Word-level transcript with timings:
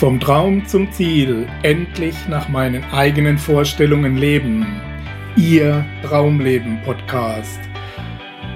Vom 0.00 0.18
Traum 0.18 0.66
zum 0.66 0.90
Ziel, 0.92 1.46
endlich 1.62 2.26
nach 2.26 2.48
meinen 2.48 2.82
eigenen 2.84 3.36
Vorstellungen 3.36 4.16
leben. 4.16 4.80
Ihr 5.36 5.84
Traumleben 6.02 6.80
Podcast. 6.86 7.60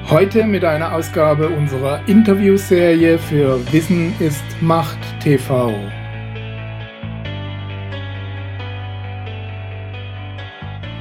Heute 0.09 0.47
mit 0.47 0.65
einer 0.65 0.95
Ausgabe 0.95 1.51
unserer 1.51 2.01
Interviewserie 2.09 3.19
für 3.19 3.61
Wissen 3.75 4.15
ist 4.21 4.43
Macht 4.63 4.99
TV. 5.21 5.75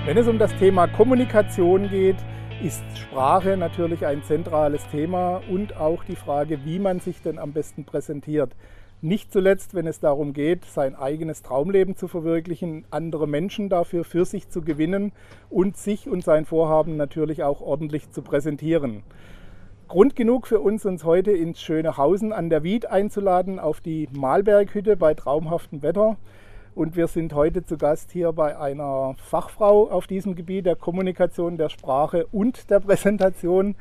Wenn 0.06 0.18
es 0.18 0.28
um 0.28 0.40
das 0.40 0.54
Thema 0.58 0.88
Kommunikation 0.88 1.90
geht, 1.90 2.18
ist 2.62 2.84
Sprache 2.98 3.56
natürlich 3.56 4.06
ein 4.06 4.22
zentrales 4.24 4.86
Thema 4.90 5.42
und 5.50 5.78
auch 5.78 6.04
die 6.04 6.18
Frage, 6.18 6.66
wie 6.66 6.80
man 6.80 7.00
sich 7.00 7.22
denn 7.22 7.40
am 7.40 7.54
besten 7.54 7.86
präsentiert. 7.86 8.52
Nicht 9.06 9.34
zuletzt, 9.34 9.74
wenn 9.74 9.86
es 9.86 10.00
darum 10.00 10.32
geht, 10.32 10.64
sein 10.64 10.96
eigenes 10.96 11.42
Traumleben 11.42 11.98
zu 11.98 12.08
verwirklichen, 12.08 12.86
andere 12.90 13.28
Menschen 13.28 13.68
dafür 13.68 14.06
für 14.06 14.24
sich 14.24 14.48
zu 14.48 14.62
gewinnen 14.62 15.12
und 15.50 15.76
sich 15.76 16.08
und 16.08 16.24
sein 16.24 16.46
Vorhaben 16.46 16.96
natürlich 16.96 17.44
auch 17.44 17.60
ordentlich 17.60 18.12
zu 18.12 18.22
präsentieren. 18.22 19.04
Grund 19.90 20.16
genug 20.16 20.48
für 20.48 20.62
uns, 20.62 20.86
uns 20.86 21.04
heute 21.04 21.34
ins 21.34 21.60
schöne 21.60 21.98
Hausen 21.98 22.32
an 22.32 22.50
der 22.50 22.64
Wied 22.64 22.86
einzuladen, 22.86 23.60
auf 23.60 23.82
die 23.82 24.08
Malberghütte 24.14 24.96
bei 24.96 25.14
traumhaftem 25.14 25.82
Wetter. 25.82 26.16
Und 26.74 26.96
wir 26.96 27.08
sind 27.08 27.34
heute 27.34 27.66
zu 27.66 27.78
Gast 27.78 28.10
hier 28.10 28.32
bei 28.32 28.58
einer 28.58 29.16
Fachfrau 29.18 29.90
auf 29.92 30.08
diesem 30.08 30.34
Gebiet 30.34 30.66
der 30.66 30.78
Kommunikation, 30.78 31.58
der 31.58 31.68
Sprache 31.68 32.26
und 32.28 32.70
der 32.70 32.80
Präsentation. 32.80 33.76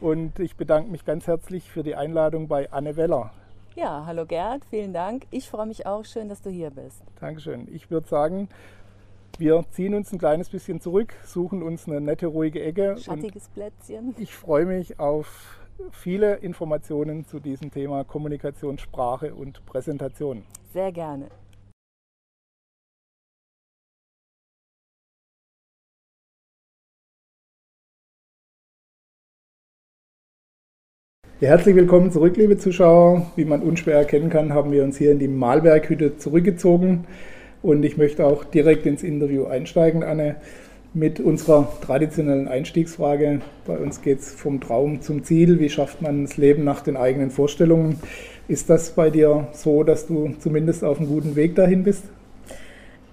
Und 0.00 0.38
ich 0.38 0.56
bedanke 0.56 0.90
mich 0.90 1.04
ganz 1.04 1.26
herzlich 1.26 1.70
für 1.70 1.82
die 1.82 1.94
Einladung 1.94 2.48
bei 2.48 2.72
Anne 2.72 2.96
Weller. 2.96 3.32
Ja, 3.76 4.04
hallo 4.06 4.24
Gerd, 4.24 4.64
vielen 4.64 4.94
Dank. 4.94 5.26
Ich 5.30 5.50
freue 5.50 5.66
mich 5.66 5.84
auch. 5.84 6.06
Schön, 6.06 6.30
dass 6.30 6.40
du 6.40 6.48
hier 6.48 6.70
bist. 6.70 7.02
Dankeschön. 7.20 7.68
Ich 7.70 7.90
würde 7.90 8.08
sagen, 8.08 8.48
wir 9.36 9.66
ziehen 9.70 9.94
uns 9.94 10.10
ein 10.14 10.18
kleines 10.18 10.48
bisschen 10.48 10.80
zurück, 10.80 11.12
suchen 11.26 11.62
uns 11.62 11.86
eine 11.86 12.00
nette, 12.00 12.26
ruhige 12.26 12.62
Ecke. 12.62 12.96
Schattiges 12.96 13.50
Plätzchen. 13.50 14.14
Ich 14.16 14.34
freue 14.34 14.64
mich 14.64 14.98
auf 14.98 15.60
viele 15.92 16.36
Informationen 16.36 17.26
zu 17.26 17.38
diesem 17.38 17.70
Thema 17.70 18.02
Kommunikation, 18.04 18.78
Sprache 18.78 19.34
und 19.34 19.66
Präsentation. 19.66 20.42
Sehr 20.72 20.90
gerne. 20.90 21.26
Ja, 31.38 31.50
herzlich 31.50 31.76
willkommen 31.76 32.10
zurück, 32.10 32.38
liebe 32.38 32.56
Zuschauer. 32.56 33.30
Wie 33.36 33.44
man 33.44 33.60
unschwer 33.60 33.98
erkennen 33.98 34.30
kann, 34.30 34.54
haben 34.54 34.72
wir 34.72 34.82
uns 34.82 34.96
hier 34.96 35.12
in 35.12 35.18
die 35.18 35.28
Malberghütte 35.28 36.16
zurückgezogen. 36.16 37.04
Und 37.60 37.84
ich 37.84 37.98
möchte 37.98 38.24
auch 38.24 38.42
direkt 38.42 38.86
ins 38.86 39.02
Interview 39.02 39.44
einsteigen, 39.44 40.02
Anne, 40.02 40.36
mit 40.94 41.20
unserer 41.20 41.68
traditionellen 41.82 42.48
Einstiegsfrage. 42.48 43.42
Bei 43.66 43.76
uns 43.76 44.00
geht 44.00 44.20
es 44.20 44.32
vom 44.32 44.62
Traum 44.62 45.02
zum 45.02 45.24
Ziel. 45.24 45.60
Wie 45.60 45.68
schafft 45.68 46.00
man 46.00 46.24
das 46.24 46.38
Leben 46.38 46.64
nach 46.64 46.80
den 46.80 46.96
eigenen 46.96 47.30
Vorstellungen? 47.30 48.00
Ist 48.48 48.70
das 48.70 48.92
bei 48.92 49.10
dir 49.10 49.48
so, 49.52 49.82
dass 49.82 50.06
du 50.06 50.32
zumindest 50.38 50.84
auf 50.84 50.98
einem 50.98 51.08
guten 51.08 51.36
Weg 51.36 51.54
dahin 51.54 51.82
bist? 51.82 52.04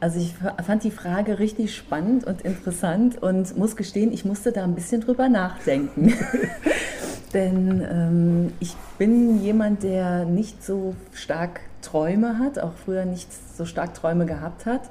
Also 0.04 0.20
ich 0.20 0.36
fand 0.66 0.84
die 0.84 0.92
Frage 0.92 1.40
richtig 1.40 1.74
spannend 1.74 2.26
und 2.26 2.42
interessant 2.42 3.24
und 3.24 3.58
muss 3.58 3.78
gestehen, 3.78 4.12
ich 4.12 4.26
musste 4.26 4.52
da 4.52 4.66
ein 4.66 4.76
bisschen 4.76 5.00
drüber 5.00 5.30
nachdenken. 5.30 6.14
Denn 7.34 7.82
ähm, 7.90 8.54
ich 8.60 8.76
bin 8.98 9.42
jemand, 9.42 9.84
der 9.84 10.26
nicht 10.26 10.62
so 10.62 10.94
stark 11.14 11.62
Träume 11.82 12.38
hat, 12.38 12.60
auch 12.60 12.74
früher 12.84 13.06
nicht 13.06 13.30
so 13.56 13.64
stark 13.64 13.94
Träume 13.94 14.26
gehabt 14.26 14.66
hat. 14.66 14.82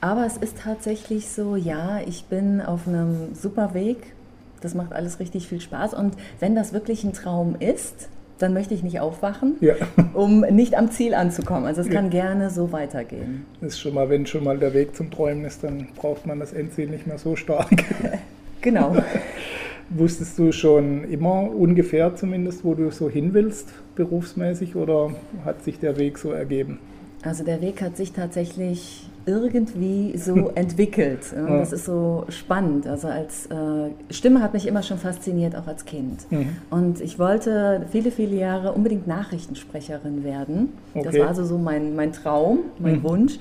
Aber 0.00 0.24
es 0.24 0.36
ist 0.36 0.58
tatsächlich 0.58 1.28
so, 1.28 1.56
ja, 1.56 1.98
ich 2.06 2.26
bin 2.26 2.60
auf 2.60 2.86
einem 2.86 3.34
super 3.34 3.74
Weg. 3.74 4.14
Das 4.60 4.74
macht 4.74 4.92
alles 4.92 5.18
richtig 5.18 5.48
viel 5.48 5.60
Spaß. 5.60 5.94
Und 5.94 6.14
wenn 6.38 6.54
das 6.54 6.72
wirklich 6.72 7.02
ein 7.02 7.12
Traum 7.12 7.56
ist, 7.58 8.08
dann 8.42 8.52
möchte 8.52 8.74
ich 8.74 8.82
nicht 8.82 9.00
aufwachen, 9.00 9.56
ja. 9.60 9.74
um 10.14 10.40
nicht 10.40 10.76
am 10.76 10.90
Ziel 10.90 11.14
anzukommen. 11.14 11.64
Also 11.66 11.80
es 11.80 11.88
kann 11.88 12.06
ja. 12.06 12.22
gerne 12.22 12.50
so 12.50 12.72
weitergehen. 12.72 13.46
Das 13.60 13.74
ist 13.74 13.80
schon 13.80 13.94
mal, 13.94 14.10
wenn 14.10 14.26
schon 14.26 14.44
mal 14.44 14.58
der 14.58 14.74
Weg 14.74 14.96
zum 14.96 15.10
Träumen 15.10 15.44
ist, 15.44 15.62
dann 15.62 15.88
braucht 15.94 16.26
man 16.26 16.40
das 16.40 16.52
Endziel 16.52 16.88
nicht 16.88 17.06
mehr 17.06 17.18
so 17.18 17.36
stark. 17.36 17.70
genau. 18.60 18.96
Wusstest 19.90 20.38
du 20.38 20.52
schon 20.52 21.04
immer 21.04 21.50
ungefähr 21.50 22.16
zumindest, 22.16 22.64
wo 22.64 22.74
du 22.74 22.90
so 22.90 23.08
hin 23.10 23.34
willst, 23.34 23.68
berufsmäßig, 23.94 24.74
oder 24.74 25.10
hat 25.44 25.62
sich 25.64 25.78
der 25.78 25.98
Weg 25.98 26.18
so 26.18 26.32
ergeben? 26.32 26.78
Also 27.22 27.44
der 27.44 27.60
Weg 27.60 27.82
hat 27.82 27.96
sich 27.96 28.12
tatsächlich 28.12 29.08
irgendwie 29.26 30.16
so 30.16 30.50
entwickelt. 30.54 31.20
Ja. 31.34 31.58
Das 31.58 31.72
ist 31.72 31.84
so 31.84 32.24
spannend. 32.28 32.86
Also 32.86 33.08
als 33.08 33.46
äh, 33.46 33.90
Stimme 34.10 34.42
hat 34.42 34.52
mich 34.52 34.66
immer 34.66 34.82
schon 34.82 34.98
fasziniert, 34.98 35.56
auch 35.56 35.66
als 35.66 35.84
Kind. 35.84 36.30
Mhm. 36.30 36.56
Und 36.70 37.00
ich 37.00 37.18
wollte 37.18 37.86
viele, 37.90 38.10
viele 38.10 38.36
Jahre 38.36 38.72
unbedingt 38.72 39.06
Nachrichtensprecherin 39.06 40.24
werden. 40.24 40.70
Okay. 40.94 41.04
Das 41.04 41.18
war 41.18 41.28
also 41.28 41.44
so 41.44 41.58
mein, 41.58 41.94
mein 41.94 42.12
Traum, 42.12 42.60
mein 42.78 42.96
mhm. 42.96 43.04
Wunsch. 43.04 43.38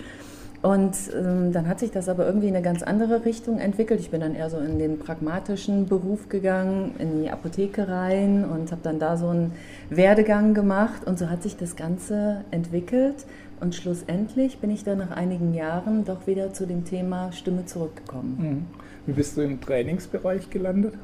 Und 0.61 0.95
ähm, 1.15 1.51
dann 1.51 1.67
hat 1.67 1.79
sich 1.79 1.89
das 1.89 2.07
aber 2.07 2.27
irgendwie 2.27 2.47
in 2.47 2.55
eine 2.55 2.63
ganz 2.63 2.83
andere 2.83 3.25
Richtung 3.25 3.57
entwickelt. 3.57 3.99
Ich 3.99 4.11
bin 4.11 4.21
dann 4.21 4.35
eher 4.35 4.49
so 4.51 4.57
in 4.57 4.77
den 4.77 4.99
pragmatischen 4.99 5.87
Beruf 5.87 6.29
gegangen, 6.29 6.93
in 6.99 7.23
die 7.23 7.31
Apotheke 7.31 7.87
rein 7.87 8.45
und 8.45 8.71
habe 8.71 8.81
dann 8.83 8.99
da 8.99 9.17
so 9.17 9.29
einen 9.29 9.53
Werdegang 9.89 10.53
gemacht. 10.53 11.07
Und 11.07 11.17
so 11.17 11.31
hat 11.31 11.41
sich 11.41 11.57
das 11.57 11.75
Ganze 11.75 12.45
entwickelt. 12.51 13.25
Und 13.61 13.75
schlussendlich 13.75 14.57
bin 14.57 14.71
ich 14.71 14.83
dann 14.83 14.97
nach 14.97 15.11
einigen 15.11 15.53
Jahren 15.53 16.03
doch 16.03 16.25
wieder 16.25 16.51
zu 16.51 16.65
dem 16.65 16.83
Thema 16.83 17.31
Stimme 17.31 17.65
zurückgekommen. 17.67 18.37
Mhm. 18.39 18.65
Wie 19.05 19.13
bist 19.13 19.37
du 19.37 19.41
im 19.41 19.61
Trainingsbereich 19.61 20.49
gelandet? 20.49 20.95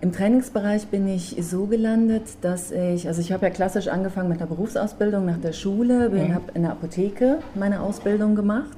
Im 0.00 0.12
Trainingsbereich 0.12 0.86
bin 0.86 1.08
ich 1.08 1.36
so 1.40 1.66
gelandet, 1.66 2.22
dass 2.42 2.70
ich, 2.70 3.08
also 3.08 3.20
ich 3.20 3.32
habe 3.32 3.46
ja 3.46 3.50
klassisch 3.50 3.88
angefangen 3.88 4.28
mit 4.28 4.38
einer 4.38 4.46
Berufsausbildung 4.46 5.26
nach 5.26 5.38
der 5.38 5.52
Schule, 5.52 6.10
bin, 6.10 6.28
mhm. 6.28 6.34
habe 6.34 6.52
in 6.54 6.62
der 6.62 6.72
Apotheke 6.72 7.38
meine 7.56 7.80
Ausbildung 7.80 8.36
gemacht 8.36 8.76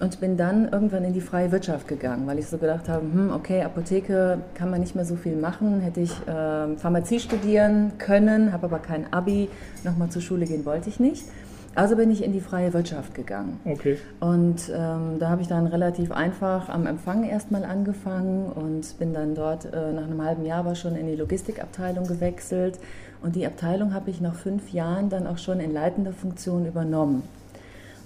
und 0.00 0.20
bin 0.20 0.36
dann 0.36 0.68
irgendwann 0.68 1.04
in 1.04 1.14
die 1.14 1.22
freie 1.22 1.50
Wirtschaft 1.50 1.88
gegangen, 1.88 2.26
weil 2.26 2.38
ich 2.38 2.46
so 2.46 2.58
gedacht 2.58 2.88
habe, 2.88 3.02
hm, 3.02 3.32
okay, 3.32 3.62
Apotheke 3.62 4.38
kann 4.54 4.70
man 4.70 4.80
nicht 4.80 4.94
mehr 4.94 5.04
so 5.04 5.16
viel 5.16 5.36
machen, 5.36 5.80
hätte 5.80 6.00
ich 6.00 6.12
äh, 6.26 6.76
Pharmazie 6.76 7.20
studieren 7.20 7.92
können, 7.98 8.52
habe 8.52 8.66
aber 8.66 8.80
kein 8.80 9.10
Abi, 9.12 9.48
nochmal 9.84 10.10
zur 10.10 10.20
Schule 10.22 10.44
gehen 10.44 10.66
wollte 10.66 10.88
ich 10.90 11.00
nicht. 11.00 11.24
Also 11.78 11.94
bin 11.94 12.10
ich 12.10 12.24
in 12.24 12.32
die 12.32 12.40
freie 12.40 12.72
Wirtschaft 12.74 13.14
gegangen. 13.14 13.60
Okay. 13.64 13.98
Und 14.18 14.68
ähm, 14.68 15.20
da 15.20 15.28
habe 15.28 15.42
ich 15.42 15.46
dann 15.46 15.68
relativ 15.68 16.10
einfach 16.10 16.68
am 16.68 16.88
Empfang 16.88 17.22
erstmal 17.22 17.64
angefangen 17.64 18.50
und 18.50 18.98
bin 18.98 19.14
dann 19.14 19.36
dort 19.36 19.66
äh, 19.66 19.92
nach 19.92 20.02
einem 20.02 20.20
halben 20.20 20.44
Jahr 20.44 20.58
aber 20.58 20.74
schon 20.74 20.96
in 20.96 21.06
die 21.06 21.14
Logistikabteilung 21.14 22.08
gewechselt. 22.08 22.80
Und 23.22 23.36
die 23.36 23.46
Abteilung 23.46 23.94
habe 23.94 24.10
ich 24.10 24.20
nach 24.20 24.34
fünf 24.34 24.72
Jahren 24.72 25.08
dann 25.08 25.28
auch 25.28 25.38
schon 25.38 25.60
in 25.60 25.72
leitender 25.72 26.12
Funktion 26.12 26.66
übernommen. 26.66 27.22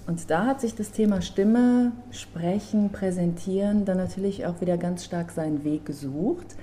Und 0.05 0.29
da 0.29 0.45
hat 0.45 0.61
sich 0.61 0.75
das 0.75 0.91
Thema 0.91 1.23
Stimme, 1.23 1.93
Sprechen, 2.11 2.91
Präsentieren 2.91 3.85
dann 3.85 3.97
natürlich 3.97 4.45
auch 4.45 4.61
wieder 4.61 4.77
ganz 4.77 5.03
stark 5.03 5.31
seinen 5.31 5.63
Weg 5.63 5.83
gesucht 5.83 6.55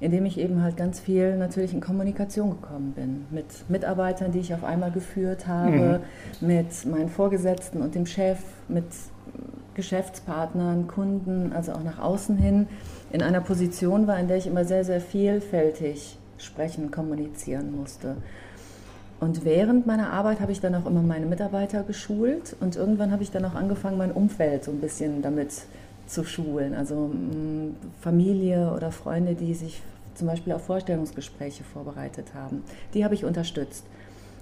indem 0.00 0.26
ich 0.26 0.38
eben 0.38 0.62
halt 0.62 0.76
ganz 0.76 1.00
viel 1.00 1.36
natürlich 1.36 1.72
in 1.72 1.80
Kommunikation 1.80 2.50
gekommen 2.50 2.92
bin. 2.94 3.26
Mit 3.30 3.46
Mitarbeitern, 3.68 4.32
die 4.32 4.40
ich 4.40 4.52
auf 4.52 4.64
einmal 4.64 4.90
geführt 4.90 5.46
habe, 5.46 6.00
mhm. 6.40 6.46
mit 6.46 6.86
meinen 6.86 7.08
Vorgesetzten 7.08 7.80
und 7.80 7.94
dem 7.94 8.06
Chef, 8.06 8.38
mit 8.68 8.84
Geschäftspartnern, 9.74 10.88
Kunden, 10.88 11.52
also 11.52 11.72
auch 11.72 11.82
nach 11.82 11.98
außen 11.98 12.36
hin, 12.36 12.66
in 13.12 13.22
einer 13.22 13.40
Position 13.40 14.06
war, 14.06 14.18
in 14.18 14.28
der 14.28 14.38
ich 14.38 14.46
immer 14.46 14.64
sehr, 14.64 14.84
sehr 14.84 15.00
vielfältig 15.00 16.18
sprechen, 16.38 16.90
kommunizieren 16.90 17.76
musste. 17.76 18.16
Und 19.18 19.44
während 19.44 19.86
meiner 19.86 20.12
Arbeit 20.12 20.40
habe 20.40 20.52
ich 20.52 20.60
dann 20.60 20.74
auch 20.74 20.86
immer 20.86 21.00
meine 21.02 21.24
Mitarbeiter 21.24 21.82
geschult 21.82 22.54
und 22.60 22.76
irgendwann 22.76 23.12
habe 23.12 23.22
ich 23.22 23.30
dann 23.30 23.44
auch 23.46 23.54
angefangen, 23.54 23.96
mein 23.96 24.12
Umfeld 24.12 24.64
so 24.64 24.70
ein 24.70 24.80
bisschen 24.80 25.22
damit 25.22 25.52
zu 26.06 26.24
schulen. 26.24 26.74
Also 26.74 27.10
Familie 28.00 28.72
oder 28.74 28.92
Freunde, 28.92 29.34
die 29.34 29.54
sich 29.54 29.82
zum 30.16 30.26
Beispiel 30.26 30.52
auf 30.52 30.64
Vorstellungsgespräche 30.64 31.64
vorbereitet 31.64 32.34
haben, 32.34 32.62
die 32.94 33.04
habe 33.04 33.14
ich 33.14 33.24
unterstützt. 33.24 33.84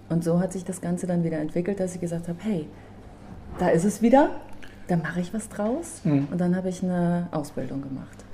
Und 0.09 0.23
so 0.23 0.41
hat 0.41 0.53
sich 0.53 0.65
das 0.65 0.81
Ganze 0.81 1.07
dann 1.07 1.25
wieder 1.25 1.39
entwickelt, 1.39 1.81
dass 1.81 1.95
ich 1.95 2.01
gesagt 2.01 2.29
habe, 2.29 2.39
hey, 2.43 2.67
da 3.59 3.69
ist 3.69 3.85
es 3.85 4.03
wieder, 4.03 4.31
da 4.89 4.97
mache 4.97 5.21
ich 5.21 5.33
was 5.33 5.49
draus. 5.49 6.01
Mhm. 6.05 6.29
Und 6.31 6.41
dann 6.41 6.57
habe 6.57 6.69
ich 6.69 6.83
eine 6.83 7.29
Ausbildung 7.33 7.83
gemacht 7.83 8.25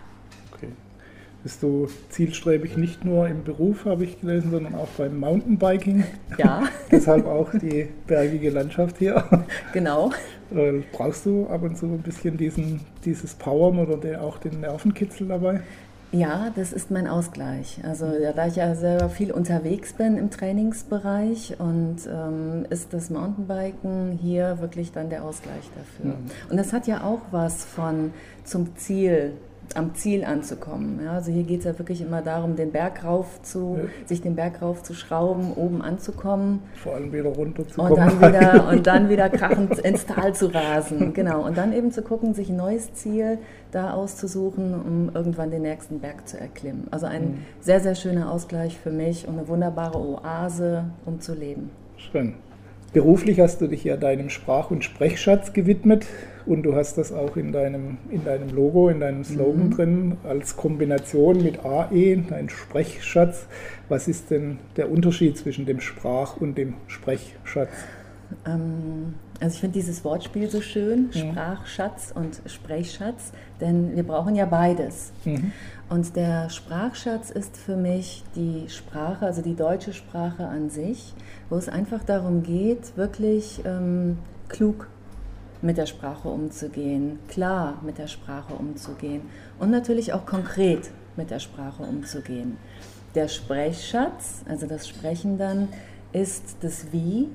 bist 1.42 1.62
du 1.62 1.88
zielstrebig 2.10 2.76
nicht 2.76 3.04
nur 3.04 3.26
im 3.28 3.44
Beruf, 3.44 3.86
habe 3.86 4.04
ich 4.04 4.20
gelesen, 4.20 4.50
sondern 4.50 4.74
auch 4.74 4.88
beim 4.98 5.18
Mountainbiking. 5.18 6.04
Ja. 6.38 6.62
Deshalb 6.90 7.26
auch 7.26 7.50
die 7.52 7.88
bergige 8.06 8.50
Landschaft 8.50 8.98
hier. 8.98 9.24
Genau. 9.72 10.10
Äh, 10.54 10.82
brauchst 10.92 11.26
du 11.26 11.46
ab 11.46 11.62
und 11.62 11.76
zu 11.76 11.86
ein 11.86 12.02
bisschen 12.02 12.36
diesen, 12.36 12.80
dieses 13.04 13.34
Powern 13.34 13.78
oder 13.78 13.96
der, 13.96 14.22
auch 14.22 14.38
den 14.38 14.60
Nervenkitzel 14.60 15.28
dabei? 15.28 15.60
Ja, 16.12 16.50
das 16.56 16.72
ist 16.72 16.90
mein 16.90 17.06
Ausgleich. 17.06 17.80
Also 17.84 18.06
ja, 18.06 18.32
da 18.32 18.46
ich 18.46 18.56
ja 18.56 18.74
selber 18.74 19.08
viel 19.08 19.30
unterwegs 19.30 19.92
bin 19.92 20.16
im 20.16 20.30
Trainingsbereich 20.30 21.56
und 21.58 21.98
ähm, 22.12 22.66
ist 22.68 22.92
das 22.92 23.10
Mountainbiken 23.10 24.18
hier 24.20 24.60
wirklich 24.60 24.90
dann 24.90 25.08
der 25.08 25.24
Ausgleich 25.24 25.70
dafür. 25.76 26.16
Mhm. 26.16 26.30
Und 26.50 26.56
das 26.56 26.72
hat 26.72 26.88
ja 26.88 27.04
auch 27.04 27.20
was 27.30 27.64
von 27.64 28.12
zum 28.44 28.76
Ziel 28.76 29.34
am 29.76 29.94
Ziel 29.94 30.24
anzukommen. 30.24 31.00
Ja, 31.04 31.12
also 31.12 31.30
hier 31.30 31.44
geht 31.44 31.60
es 31.60 31.64
ja 31.64 31.78
wirklich 31.78 32.00
immer 32.00 32.22
darum, 32.22 32.56
den 32.56 32.72
Berg 32.72 33.04
rauf 33.04 33.40
zu, 33.42 33.78
ja. 33.78 34.06
sich 34.06 34.20
den 34.20 34.34
Berg 34.34 34.62
rauf 34.62 34.82
zu 34.82 34.94
schrauben, 34.94 35.52
oben 35.54 35.80
anzukommen. 35.82 36.62
Vor 36.74 36.94
allem 36.94 37.12
wieder 37.12 37.30
runter 37.30 37.66
zu 37.66 37.80
und 37.80 37.88
kommen. 37.88 38.20
Dann 38.20 38.34
wieder, 38.34 38.68
und 38.70 38.86
dann 38.86 39.08
wieder 39.08 39.28
krachend 39.28 39.78
ins 39.78 40.06
Tal 40.06 40.34
zu 40.34 40.52
rasen. 40.52 41.14
Genau. 41.14 41.44
Und 41.46 41.56
dann 41.56 41.72
eben 41.72 41.92
zu 41.92 42.02
gucken, 42.02 42.34
sich 42.34 42.50
ein 42.50 42.56
neues 42.56 42.92
Ziel 42.94 43.38
da 43.70 43.94
auszusuchen, 43.94 44.74
um 44.74 45.10
irgendwann 45.14 45.50
den 45.50 45.62
nächsten 45.62 46.00
Berg 46.00 46.26
zu 46.26 46.38
erklimmen. 46.38 46.88
Also 46.90 47.06
ein 47.06 47.22
mhm. 47.22 47.38
sehr, 47.60 47.80
sehr 47.80 47.94
schöner 47.94 48.32
Ausgleich 48.32 48.78
für 48.78 48.90
mich 48.90 49.28
und 49.28 49.38
eine 49.38 49.48
wunderbare 49.48 49.98
Oase, 49.98 50.84
um 51.06 51.20
zu 51.20 51.34
leben. 51.34 51.70
Schön. 51.96 52.34
Beruflich 52.92 53.38
hast 53.38 53.60
du 53.60 53.68
dich 53.68 53.84
ja 53.84 53.96
deinem 53.96 54.30
Sprach- 54.30 54.72
und 54.72 54.82
Sprechschatz 54.82 55.52
gewidmet 55.52 56.06
und 56.44 56.64
du 56.64 56.74
hast 56.74 56.98
das 56.98 57.12
auch 57.12 57.36
in 57.36 57.52
deinem, 57.52 57.98
in 58.10 58.24
deinem 58.24 58.50
Logo, 58.50 58.88
in 58.88 58.98
deinem 58.98 59.22
Slogan 59.22 59.66
mhm. 59.66 59.70
drin, 59.70 60.16
als 60.24 60.56
Kombination 60.56 61.40
mit 61.42 61.64
AE, 61.64 62.16
dein 62.28 62.48
Sprechschatz. 62.48 63.46
Was 63.88 64.08
ist 64.08 64.32
denn 64.32 64.58
der 64.76 64.90
Unterschied 64.90 65.38
zwischen 65.38 65.66
dem 65.66 65.80
Sprach- 65.80 66.36
und 66.38 66.58
dem 66.58 66.74
Sprechschatz? 66.88 67.70
Ähm, 68.44 69.14
also 69.40 69.54
ich 69.54 69.60
finde 69.60 69.74
dieses 69.74 70.04
Wortspiel 70.04 70.50
so 70.50 70.60
schön, 70.60 71.06
mhm. 71.06 71.12
Sprachschatz 71.12 72.12
und 72.14 72.42
Sprechschatz, 72.46 73.32
denn 73.60 73.94
wir 73.94 74.02
brauchen 74.02 74.34
ja 74.34 74.46
beides. 74.46 75.12
Mhm. 75.24 75.52
Und 75.90 76.14
der 76.14 76.50
Sprachschatz 76.50 77.30
ist 77.30 77.56
für 77.56 77.74
mich 77.74 78.22
die 78.36 78.68
Sprache, 78.68 79.26
also 79.26 79.42
die 79.42 79.56
deutsche 79.56 79.92
Sprache 79.92 80.46
an 80.46 80.70
sich, 80.70 81.12
wo 81.48 81.56
es 81.56 81.68
einfach 81.68 82.04
darum 82.04 82.44
geht, 82.44 82.96
wirklich 82.96 83.60
ähm, 83.64 84.16
klug 84.48 84.86
mit 85.62 85.76
der 85.76 85.86
Sprache 85.86 86.28
umzugehen, 86.28 87.18
klar 87.26 87.80
mit 87.84 87.98
der 87.98 88.06
Sprache 88.06 88.54
umzugehen 88.54 89.22
und 89.58 89.72
natürlich 89.72 90.12
auch 90.12 90.26
konkret 90.26 90.92
mit 91.16 91.32
der 91.32 91.40
Sprache 91.40 91.82
umzugehen. 91.82 92.56
Der 93.16 93.26
Sprechschatz, 93.26 94.44
also 94.48 94.68
das 94.68 94.88
Sprechen 94.88 95.38
dann, 95.38 95.68
ist 96.12 96.58
das 96.60 96.92
Wie, 96.92 97.28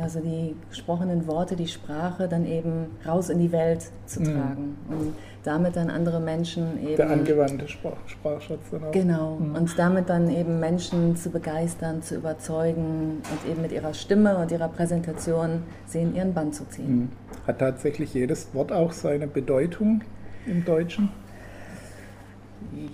also 0.00 0.20
die 0.20 0.54
gesprochenen 0.68 1.26
Worte, 1.26 1.56
die 1.56 1.68
Sprache 1.68 2.28
dann 2.28 2.46
eben 2.46 2.86
raus 3.06 3.28
in 3.30 3.38
die 3.38 3.52
Welt 3.52 3.90
zu 4.06 4.20
mhm. 4.20 4.24
tragen 4.24 4.76
mhm. 4.88 4.96
und 4.96 5.14
damit 5.44 5.76
dann 5.76 5.90
andere 5.90 6.20
Menschen 6.20 6.82
eben. 6.82 6.96
Der 6.96 7.10
angewandte 7.10 7.68
Sprach, 7.68 7.96
Sprachschatz 8.06 8.70
dann 8.70 8.84
auch. 8.84 8.90
Genau. 8.90 9.36
Mhm. 9.36 9.54
Und 9.54 9.78
damit 9.78 10.08
dann 10.08 10.30
eben 10.30 10.60
Menschen 10.60 11.16
zu 11.16 11.30
begeistern, 11.30 12.02
zu 12.02 12.16
überzeugen 12.16 13.22
und 13.30 13.50
eben 13.50 13.62
mit 13.62 13.72
ihrer 13.72 13.94
Stimme 13.94 14.36
und 14.38 14.50
ihrer 14.50 14.68
Präsentation 14.68 15.62
sie 15.86 16.02
in 16.02 16.14
ihren 16.14 16.34
Bann 16.34 16.52
zu 16.52 16.68
ziehen. 16.68 16.96
Mhm. 16.96 17.08
Hat 17.46 17.58
tatsächlich 17.60 18.12
jedes 18.14 18.54
Wort 18.54 18.72
auch 18.72 18.92
seine 18.92 19.26
Bedeutung 19.26 20.02
im 20.46 20.64
Deutschen? 20.64 21.10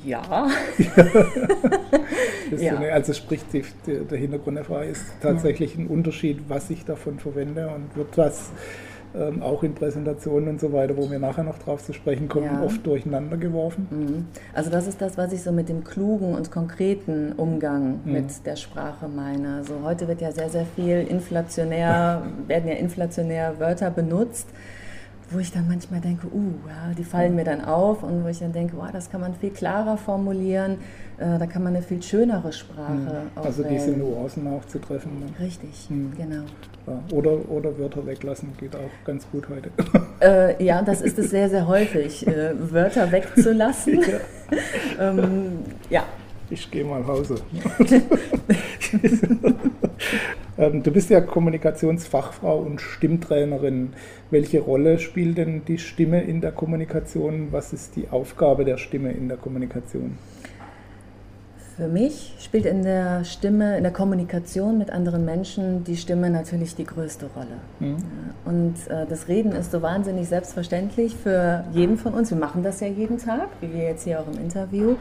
Ja. 0.05 0.23
ja. 2.57 2.77
Eine, 2.77 2.93
also 2.93 3.13
sprich, 3.13 3.41
die, 3.53 3.65
der 3.87 4.19
Hintergrund 4.19 4.57
der 4.57 4.65
Frage 4.65 4.87
ist 4.87 5.05
tatsächlich 5.21 5.77
ein 5.77 5.87
Unterschied, 5.87 6.41
was 6.49 6.71
ich 6.71 6.85
davon 6.85 7.19
verwende 7.19 7.69
und 7.69 7.97
wird 7.97 8.17
das 8.17 8.51
ähm, 9.15 9.43
auch 9.43 9.63
in 9.63 9.75
Präsentationen 9.75 10.49
und 10.49 10.61
so 10.61 10.73
weiter, 10.73 10.97
wo 10.97 11.11
wir 11.11 11.19
nachher 11.19 11.45
noch 11.45 11.59
drauf 11.59 11.85
zu 11.85 11.93
sprechen 11.93 12.29
kommen, 12.29 12.47
ja. 12.47 12.63
oft 12.63 12.87
durcheinander 12.87 13.37
geworfen. 13.37 13.87
Mhm. 13.91 14.27
Also 14.55 14.71
das 14.71 14.87
ist 14.87 15.01
das, 15.03 15.19
was 15.19 15.33
ich 15.33 15.43
so 15.43 15.53
mit 15.53 15.69
dem 15.69 15.85
klugen 15.85 16.35
und 16.35 16.51
konkreten 16.51 17.33
Umgang 17.33 18.01
mhm. 18.05 18.13
mit 18.13 18.47
der 18.47 18.57
Sprache 18.57 19.09
meine. 19.09 19.57
Also 19.57 19.75
heute 19.83 20.09
wird 20.09 20.21
ja 20.21 20.33
sehr, 20.33 20.49
sehr 20.49 20.67
viel 20.77 21.07
inflationär, 21.09 22.23
werden 22.47 22.69
ja 22.69 22.77
inflationär 22.77 23.59
Wörter 23.59 23.91
benutzt 23.91 24.49
wo 25.33 25.39
ich 25.39 25.53
dann 25.53 25.69
manchmal 25.69 26.01
denke, 26.01 26.27
uh, 26.27 26.55
ja, 26.69 26.95
die 26.97 27.05
fallen 27.05 27.35
mir 27.35 27.45
dann 27.45 27.65
auf 27.65 28.03
und 28.03 28.25
wo 28.25 28.29
ich 28.29 28.39
dann 28.39 28.53
denke, 28.53 28.77
wow, 28.77 28.91
das 28.93 29.11
kann 29.11 29.21
man 29.21 29.35
viel 29.35 29.51
klarer 29.51 29.97
formulieren, 29.97 30.79
äh, 31.19 31.39
da 31.39 31.47
kann 31.47 31.63
man 31.63 31.75
eine 31.75 31.83
viel 31.85 32.03
schönere 32.03 32.53
Sprache 32.53 32.93
mhm. 32.93 33.43
Also 33.43 33.63
diese 33.63 33.91
Nuancen 33.93 34.47
auch 34.49 34.65
zu 34.67 34.79
treffen. 34.79 35.21
Ne? 35.21 35.45
Richtig, 35.45 35.89
mhm. 35.91 36.13
genau. 36.17 36.45
Ja, 36.87 37.17
oder, 37.17 37.49
oder 37.49 37.79
Wörter 37.79 38.07
weglassen 38.07 38.53
geht 38.59 38.75
auch 38.75 39.05
ganz 39.05 39.27
gut 39.31 39.49
heute. 39.49 39.71
Äh, 40.21 40.63
ja, 40.65 40.83
das 40.83 41.01
ist 41.01 41.19
es 41.19 41.31
sehr, 41.31 41.49
sehr 41.49 41.67
häufig, 41.67 42.27
äh, 42.27 42.53
Wörter 42.73 43.11
wegzulassen. 43.13 44.01
ja. 44.01 44.19
ähm, 45.11 45.59
ja. 45.91 46.05
Ich 46.53 46.71
gehe 46.71 46.85
mal 46.85 47.07
Hause. 47.07 47.37
Ähm, 50.59 50.83
du 50.83 50.91
bist 50.91 51.09
ja 51.09 51.23
Kommunikationsfachfrau 51.23 52.59
und 52.59 52.79
Stimmtrainerin. 52.79 53.95
Welche 54.31 54.61
Rolle 54.61 54.99
spielt 54.99 55.39
denn 55.39 55.65
die 55.65 55.79
Stimme 55.79 56.21
in 56.21 56.43
der 56.43 56.53
Kommunikation? 56.53 57.49
Was 57.53 57.73
ist 57.73 57.97
die 57.97 58.11
Aufgabe 58.11 58.67
der 58.67 58.77
Stimme 58.77 59.13
in 59.13 59.29
der 59.29 59.39
Kommunikation? 59.39 60.19
Für 61.77 61.89
mich 61.89 62.35
spielt 62.39 62.67
in 62.67 62.83
der 62.83 63.25
Stimme, 63.25 63.79
in 63.79 63.83
der 63.83 63.95
Kommunikation 63.95 64.77
mit 64.77 64.91
anderen 64.91 65.25
Menschen 65.25 65.85
die 65.85 65.97
Stimme 65.97 66.29
natürlich 66.29 66.75
die 66.75 66.85
größte 66.85 67.31
Rolle. 67.35 67.57
Mhm. 67.81 67.97
Und 68.45 68.75
äh, 68.89 69.07
das 69.09 69.29
Reden 69.29 69.53
ist 69.53 69.73
so 69.73 69.81
wahnsinnig 69.81 70.29
selbstverständlich 70.29 71.17
für 71.17 71.65
jeden 71.73 71.97
von 71.97 72.13
uns. 72.13 72.31
Wir 72.31 72.37
machen 72.37 72.63
das 72.63 72.81
ja 72.81 72.89
jeden 72.89 73.17
Tag, 73.17 73.49
wie 73.63 73.73
wir 73.73 73.85
jetzt 73.85 74.05
hier 74.05 74.21
auch 74.21 74.27
im 74.31 74.39
Interview. 74.39 74.97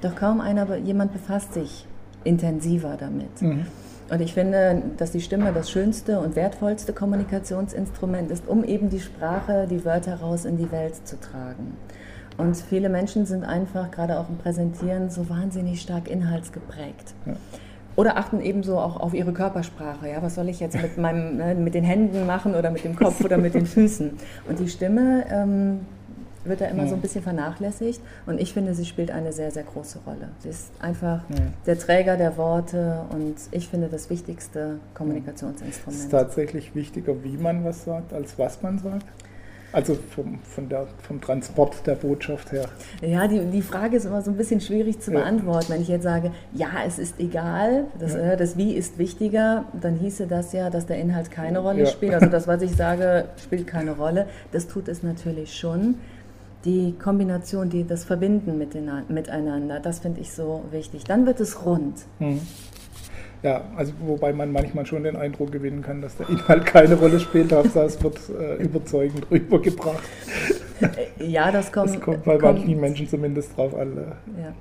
Doch 0.00 0.14
kaum 0.16 0.40
einer, 0.40 0.76
jemand 0.76 1.12
befasst 1.12 1.54
sich 1.54 1.86
intensiver 2.24 2.96
damit. 2.98 3.42
Mhm. 3.42 3.66
Und 4.10 4.20
ich 4.20 4.34
finde, 4.34 4.82
dass 4.96 5.12
die 5.12 5.20
Stimme 5.20 5.52
das 5.52 5.70
schönste 5.70 6.18
und 6.18 6.34
wertvollste 6.34 6.92
Kommunikationsinstrument 6.92 8.30
ist, 8.30 8.48
um 8.48 8.64
eben 8.64 8.90
die 8.90 8.98
Sprache, 8.98 9.68
die 9.70 9.84
Wörter 9.84 10.16
raus 10.16 10.44
in 10.44 10.56
die 10.56 10.72
Welt 10.72 11.06
zu 11.06 11.18
tragen. 11.20 11.76
Und 12.36 12.56
viele 12.56 12.88
Menschen 12.88 13.26
sind 13.26 13.44
einfach, 13.44 13.90
gerade 13.90 14.18
auch 14.18 14.28
im 14.28 14.38
Präsentieren, 14.38 15.10
so 15.10 15.28
wahnsinnig 15.28 15.80
stark 15.80 16.10
inhaltsgeprägt. 16.10 17.14
Ja. 17.26 17.34
Oder 17.96 18.16
achten 18.16 18.40
ebenso 18.40 18.78
auch 18.78 18.98
auf 18.98 19.14
ihre 19.14 19.32
Körpersprache. 19.32 20.08
Ja, 20.08 20.22
was 20.22 20.36
soll 20.36 20.48
ich 20.48 20.58
jetzt 20.58 20.80
mit, 20.80 20.96
meinem, 20.96 21.36
ne, 21.36 21.54
mit 21.54 21.74
den 21.74 21.84
Händen 21.84 22.26
machen 22.26 22.54
oder 22.54 22.70
mit 22.70 22.82
dem 22.82 22.96
Kopf 22.96 23.22
oder 23.22 23.36
mit 23.36 23.54
den 23.54 23.66
Füßen? 23.66 24.12
Und 24.48 24.58
die 24.58 24.68
Stimme 24.68 25.24
ähm, 25.30 25.80
wird 26.44 26.60
da 26.60 26.66
immer 26.66 26.84
ja. 26.84 26.88
so 26.88 26.94
ein 26.94 27.00
bisschen 27.00 27.22
vernachlässigt. 27.22 28.00
Und 28.26 28.40
ich 28.40 28.52
finde, 28.52 28.74
sie 28.74 28.84
spielt 28.84 29.10
eine 29.10 29.32
sehr, 29.32 29.50
sehr 29.50 29.64
große 29.64 29.98
Rolle. 30.06 30.28
Sie 30.38 30.48
ist 30.48 30.70
einfach 30.80 31.22
ja. 31.28 31.36
der 31.66 31.78
Träger 31.78 32.16
der 32.16 32.36
Worte 32.36 33.02
und 33.10 33.36
ich 33.50 33.68
finde 33.68 33.88
das 33.88 34.10
wichtigste 34.10 34.78
Kommunikationsinstrument. 34.94 35.98
Es 35.98 36.04
ist 36.04 36.10
tatsächlich 36.10 36.74
wichtiger, 36.74 37.22
wie 37.24 37.36
man 37.36 37.64
was 37.64 37.84
sagt, 37.84 38.12
als 38.12 38.38
was 38.38 38.62
man 38.62 38.78
sagt? 38.78 39.06
Also 39.72 39.96
vom, 40.14 40.68
der, 40.68 40.88
vom 41.00 41.20
Transport 41.20 41.86
der 41.86 41.94
Botschaft 41.94 42.50
her. 42.50 42.66
Ja, 43.02 43.28
die, 43.28 43.38
die 43.46 43.62
Frage 43.62 43.96
ist 43.96 44.04
immer 44.04 44.20
so 44.20 44.32
ein 44.32 44.36
bisschen 44.36 44.60
schwierig 44.60 45.00
zu 45.00 45.12
ja. 45.12 45.20
beantworten. 45.20 45.66
Wenn 45.68 45.82
ich 45.82 45.88
jetzt 45.88 46.02
sage, 46.02 46.32
ja, 46.52 46.68
es 46.84 46.98
ist 46.98 47.20
egal, 47.20 47.84
das, 47.98 48.14
ja. 48.14 48.32
äh, 48.32 48.36
das 48.36 48.56
Wie 48.56 48.74
ist 48.74 48.98
wichtiger, 48.98 49.64
dann 49.80 49.94
hieße 49.94 50.26
das 50.26 50.52
ja, 50.52 50.70
dass 50.70 50.86
der 50.86 50.98
Inhalt 50.98 51.30
keine 51.30 51.60
Rolle 51.60 51.80
ja. 51.80 51.86
spielt. 51.86 52.14
Also 52.14 52.26
das, 52.26 52.48
was 52.48 52.62
ich 52.62 52.74
sage, 52.74 53.26
spielt 53.42 53.68
keine 53.68 53.92
Rolle. 53.92 54.26
Das 54.50 54.66
tut 54.66 54.88
es 54.88 55.04
natürlich 55.04 55.56
schon 55.56 55.96
die 56.64 56.94
Kombination, 57.02 57.70
die 57.70 57.86
das 57.86 58.04
Verbinden 58.04 58.58
miteinander, 58.58 59.80
das 59.80 60.00
finde 60.00 60.20
ich 60.20 60.32
so 60.32 60.64
wichtig. 60.70 61.04
Dann 61.04 61.26
wird 61.26 61.40
es 61.40 61.64
rund. 61.64 61.94
Mhm. 62.18 62.40
Ja, 63.42 63.62
also 63.74 63.92
wobei 64.00 64.34
man 64.34 64.52
manchmal 64.52 64.84
schon 64.84 65.04
den 65.04 65.16
Eindruck 65.16 65.50
gewinnen 65.50 65.80
kann, 65.80 66.02
dass 66.02 66.16
der 66.16 66.28
Inhalt 66.28 66.66
keine 66.66 66.96
Rolle 66.96 67.18
spielt, 67.18 67.52
Hauptsache 67.52 67.86
es 67.86 68.02
wird 68.02 68.18
äh, 68.38 68.56
überzeugend 68.62 69.30
rübergebracht. 69.30 70.02
Äh, 70.82 71.26
ja, 71.26 71.50
das 71.50 71.72
kommt. 71.72 71.94
Das 71.94 72.00
kommt 72.00 72.24
bei 72.24 72.36
kommt, 72.36 72.58
manchen 72.58 72.80
Menschen 72.80 73.08
zumindest 73.08 73.56
drauf 73.56 73.74
an. 73.74 73.96
Ja. 74.38 74.52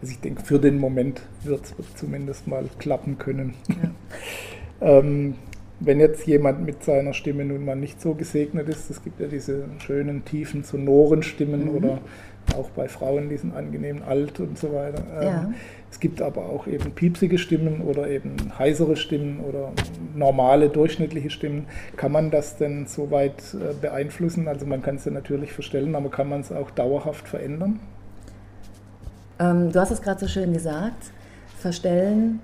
Also 0.00 0.12
ich 0.12 0.20
denke, 0.20 0.42
für 0.42 0.58
den 0.58 0.78
Moment 0.78 1.22
wird 1.44 1.62
es 1.64 1.94
zumindest 1.96 2.46
mal 2.46 2.64
klappen 2.78 3.16
können. 3.18 3.54
Ja. 3.68 4.98
ähm, 4.98 5.34
wenn 5.80 6.00
jetzt 6.00 6.26
jemand 6.26 6.64
mit 6.64 6.82
seiner 6.82 7.12
Stimme 7.12 7.44
nun 7.44 7.64
mal 7.64 7.76
nicht 7.76 8.00
so 8.00 8.14
gesegnet 8.14 8.68
ist, 8.68 8.90
es 8.90 9.02
gibt 9.02 9.20
ja 9.20 9.26
diese 9.26 9.64
schönen, 9.78 10.24
tiefen, 10.24 10.64
sonoren 10.64 11.22
Stimmen 11.22 11.64
mhm. 11.64 11.70
oder 11.70 11.98
auch 12.56 12.70
bei 12.70 12.88
Frauen 12.88 13.28
diesen 13.28 13.54
angenehmen 13.54 14.02
Alt 14.02 14.40
und 14.40 14.58
so 14.58 14.72
weiter. 14.72 15.02
Ähm, 15.20 15.26
ja. 15.26 15.50
Es 15.90 16.00
gibt 16.00 16.22
aber 16.22 16.46
auch 16.46 16.66
eben 16.66 16.92
piepsige 16.92 17.38
Stimmen 17.38 17.80
oder 17.80 18.08
eben 18.08 18.36
heisere 18.58 18.96
Stimmen 18.96 19.40
oder 19.40 19.72
normale, 20.14 20.68
durchschnittliche 20.68 21.30
Stimmen. 21.30 21.66
Kann 21.96 22.12
man 22.12 22.30
das 22.30 22.56
denn 22.56 22.86
so 22.86 23.10
weit 23.10 23.42
äh, 23.54 23.74
beeinflussen? 23.80 24.48
Also 24.48 24.66
man 24.66 24.82
kann 24.82 24.96
es 24.96 25.04
ja 25.04 25.12
natürlich 25.12 25.52
verstellen, 25.52 25.94
aber 25.94 26.10
kann 26.10 26.28
man 26.28 26.40
es 26.40 26.52
auch 26.52 26.70
dauerhaft 26.70 27.28
verändern? 27.28 27.80
Ähm, 29.38 29.72
du 29.72 29.80
hast 29.80 29.90
es 29.90 30.00
gerade 30.00 30.20
so 30.20 30.28
schön 30.28 30.52
gesagt. 30.52 31.10
Verstellen 31.58 32.40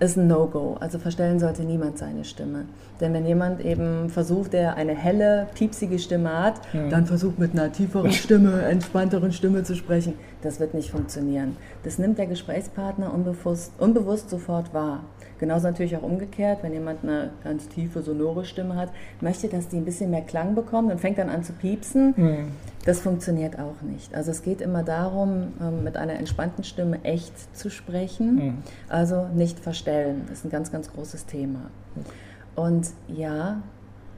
ist 0.00 0.16
ein 0.16 0.26
No-Go. 0.26 0.76
Also 0.80 0.98
verstellen 0.98 1.38
sollte 1.38 1.62
niemand 1.62 1.98
seine 1.98 2.24
Stimme. 2.24 2.64
Denn 3.00 3.12
wenn 3.12 3.26
jemand 3.26 3.60
eben 3.60 4.08
versucht, 4.08 4.54
der 4.54 4.76
eine 4.76 4.94
helle, 4.94 5.46
piepsige 5.54 5.98
Stimme 5.98 6.42
hat, 6.42 6.60
ja. 6.72 6.88
dann 6.88 7.06
versucht 7.06 7.38
mit 7.38 7.52
einer 7.52 7.70
tieferen 7.70 8.12
Stimme, 8.12 8.62
entspannteren 8.62 9.32
Stimme 9.32 9.62
zu 9.62 9.76
sprechen. 9.76 10.14
Das 10.42 10.58
wird 10.58 10.74
nicht 10.74 10.90
funktionieren. 10.90 11.56
Das 11.84 11.98
nimmt 11.98 12.18
der 12.18 12.26
Gesprächspartner 12.26 13.12
unbewusst, 13.12 13.72
unbewusst 13.78 14.30
sofort 14.30 14.72
wahr. 14.72 15.04
Genauso 15.40 15.68
natürlich 15.68 15.96
auch 15.96 16.02
umgekehrt, 16.02 16.62
wenn 16.62 16.74
jemand 16.74 17.02
eine 17.02 17.30
ganz 17.42 17.66
tiefe, 17.66 18.02
sonore 18.02 18.44
Stimme 18.44 18.76
hat, 18.76 18.90
möchte, 19.22 19.48
dass 19.48 19.68
die 19.68 19.78
ein 19.78 19.86
bisschen 19.86 20.10
mehr 20.10 20.20
Klang 20.20 20.54
bekommt 20.54 20.92
und 20.92 21.00
fängt 21.00 21.16
dann 21.16 21.30
an 21.30 21.42
zu 21.42 21.54
piepsen. 21.54 22.12
Mhm. 22.14 22.48
Das 22.84 23.00
funktioniert 23.00 23.58
auch 23.58 23.80
nicht. 23.80 24.14
Also 24.14 24.32
es 24.32 24.42
geht 24.42 24.60
immer 24.60 24.82
darum, 24.82 25.54
ähm, 25.58 25.82
mit 25.82 25.96
einer 25.96 26.12
entspannten 26.12 26.62
Stimme 26.62 27.02
echt 27.04 27.56
zu 27.56 27.70
sprechen, 27.70 28.34
mhm. 28.34 28.58
also 28.90 29.28
nicht 29.34 29.58
verstellen. 29.58 30.24
Das 30.28 30.40
ist 30.40 30.44
ein 30.44 30.50
ganz, 30.50 30.70
ganz 30.70 30.92
großes 30.92 31.24
Thema. 31.24 31.70
Und 32.54 32.90
ja, 33.08 33.62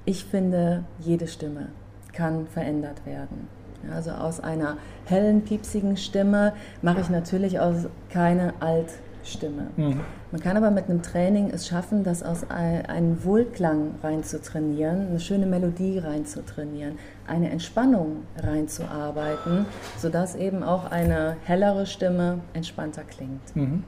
ich 0.05 0.25
finde, 0.25 0.83
jede 0.99 1.29
Stimme 1.29 1.69
kann 2.13 2.49
verändert 2.49 3.07
werden. 3.07 3.47
Also 3.95 4.11
aus 4.11 4.41
einer 4.41 4.77
hellen, 5.05 5.43
piepsigen 5.43 5.97
Stimme 5.97 6.53
mache 6.83 7.01
ich 7.01 7.11
natürlich 7.11 7.61
aus 7.61 7.87
keine 8.11 8.55
alt 8.59 8.89
Stimme. 9.25 9.69
Mhm. 9.77 10.01
Man 10.31 10.41
kann 10.41 10.57
aber 10.57 10.71
mit 10.71 10.89
einem 10.89 11.03
Training 11.03 11.51
es 11.51 11.67
schaffen, 11.67 12.05
das 12.05 12.23
aus 12.23 12.49
einem 12.51 13.25
Wohlklang 13.25 13.95
reinzutrainieren, 14.03 15.09
eine 15.09 15.21
schöne 15.21 15.47
Melodie 15.47 15.99
reinzutrainieren, 15.99 16.99
eine 17.27 17.51
Entspannung 17.51 18.23
reinzuarbeiten, 18.37 19.67
sodass 19.99 20.35
eben 20.35 20.63
auch 20.63 20.91
eine 20.91 21.37
hellere 21.45 21.87
Stimme 21.87 22.41
entspannter 22.53 23.03
klingt. 23.05 23.55
Mhm. 23.55 23.85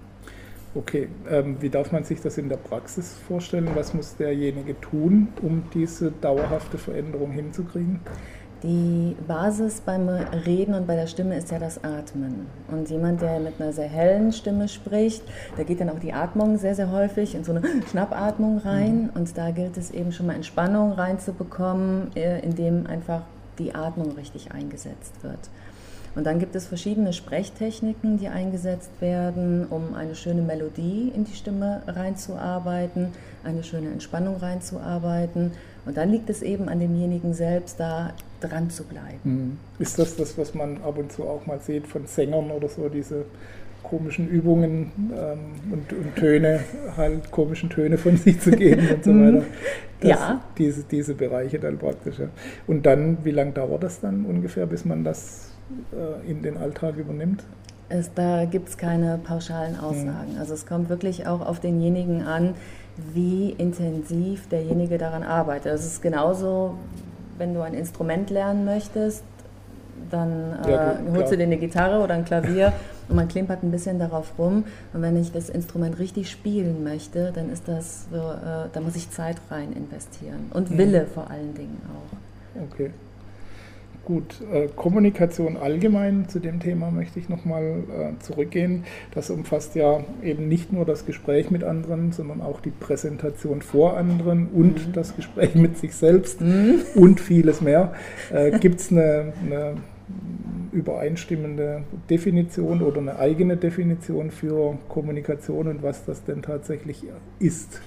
Okay, 0.76 1.08
ähm, 1.30 1.56
wie 1.60 1.70
darf 1.70 1.92
man 1.92 2.02
sich 2.02 2.20
das 2.20 2.36
in 2.36 2.48
der 2.48 2.56
Praxis 2.56 3.16
vorstellen? 3.28 3.70
Was 3.74 3.94
muss 3.94 4.16
derjenige 4.16 4.80
tun, 4.80 5.28
um 5.40 5.62
diese 5.72 6.10
dauerhafte 6.10 6.78
Veränderung 6.78 7.30
hinzukriegen? 7.30 8.00
Die 8.64 9.14
Basis 9.28 9.82
beim 9.82 10.08
Reden 10.08 10.72
und 10.72 10.86
bei 10.86 10.96
der 10.96 11.06
Stimme 11.06 11.36
ist 11.36 11.50
ja 11.50 11.58
das 11.58 11.84
Atmen. 11.84 12.46
Und 12.68 12.88
jemand, 12.88 13.20
der 13.20 13.38
mit 13.38 13.60
einer 13.60 13.74
sehr 13.74 13.90
hellen 13.90 14.32
Stimme 14.32 14.68
spricht, 14.68 15.22
da 15.58 15.64
geht 15.64 15.82
dann 15.82 15.90
auch 15.90 15.98
die 15.98 16.14
Atmung 16.14 16.56
sehr, 16.56 16.74
sehr 16.74 16.90
häufig 16.90 17.34
in 17.34 17.44
so 17.44 17.52
eine 17.52 17.62
Schnappatmung 17.90 18.56
rein. 18.56 19.02
Mhm. 19.02 19.10
Und 19.16 19.36
da 19.36 19.50
gilt 19.50 19.76
es 19.76 19.90
eben 19.90 20.12
schon 20.12 20.24
mal 20.24 20.34
Entspannung 20.34 20.92
reinzubekommen, 20.92 22.16
äh, 22.16 22.40
indem 22.40 22.86
einfach 22.86 23.20
die 23.58 23.74
Atmung 23.74 24.12
richtig 24.12 24.52
eingesetzt 24.52 25.22
wird. 25.22 25.50
Und 26.14 26.24
dann 26.24 26.38
gibt 26.38 26.56
es 26.56 26.66
verschiedene 26.66 27.12
Sprechtechniken, 27.12 28.18
die 28.18 28.28
eingesetzt 28.28 28.92
werden, 29.00 29.66
um 29.68 29.94
eine 29.94 30.14
schöne 30.14 30.40
Melodie 30.40 31.12
in 31.14 31.24
die 31.24 31.34
Stimme 31.34 31.82
reinzuarbeiten, 31.86 33.08
eine 33.42 33.62
schöne 33.62 33.88
Entspannung 33.88 34.36
reinzuarbeiten. 34.36 35.52
Und 35.84 35.98
dann 35.98 36.10
liegt 36.10 36.30
es 36.30 36.40
eben 36.40 36.70
an 36.70 36.80
demjenigen 36.80 37.34
selbst, 37.34 37.78
da 37.78 38.12
dran 38.48 38.70
zu 38.70 38.84
bleiben. 38.84 39.18
Mhm. 39.24 39.58
Ist 39.78 39.98
das 39.98 40.16
das, 40.16 40.36
was 40.38 40.54
man 40.54 40.78
ab 40.82 40.98
und 40.98 41.12
zu 41.12 41.24
auch 41.24 41.46
mal 41.46 41.60
sieht 41.60 41.86
von 41.86 42.06
Sängern 42.06 42.50
oder 42.50 42.68
so, 42.68 42.88
diese 42.88 43.24
komischen 43.82 44.28
Übungen 44.28 44.90
ähm, 45.14 45.72
und, 45.72 45.92
und, 45.92 46.16
Töne, 46.16 46.60
halt 46.96 47.30
komischen 47.30 47.70
Töne 47.70 47.98
von 47.98 48.16
sich 48.16 48.40
zu 48.40 48.50
geben 48.50 48.88
und 48.88 49.04
so 49.04 49.12
mhm. 49.12 49.36
weiter. 49.36 49.46
Das, 50.00 50.10
ja. 50.10 50.40
Diese, 50.58 50.82
diese 50.82 51.14
Bereiche 51.14 51.58
dann 51.58 51.78
praktisch. 51.78 52.18
Ja. 52.18 52.28
Und 52.66 52.84
dann, 52.86 53.18
wie 53.24 53.30
lange 53.30 53.52
dauert 53.52 53.82
das 53.82 54.00
dann 54.00 54.24
ungefähr, 54.24 54.66
bis 54.66 54.84
man 54.84 55.04
das 55.04 55.50
äh, 55.92 56.30
in 56.30 56.42
den 56.42 56.56
Alltag 56.56 56.96
übernimmt? 56.96 57.44
Es, 57.88 58.12
da 58.14 58.46
gibt 58.46 58.70
es 58.70 58.78
keine 58.78 59.18
pauschalen 59.22 59.78
Aussagen. 59.78 60.32
Mhm. 60.34 60.38
Also 60.38 60.54
es 60.54 60.66
kommt 60.66 60.88
wirklich 60.88 61.26
auch 61.26 61.46
auf 61.46 61.60
denjenigen 61.60 62.22
an, 62.22 62.54
wie 63.12 63.50
intensiv 63.50 64.48
derjenige 64.48 64.98
daran 64.98 65.22
arbeitet. 65.22 65.72
Das 65.72 65.84
ist 65.84 66.00
genauso, 66.00 66.74
wenn 67.38 67.54
du 67.54 67.62
ein 67.62 67.74
Instrument 67.74 68.30
lernen 68.30 68.64
möchtest, 68.64 69.22
dann 70.10 70.58
äh, 70.64 70.70
ja, 70.70 70.98
holst 71.12 71.32
du 71.32 71.36
dir 71.36 71.44
eine 71.44 71.56
Gitarre 71.56 72.02
oder 72.02 72.14
ein 72.14 72.24
Klavier 72.24 72.72
und 73.08 73.16
man 73.16 73.28
klimpert 73.28 73.62
ein 73.62 73.70
bisschen 73.70 73.98
darauf 73.98 74.38
rum. 74.38 74.64
Und 74.92 75.02
wenn 75.02 75.16
ich 75.16 75.32
das 75.32 75.48
Instrument 75.48 75.98
richtig 75.98 76.30
spielen 76.30 76.84
möchte, 76.84 77.32
dann 77.34 77.50
ist 77.50 77.68
das 77.68 78.06
so, 78.10 78.16
äh, 78.16 78.68
da 78.72 78.80
muss 78.80 78.96
ich 78.96 79.10
Zeit 79.10 79.36
rein 79.50 79.72
investieren 79.72 80.50
und 80.52 80.70
mhm. 80.70 80.78
Wille 80.78 81.06
vor 81.06 81.30
allen 81.30 81.54
Dingen 81.54 81.80
auch. 81.88 82.62
Okay. 82.72 82.90
Gut, 84.04 84.42
äh, 84.52 84.68
Kommunikation 84.68 85.56
allgemein, 85.56 86.28
zu 86.28 86.38
dem 86.38 86.60
Thema 86.60 86.90
möchte 86.90 87.18
ich 87.18 87.30
nochmal 87.30 87.84
äh, 87.88 88.22
zurückgehen. 88.22 88.84
Das 89.14 89.30
umfasst 89.30 89.74
ja 89.76 90.04
eben 90.22 90.46
nicht 90.46 90.72
nur 90.74 90.84
das 90.84 91.06
Gespräch 91.06 91.50
mit 91.50 91.64
anderen, 91.64 92.12
sondern 92.12 92.42
auch 92.42 92.60
die 92.60 92.70
Präsentation 92.70 93.62
vor 93.62 93.96
anderen 93.96 94.48
und 94.48 94.88
mhm. 94.88 94.92
das 94.92 95.16
Gespräch 95.16 95.54
mit 95.54 95.78
sich 95.78 95.94
selbst 95.94 96.42
mhm. 96.42 96.82
und 96.94 97.18
vieles 97.18 97.62
mehr. 97.62 97.94
Äh, 98.30 98.58
Gibt 98.58 98.80
es 98.80 98.92
eine, 98.92 99.32
eine 99.42 99.76
übereinstimmende 100.72 101.84
Definition 102.10 102.82
oder 102.82 103.00
eine 103.00 103.18
eigene 103.18 103.56
Definition 103.56 104.30
für 104.30 104.76
Kommunikation 104.88 105.68
und 105.68 105.82
was 105.82 106.04
das 106.04 106.24
denn 106.24 106.42
tatsächlich 106.42 107.04
ist? 107.38 107.80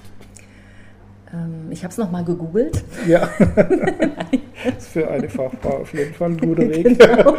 Ähm, 1.33 1.67
ich 1.69 1.83
habe 1.83 1.91
es 1.91 1.97
nochmal 1.97 2.23
gegoogelt. 2.23 2.83
Ja, 3.07 3.29
das 3.55 3.67
ist 4.65 4.87
für 4.87 5.09
eine 5.09 5.29
Fachfrau 5.29 5.81
auf 5.81 5.93
jeden 5.93 6.13
Fall 6.13 6.31
ein 6.31 6.37
guter 6.37 6.69
Weg. 6.69 6.97
Genau. 7.07 7.35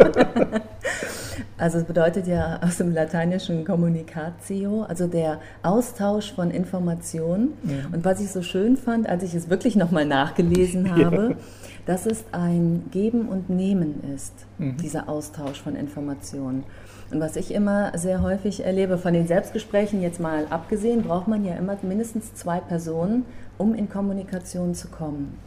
Also 1.59 1.79
es 1.79 1.85
bedeutet 1.85 2.29
ja 2.29 2.61
aus 2.63 2.77
dem 2.77 2.93
lateinischen 2.93 3.65
Communicatio, 3.65 4.83
also 4.83 5.09
der 5.09 5.41
Austausch 5.65 6.33
von 6.33 6.53
Informationen. 6.53 7.55
Ja. 7.65 7.93
Und 7.93 8.05
was 8.05 8.21
ich 8.21 8.31
so 8.31 8.43
schön 8.43 8.77
fand, 8.77 9.09
als 9.09 9.25
ich 9.25 9.35
es 9.35 9.51
wirklich 9.51 9.75
nochmal 9.75 10.05
nachgelesen 10.05 10.95
habe, 10.95 11.31
ja. 11.31 11.37
dass 11.85 12.07
es 12.07 12.25
ein 12.31 12.85
Geben 12.93 13.29
und 13.29 13.51
Nehmen 13.51 14.05
ist, 14.15 14.35
mhm. 14.59 14.77
dieser 14.77 15.09
Austausch 15.09 15.61
von 15.61 15.75
Informationen. 15.75 16.63
Und 17.11 17.21
was 17.21 17.35
ich 17.35 17.53
immer 17.53 17.97
sehr 17.99 18.23
häufig 18.23 18.65
erlebe, 18.65 18.97
von 18.97 19.13
den 19.13 19.27
Selbstgesprächen 19.27 20.01
jetzt 20.01 20.21
mal 20.21 20.47
abgesehen, 20.51 21.03
braucht 21.03 21.27
man 21.27 21.45
ja 21.45 21.57
immer 21.57 21.77
mindestens 21.83 22.35
zwei 22.35 22.61
Personen, 22.61 23.25
um 23.57 23.75
in 23.75 23.89
Kommunikation 23.89 24.75
zu 24.75 24.89
kommen. 24.89 25.39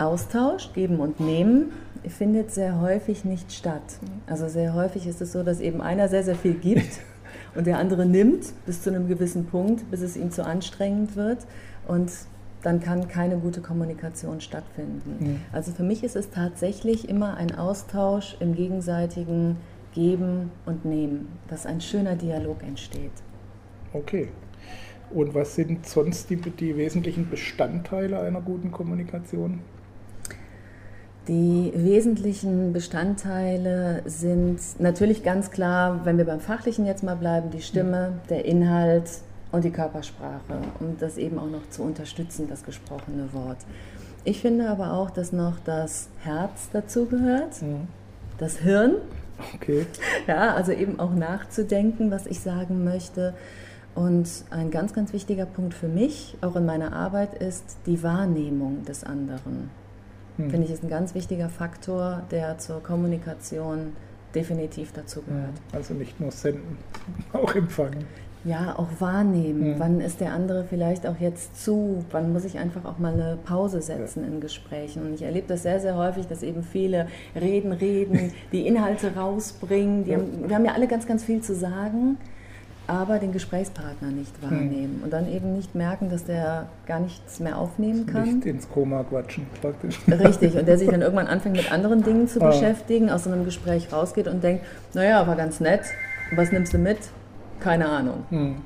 Austausch, 0.00 0.72
geben 0.72 1.00
und 1.00 1.20
nehmen, 1.20 1.72
findet 2.08 2.50
sehr 2.50 2.80
häufig 2.80 3.24
nicht 3.24 3.52
statt. 3.52 3.82
Also 4.26 4.48
sehr 4.48 4.74
häufig 4.74 5.06
ist 5.06 5.20
es 5.20 5.32
so, 5.32 5.42
dass 5.42 5.60
eben 5.60 5.80
einer 5.80 6.08
sehr, 6.08 6.24
sehr 6.24 6.36
viel 6.36 6.54
gibt 6.54 7.00
und 7.54 7.66
der 7.66 7.78
andere 7.78 8.06
nimmt 8.06 8.44
bis 8.66 8.82
zu 8.82 8.90
einem 8.90 9.08
gewissen 9.08 9.46
Punkt, 9.46 9.90
bis 9.90 10.00
es 10.00 10.16
ihm 10.16 10.30
zu 10.30 10.44
anstrengend 10.44 11.16
wird 11.16 11.46
und 11.86 12.10
dann 12.62 12.80
kann 12.80 13.08
keine 13.08 13.38
gute 13.38 13.60
Kommunikation 13.60 14.40
stattfinden. 14.40 15.16
Mhm. 15.18 15.40
Also 15.52 15.72
für 15.72 15.82
mich 15.82 16.04
ist 16.04 16.16
es 16.16 16.30
tatsächlich 16.30 17.08
immer 17.08 17.36
ein 17.36 17.54
Austausch 17.54 18.36
im 18.40 18.54
gegenseitigen 18.54 19.56
Geben 19.94 20.50
und 20.66 20.84
Nehmen, 20.84 21.28
dass 21.48 21.66
ein 21.66 21.80
schöner 21.80 22.16
Dialog 22.16 22.62
entsteht. 22.62 23.12
Okay. 23.92 24.28
Und 25.10 25.34
was 25.34 25.56
sind 25.56 25.86
sonst 25.86 26.30
die, 26.30 26.36
die 26.36 26.76
wesentlichen 26.76 27.28
Bestandteile 27.28 28.20
einer 28.20 28.40
guten 28.40 28.70
Kommunikation? 28.70 29.60
Die 31.28 31.72
wesentlichen 31.74 32.72
Bestandteile 32.72 34.02
sind 34.06 34.58
natürlich 34.78 35.22
ganz 35.22 35.50
klar, 35.50 36.00
wenn 36.04 36.16
wir 36.16 36.24
beim 36.24 36.40
Fachlichen 36.40 36.86
jetzt 36.86 37.02
mal 37.02 37.14
bleiben, 37.14 37.50
die 37.50 37.60
Stimme, 37.60 38.14
der 38.30 38.46
Inhalt 38.46 39.10
und 39.52 39.64
die 39.64 39.70
Körpersprache, 39.70 40.62
um 40.80 40.96
das 40.98 41.18
eben 41.18 41.38
auch 41.38 41.50
noch 41.50 41.68
zu 41.68 41.82
unterstützen, 41.82 42.46
das 42.48 42.64
gesprochene 42.64 43.32
Wort. 43.32 43.58
Ich 44.24 44.40
finde 44.40 44.68
aber 44.68 44.92
auch, 44.92 45.10
dass 45.10 45.32
noch 45.32 45.58
das 45.64 46.08
Herz 46.22 46.70
dazugehört, 46.72 47.60
mhm. 47.62 47.88
das 48.38 48.58
Hirn. 48.58 48.96
Okay. 49.54 49.86
Ja, 50.26 50.54
also 50.54 50.72
eben 50.72 51.00
auch 51.00 51.14
nachzudenken, 51.14 52.10
was 52.10 52.26
ich 52.26 52.40
sagen 52.40 52.84
möchte. 52.84 53.34
Und 53.94 54.28
ein 54.50 54.70
ganz, 54.70 54.92
ganz 54.92 55.12
wichtiger 55.12 55.46
Punkt 55.46 55.74
für 55.74 55.88
mich, 55.88 56.36
auch 56.40 56.56
in 56.56 56.66
meiner 56.66 56.92
Arbeit, 56.92 57.34
ist 57.34 57.78
die 57.86 58.02
Wahrnehmung 58.02 58.84
des 58.84 59.02
anderen. 59.02 59.70
Hm. 60.44 60.50
Finde 60.50 60.66
ich, 60.66 60.72
ist 60.72 60.82
ein 60.82 60.90
ganz 60.90 61.14
wichtiger 61.14 61.48
Faktor, 61.48 62.22
der 62.30 62.58
zur 62.58 62.82
Kommunikation 62.82 63.92
definitiv 64.34 64.92
dazu 64.92 65.22
gehört. 65.22 65.54
Also 65.72 65.94
nicht 65.94 66.20
nur 66.20 66.30
senden, 66.30 66.78
auch 67.32 67.54
empfangen. 67.54 68.04
Ja, 68.42 68.78
auch 68.78 68.88
wahrnehmen. 69.00 69.74
Mhm. 69.74 69.78
Wann 69.78 70.00
ist 70.00 70.20
der 70.20 70.32
andere 70.32 70.64
vielleicht 70.64 71.06
auch 71.06 71.18
jetzt 71.20 71.62
zu? 71.62 72.04
Wann 72.10 72.32
muss 72.32 72.46
ich 72.46 72.58
einfach 72.58 72.86
auch 72.86 72.98
mal 72.98 73.12
eine 73.12 73.36
Pause 73.44 73.82
setzen 73.82 74.22
ja. 74.22 74.28
in 74.28 74.40
Gesprächen? 74.40 75.02
Und 75.02 75.14
ich 75.14 75.22
erlebe 75.22 75.46
das 75.46 75.62
sehr, 75.62 75.78
sehr 75.78 75.94
häufig, 75.96 76.26
dass 76.26 76.42
eben 76.42 76.62
viele 76.62 77.06
reden, 77.38 77.72
reden, 77.72 78.32
die 78.52 78.66
Inhalte 78.66 79.14
rausbringen. 79.14 80.04
Die 80.04 80.12
ja. 80.12 80.16
haben, 80.16 80.48
wir 80.48 80.56
haben 80.56 80.64
ja 80.64 80.72
alle 80.72 80.88
ganz, 80.88 81.06
ganz 81.06 81.22
viel 81.22 81.42
zu 81.42 81.54
sagen 81.54 82.16
aber 82.90 83.18
den 83.18 83.32
Gesprächspartner 83.32 84.10
nicht 84.10 84.32
hm. 84.40 84.50
wahrnehmen 84.50 84.96
hm. 84.96 85.04
und 85.04 85.12
dann 85.12 85.32
eben 85.32 85.54
nicht 85.54 85.74
merken, 85.74 86.10
dass 86.10 86.24
der 86.24 86.66
gar 86.86 86.98
nichts 86.98 87.38
mehr 87.38 87.56
aufnehmen 87.56 88.06
kann. 88.06 88.24
Nicht 88.24 88.46
ins 88.46 88.68
Koma 88.68 89.04
quatschen, 89.04 89.46
praktisch. 89.60 90.00
Richtig, 90.08 90.56
und 90.56 90.66
der 90.66 90.76
sich 90.76 90.88
dann 90.88 91.00
irgendwann 91.00 91.28
anfängt 91.28 91.56
mit 91.56 91.70
anderen 91.70 92.02
Dingen 92.02 92.26
zu 92.26 92.40
ah. 92.40 92.48
beschäftigen, 92.48 93.08
aus 93.08 93.24
so 93.24 93.30
einem 93.30 93.44
Gespräch 93.44 93.92
rausgeht 93.92 94.26
und 94.26 94.42
denkt, 94.42 94.64
naja, 94.92 95.26
war 95.26 95.36
ganz 95.36 95.60
nett, 95.60 95.82
was 96.34 96.50
nimmst 96.50 96.74
du 96.74 96.78
mit? 96.78 96.98
Keine 97.60 97.88
Ahnung. 97.88 98.24
Hm. 98.30 98.56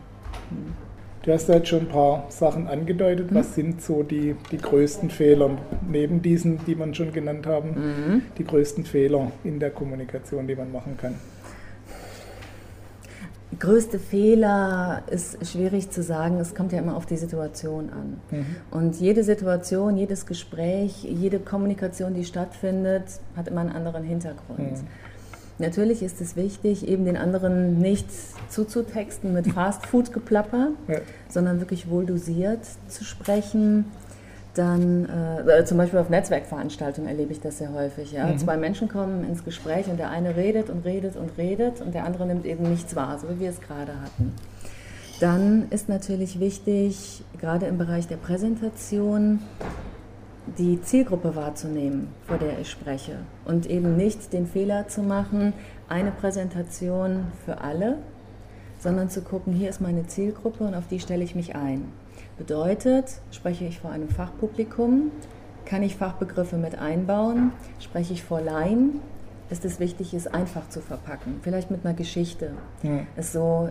Du 1.23 1.33
hast 1.33 1.49
ja 1.49 1.55
jetzt 1.55 1.69
schon 1.69 1.81
ein 1.81 1.89
paar 1.89 2.27
Sachen 2.29 2.69
angedeutet. 2.69 3.31
Mhm. 3.31 3.35
Was 3.35 3.55
sind 3.55 3.81
so 3.81 4.03
die, 4.03 4.37
die 4.53 4.59
größten 4.59 5.09
Fehler, 5.09 5.57
neben 5.89 6.21
diesen, 6.21 6.63
die 6.67 6.75
man 6.75 6.95
schon 6.95 7.15
genannt 7.15 7.47
haben, 7.47 7.71
mhm. 7.71 8.23
die 8.37 8.45
größten 8.45 8.85
Fehler 8.85 9.33
in 9.43 9.59
der 9.59 9.71
Kommunikation, 9.71 10.47
die 10.47 10.55
man 10.55 10.71
machen 10.71 10.99
kann? 10.99 11.15
Größte 13.59 13.99
Fehler 13.99 15.03
ist 15.11 15.47
schwierig 15.47 15.91
zu 15.91 16.03
sagen. 16.03 16.39
Es 16.39 16.55
kommt 16.55 16.73
ja 16.73 16.79
immer 16.79 16.97
auf 16.97 17.07
die 17.07 17.17
Situation 17.17 17.91
an. 17.91 18.21
Mhm. 18.31 18.47
Und 18.71 19.01
jede 19.01 19.25
Situation, 19.25 19.97
jedes 19.97 20.27
Gespräch, 20.27 21.05
jede 21.05 21.39
Kommunikation, 21.39 22.15
die 22.15 22.25
stattfindet, 22.25 23.05
hat 23.37 23.49
immer 23.49 23.61
einen 23.61 23.73
anderen 23.73 24.05
Hintergrund. 24.05 24.59
Mhm. 24.59 24.87
Natürlich 25.59 26.03
ist 26.03 26.21
es 26.21 26.37
wichtig, 26.37 26.89
eben 26.89 27.05
den 27.05 27.17
anderen 27.17 27.79
nicht 27.79 28.09
zuzutexten 28.49 29.33
mit 29.33 29.47
Fastfood-Geplapper, 29.53 30.71
ja. 30.89 30.99
sondern 31.29 31.61
wirklich 31.61 31.89
wohl 31.89 32.07
dosiert 32.07 32.61
zu 32.89 33.05
sprechen. 33.05 33.87
Dann 34.55 35.09
äh, 35.49 35.65
zum 35.65 35.79
Beispiel 35.79 35.99
auf 35.99 36.11
Netzwerkveranstaltungen 36.11 37.11
erlebe 37.11 37.33
ich 37.33 37.41
das 37.41 37.59
sehr 37.59 37.73
häufig. 37.73 38.13
Ja? 38.13 38.27
Mhm. 38.27 38.39
Zwei 38.39 38.57
Menschen 38.57 38.89
kommen 38.89 39.25
ins 39.25 39.45
Gespräch 39.45 39.89
und 39.89 39.99
der 39.99 40.11
eine 40.11 40.37
redet 40.37 40.71
und 40.71 40.85
redet 40.85 41.17
und 41.17 41.37
redet 41.37 41.81
und 41.81 41.93
der 41.93 42.05
andere 42.05 42.27
nimmt 42.27 42.47
eben 42.47 42.71
nichts 42.71 42.95
wahr, 42.95 43.19
so 43.19 43.29
wie 43.29 43.41
wir 43.41 43.51
es 43.51 43.61
gerade 43.61 43.93
hatten. 44.01 44.33
Dann 45.21 45.67
ist 45.71 45.89
natürlich 45.89 46.39
wichtig, 46.39 47.25
gerade 47.41 47.67
im 47.67 47.79
Bereich 47.79 48.07
der 48.07 48.17
Präsentation, 48.17 49.41
die 50.59 50.81
Zielgruppe 50.83 51.35
wahrzunehmen, 51.35 52.09
vor 52.27 52.39
der 52.39 52.59
ich 52.61 52.71
spreche. 52.71 53.17
Und 53.45 53.67
eben 53.67 53.97
nicht 53.97 54.33
den 54.33 54.47
Fehler 54.47 54.87
zu 54.89 55.03
machen, 55.03 55.53
eine 55.89 56.11
Präsentation 56.11 57.29
für 57.45 57.61
alle, 57.61 57.99
sondern 58.79 59.09
zu 59.09 59.23
gucken, 59.23 59.53
hier 59.53 59.71
ist 59.71 59.81
meine 59.81 60.07
Zielgruppe 60.07 60.65
und 60.65 60.75
auf 60.75 60.87
die 60.89 61.01
stelle 61.01 61.25
ich 61.25 61.35
mich 61.35 61.57
ein. 61.57 61.85
Bedeutet, 62.39 63.21
spreche 63.31 63.65
ich 63.65 63.79
vor 63.79 63.91
einem 63.91 64.09
Fachpublikum, 64.09 65.13
kann 65.65 65.83
ich 65.83 65.97
Fachbegriffe 65.97 66.57
mit 66.57 66.79
einbauen, 66.79 67.53
spreche 67.81 68.13
ich 68.13 68.25
vor 68.25 68.41
Laien, 68.41 69.01
ist 69.51 69.65
es 69.65 69.79
wichtig, 69.79 70.15
es 70.15 70.27
einfach 70.27 70.69
zu 70.69 70.81
verpacken, 70.81 71.39
vielleicht 71.43 71.71
mit 71.71 71.85
einer 71.85 71.95
Geschichte, 71.95 72.53
ja. 72.83 73.01
es 73.17 73.33
so 73.33 73.71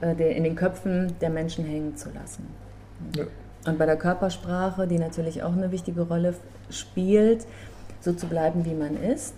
äh, 0.00 0.36
in 0.36 0.44
den 0.44 0.56
Köpfen 0.56 1.14
der 1.20 1.30
Menschen 1.30 1.64
hängen 1.64 1.96
zu 1.96 2.08
lassen. 2.10 2.46
Ja. 3.14 3.24
Und 3.66 3.78
bei 3.78 3.86
der 3.86 3.96
Körpersprache, 3.96 4.86
die 4.86 4.98
natürlich 4.98 5.42
auch 5.42 5.52
eine 5.52 5.70
wichtige 5.70 6.02
Rolle 6.02 6.34
spielt, 6.70 7.46
so 8.00 8.12
zu 8.12 8.26
bleiben, 8.26 8.64
wie 8.64 8.74
man 8.74 8.96
ist, 8.96 9.34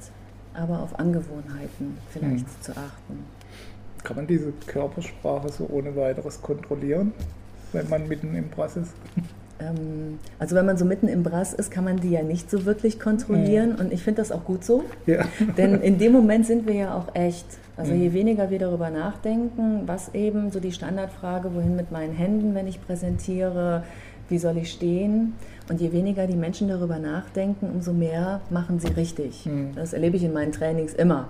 aber 0.55 0.81
auf 0.81 0.99
Angewohnheiten 0.99 1.99
vielleicht 2.11 2.47
hm. 2.47 2.61
zu 2.61 2.73
achten. 2.73 3.25
Kann 4.05 4.17
man 4.17 4.27
diese 4.27 4.53
Körpersprache 4.67 5.50
so 5.50 5.69
ohne 5.71 5.95
weiteres 5.97 6.41
kontrollieren, 6.41 7.12
wenn 7.73 7.89
man 7.89 8.09
mitten 8.09 8.35
im 8.35 8.49
Brass 8.49 8.77
ist? 8.77 8.93
Ähm, 9.61 10.19
also 10.39 10.57
wenn 10.57 10.67
man 10.67 10.77
so 10.77 10.85
mitten 10.85 11.09
im 11.09 11.23
Brass 11.23 11.53
ist, 11.53 11.71
kann 11.71 11.85
man 11.85 12.00
die 12.00 12.11
ja 12.11 12.23
nicht 12.23 12.50
so 12.50 12.65
wirklich 12.65 12.99
kontrollieren 12.99 13.73
hm. 13.73 13.81
und 13.81 13.93
ich 13.93 14.03
finde 14.03 14.23
das 14.23 14.33
auch 14.33 14.45
gut 14.45 14.65
so, 14.65 14.85
ja. 15.07 15.25
denn 15.57 15.81
in 15.81 15.99
dem 15.99 16.12
Moment 16.12 16.47
sind 16.47 16.67
wir 16.67 16.75
ja 16.75 16.95
auch 16.95 17.15
echt. 17.15 17.47
Also 17.77 17.93
hm. 17.93 18.00
je 18.00 18.12
weniger 18.12 18.50
wir 18.50 18.59
darüber 18.59 18.91
nachdenken, 18.91 19.83
was 19.87 20.15
eben 20.15 20.50
so 20.50 20.61
die 20.61 20.73
Standardfrage, 20.73 21.55
wohin 21.55 21.77
mit 21.77 21.91
meinen 21.91 22.15
Händen, 22.15 22.55
wenn 22.55 22.67
ich 22.67 22.85
präsentiere, 22.85 23.85
wie 24.29 24.39
soll 24.39 24.57
ich 24.59 24.73
stehen? 24.73 25.35
Und 25.69 25.81
je 25.81 25.93
weniger 25.93 26.27
die 26.27 26.37
Menschen 26.37 26.69
darüber 26.69 26.99
nachdenken, 26.99 27.69
umso 27.73 27.93
mehr 27.93 28.41
machen 28.50 28.81
sie 28.81 28.89
richtig. 28.89 29.47
Mhm. 29.47 29.75
Das 29.75 29.93
erlebe 29.93 30.17
ich 30.17 30.25
in 30.25 30.33
meinen 30.33 30.53
Trainings 30.53 30.95
immer. 30.95 31.29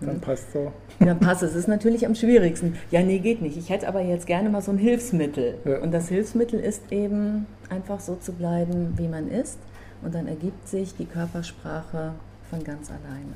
Dann 0.00 0.20
passt 0.20 0.52
so. 0.52 0.72
Dann 0.98 1.18
passt 1.18 1.42
es. 1.42 1.50
Es 1.50 1.56
ist 1.56 1.68
natürlich 1.68 2.06
am 2.06 2.14
schwierigsten. 2.14 2.76
Ja, 2.90 3.02
nee, 3.02 3.18
geht 3.18 3.42
nicht. 3.42 3.56
Ich 3.56 3.70
hätte 3.70 3.88
aber 3.88 4.00
jetzt 4.00 4.26
gerne 4.26 4.48
mal 4.48 4.62
so 4.62 4.70
ein 4.70 4.78
Hilfsmittel. 4.78 5.58
Ja. 5.64 5.78
Und 5.78 5.92
das 5.92 6.08
Hilfsmittel 6.08 6.60
ist 6.60 6.82
eben 6.90 7.46
einfach 7.68 8.00
so 8.00 8.16
zu 8.16 8.32
bleiben, 8.32 8.94
wie 8.96 9.08
man 9.08 9.28
ist. 9.28 9.58
Und 10.02 10.14
dann 10.14 10.26
ergibt 10.26 10.68
sich 10.68 10.94
die 10.96 11.04
Körpersprache 11.04 12.12
von 12.48 12.64
ganz 12.64 12.90
alleine. 12.90 13.34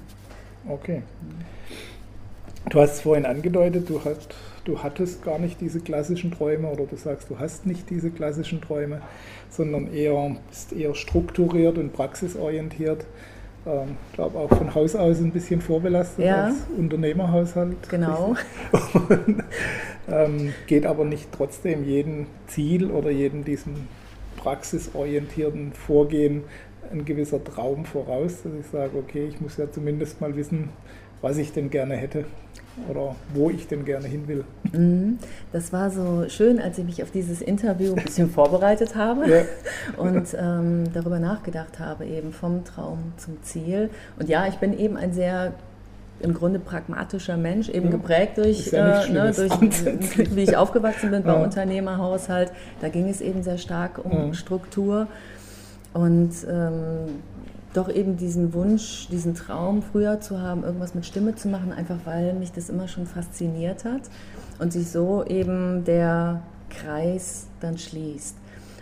Okay. 0.68 1.02
Du 2.70 2.80
hast 2.80 2.94
es 2.94 3.00
vorhin 3.02 3.26
angedeutet, 3.26 3.88
du 3.88 4.02
hast 4.02 4.34
du 4.64 4.82
hattest 4.82 5.22
gar 5.22 5.38
nicht 5.38 5.60
diese 5.60 5.80
klassischen 5.80 6.30
Träume 6.30 6.68
oder 6.68 6.86
du 6.86 6.96
sagst, 6.96 7.30
du 7.30 7.38
hast 7.38 7.66
nicht 7.66 7.90
diese 7.90 8.10
klassischen 8.10 8.60
Träume, 8.60 9.02
sondern 9.50 9.92
eher, 9.92 10.36
bist 10.48 10.72
eher 10.72 10.94
strukturiert 10.94 11.78
und 11.78 11.92
praxisorientiert. 11.92 13.04
Ich 13.64 13.72
ähm, 13.72 13.96
glaube 14.12 14.38
auch 14.38 14.48
von 14.50 14.74
Haus 14.74 14.94
aus 14.94 15.20
ein 15.20 15.30
bisschen 15.30 15.60
vorbelastet 15.60 16.26
ja. 16.26 16.46
als 16.46 16.56
Unternehmerhaushalt. 16.76 17.88
Genau. 17.88 18.34
Und, 18.92 19.42
ähm, 20.08 20.52
geht 20.66 20.84
aber 20.84 21.04
nicht 21.04 21.30
trotzdem 21.32 21.84
jedem 21.84 22.26
Ziel 22.46 22.90
oder 22.90 23.10
jedem 23.10 23.44
diesem 23.44 23.88
praxisorientierten 24.36 25.72
Vorgehen 25.72 26.44
ein 26.92 27.04
gewisser 27.06 27.42
Traum 27.42 27.86
voraus, 27.86 28.42
dass 28.42 28.52
ich 28.60 28.66
sage, 28.66 28.98
okay, 28.98 29.26
ich 29.26 29.40
muss 29.40 29.56
ja 29.56 29.70
zumindest 29.70 30.20
mal 30.20 30.36
wissen, 30.36 30.68
was 31.24 31.38
ich 31.38 31.52
denn 31.52 31.70
gerne 31.70 31.96
hätte 31.96 32.26
oder 32.88 33.16
wo 33.32 33.48
ich 33.48 33.66
denn 33.66 33.84
gerne 33.86 34.06
hin 34.06 34.28
will. 34.28 34.44
Mhm. 34.72 35.18
Das 35.52 35.72
war 35.72 35.90
so 35.90 36.28
schön, 36.28 36.60
als 36.60 36.76
ich 36.76 36.84
mich 36.84 37.02
auf 37.02 37.10
dieses 37.10 37.40
Interview 37.40 37.94
ein 37.94 38.04
bisschen 38.04 38.28
vorbereitet 38.28 38.94
habe 38.94 39.28
ja. 39.28 39.42
und 39.96 40.36
ähm, 40.38 40.84
darüber 40.92 41.18
nachgedacht 41.18 41.78
habe, 41.78 42.04
eben 42.04 42.32
vom 42.32 42.64
Traum 42.64 43.14
zum 43.16 43.42
Ziel. 43.42 43.88
Und 44.18 44.28
ja, 44.28 44.46
ich 44.46 44.56
bin 44.56 44.78
eben 44.78 44.98
ein 44.98 45.14
sehr 45.14 45.54
im 46.20 46.34
Grunde 46.34 46.58
pragmatischer 46.58 47.38
Mensch, 47.38 47.70
eben 47.70 47.90
geprägt 47.90 48.36
durch, 48.36 48.70
ja 48.70 49.02
äh, 49.02 49.10
ne, 49.10 49.32
durch 49.32 49.50
wie 50.36 50.42
ich 50.42 50.56
aufgewachsen 50.56 51.10
bin 51.10 51.22
beim 51.22 51.36
ja. 51.36 51.44
Unternehmerhaushalt. 51.44 52.52
Da 52.82 52.88
ging 52.90 53.08
es 53.08 53.22
eben 53.22 53.42
sehr 53.42 53.58
stark 53.58 54.04
um 54.04 54.34
Struktur. 54.34 55.06
Und 55.94 56.32
ähm, 56.50 57.22
doch 57.74 57.90
eben 57.90 58.16
diesen 58.16 58.54
Wunsch, 58.54 59.08
diesen 59.10 59.34
Traum 59.34 59.82
früher 59.82 60.20
zu 60.20 60.40
haben, 60.40 60.64
irgendwas 60.64 60.94
mit 60.94 61.04
Stimme 61.04 61.34
zu 61.34 61.48
machen, 61.48 61.72
einfach 61.72 61.98
weil 62.04 62.32
mich 62.34 62.52
das 62.52 62.70
immer 62.70 62.88
schon 62.88 63.06
fasziniert 63.06 63.84
hat 63.84 64.02
und 64.58 64.72
sich 64.72 64.90
so 64.90 65.24
eben 65.24 65.84
der 65.84 66.42
Kreis 66.70 67.46
dann 67.60 67.76
schließt. 67.76 68.36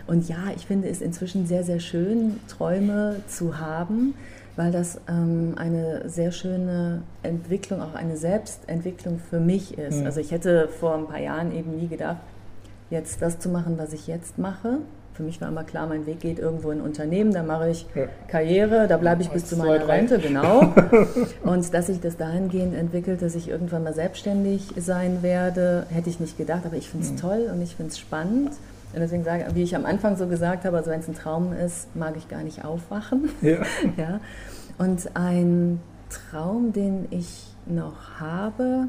Und 0.05 0.27
ja, 0.27 0.37
ich 0.55 0.65
finde 0.65 0.89
es 0.89 1.01
inzwischen 1.01 1.47
sehr, 1.47 1.63
sehr 1.63 1.79
schön, 1.79 2.39
Träume 2.47 3.21
zu 3.27 3.59
haben, 3.59 4.13
weil 4.55 4.71
das 4.71 4.99
ähm, 5.07 5.53
eine 5.57 6.07
sehr 6.09 6.31
schöne 6.31 7.01
Entwicklung, 7.23 7.81
auch 7.81 7.95
eine 7.95 8.17
Selbstentwicklung 8.17 9.19
für 9.19 9.39
mich 9.39 9.77
ist. 9.77 10.01
Mhm. 10.01 10.05
Also 10.05 10.19
ich 10.19 10.31
hätte 10.31 10.67
vor 10.67 10.95
ein 10.95 11.07
paar 11.07 11.19
Jahren 11.19 11.51
eben 11.51 11.77
nie 11.77 11.87
gedacht, 11.87 12.17
jetzt 12.89 13.21
das 13.21 13.39
zu 13.39 13.49
machen, 13.49 13.77
was 13.77 13.93
ich 13.93 14.07
jetzt 14.07 14.37
mache, 14.37 14.79
für 15.13 15.23
mich 15.23 15.39
war 15.41 15.47
immer 15.47 15.63
klar, 15.63 15.85
mein 15.87 16.05
Weg 16.05 16.21
geht 16.21 16.39
irgendwo 16.39 16.71
in 16.71 16.79
ein 16.79 16.83
Unternehmen, 16.83 17.33
da 17.33 17.43
mache 17.43 17.69
ich 17.69 17.85
ja. 17.93 18.07
Karriere, 18.27 18.87
da 18.87 18.97
bleibe 18.97 19.21
ich 19.21 19.29
bis 19.29 19.45
zu 19.45 19.55
meiner 19.57 19.87
Rente, 19.87 20.17
genau. 20.17 20.73
Und 21.43 21.73
dass 21.73 21.87
sich 21.87 21.99
das 21.99 22.17
dahingehend 22.17 22.75
entwickelt, 22.75 23.21
dass 23.21 23.35
ich 23.35 23.47
irgendwann 23.47 23.83
mal 23.83 23.93
selbstständig 23.93 24.69
sein 24.75 25.21
werde, 25.21 25.85
hätte 25.89 26.09
ich 26.09 26.19
nicht 26.19 26.37
gedacht, 26.37 26.63
aber 26.65 26.77
ich 26.77 26.89
finde 26.89 27.05
es 27.05 27.11
mhm. 27.11 27.17
toll 27.17 27.49
und 27.53 27.61
ich 27.61 27.75
finde 27.75 27.91
es 27.91 27.99
spannend. 27.99 28.51
Und 28.93 28.99
deswegen 28.99 29.23
sage 29.23 29.45
ich, 29.47 29.55
wie 29.55 29.63
ich 29.63 29.75
am 29.75 29.85
Anfang 29.85 30.17
so 30.17 30.27
gesagt 30.27 30.65
habe, 30.65 30.77
also 30.77 30.89
wenn 30.91 30.99
es 30.99 31.07
ein 31.07 31.15
Traum 31.15 31.53
ist, 31.53 31.95
mag 31.95 32.15
ich 32.17 32.27
gar 32.27 32.43
nicht 32.43 32.65
aufwachen. 32.65 33.29
Ja. 33.41 33.57
ja. 33.97 34.19
Und 34.77 35.15
ein 35.15 35.79
Traum, 36.09 36.73
den 36.73 37.07
ich 37.11 37.47
noch 37.65 38.19
habe, 38.19 38.87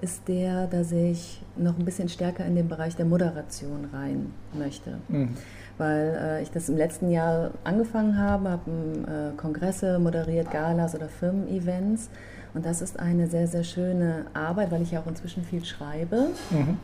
ist 0.00 0.28
der, 0.28 0.66
dass 0.66 0.92
ich 0.92 1.42
noch 1.56 1.78
ein 1.78 1.84
bisschen 1.84 2.08
stärker 2.08 2.44
in 2.44 2.56
den 2.56 2.68
Bereich 2.68 2.96
der 2.96 3.06
Moderation 3.06 3.88
rein 3.92 4.32
möchte. 4.52 4.98
Mhm 5.08 5.36
weil 5.80 6.18
äh, 6.22 6.42
ich 6.42 6.50
das 6.50 6.68
im 6.68 6.76
letzten 6.76 7.10
Jahr 7.10 7.52
angefangen 7.64 8.18
habe, 8.18 8.50
habe 8.50 8.70
äh, 8.70 9.36
Kongresse 9.36 9.98
moderiert, 9.98 10.50
Galas 10.50 10.94
oder 10.94 11.08
Firmen-Events. 11.08 12.10
Und 12.52 12.66
das 12.66 12.82
ist 12.82 13.00
eine 13.00 13.26
sehr, 13.28 13.46
sehr 13.46 13.64
schöne 13.64 14.26
Arbeit, 14.34 14.70
weil 14.70 14.82
ich 14.82 14.90
ja 14.90 15.00
auch 15.00 15.06
inzwischen 15.06 15.42
viel 15.42 15.64
schreibe. 15.64 16.28
Mhm. 16.50 16.78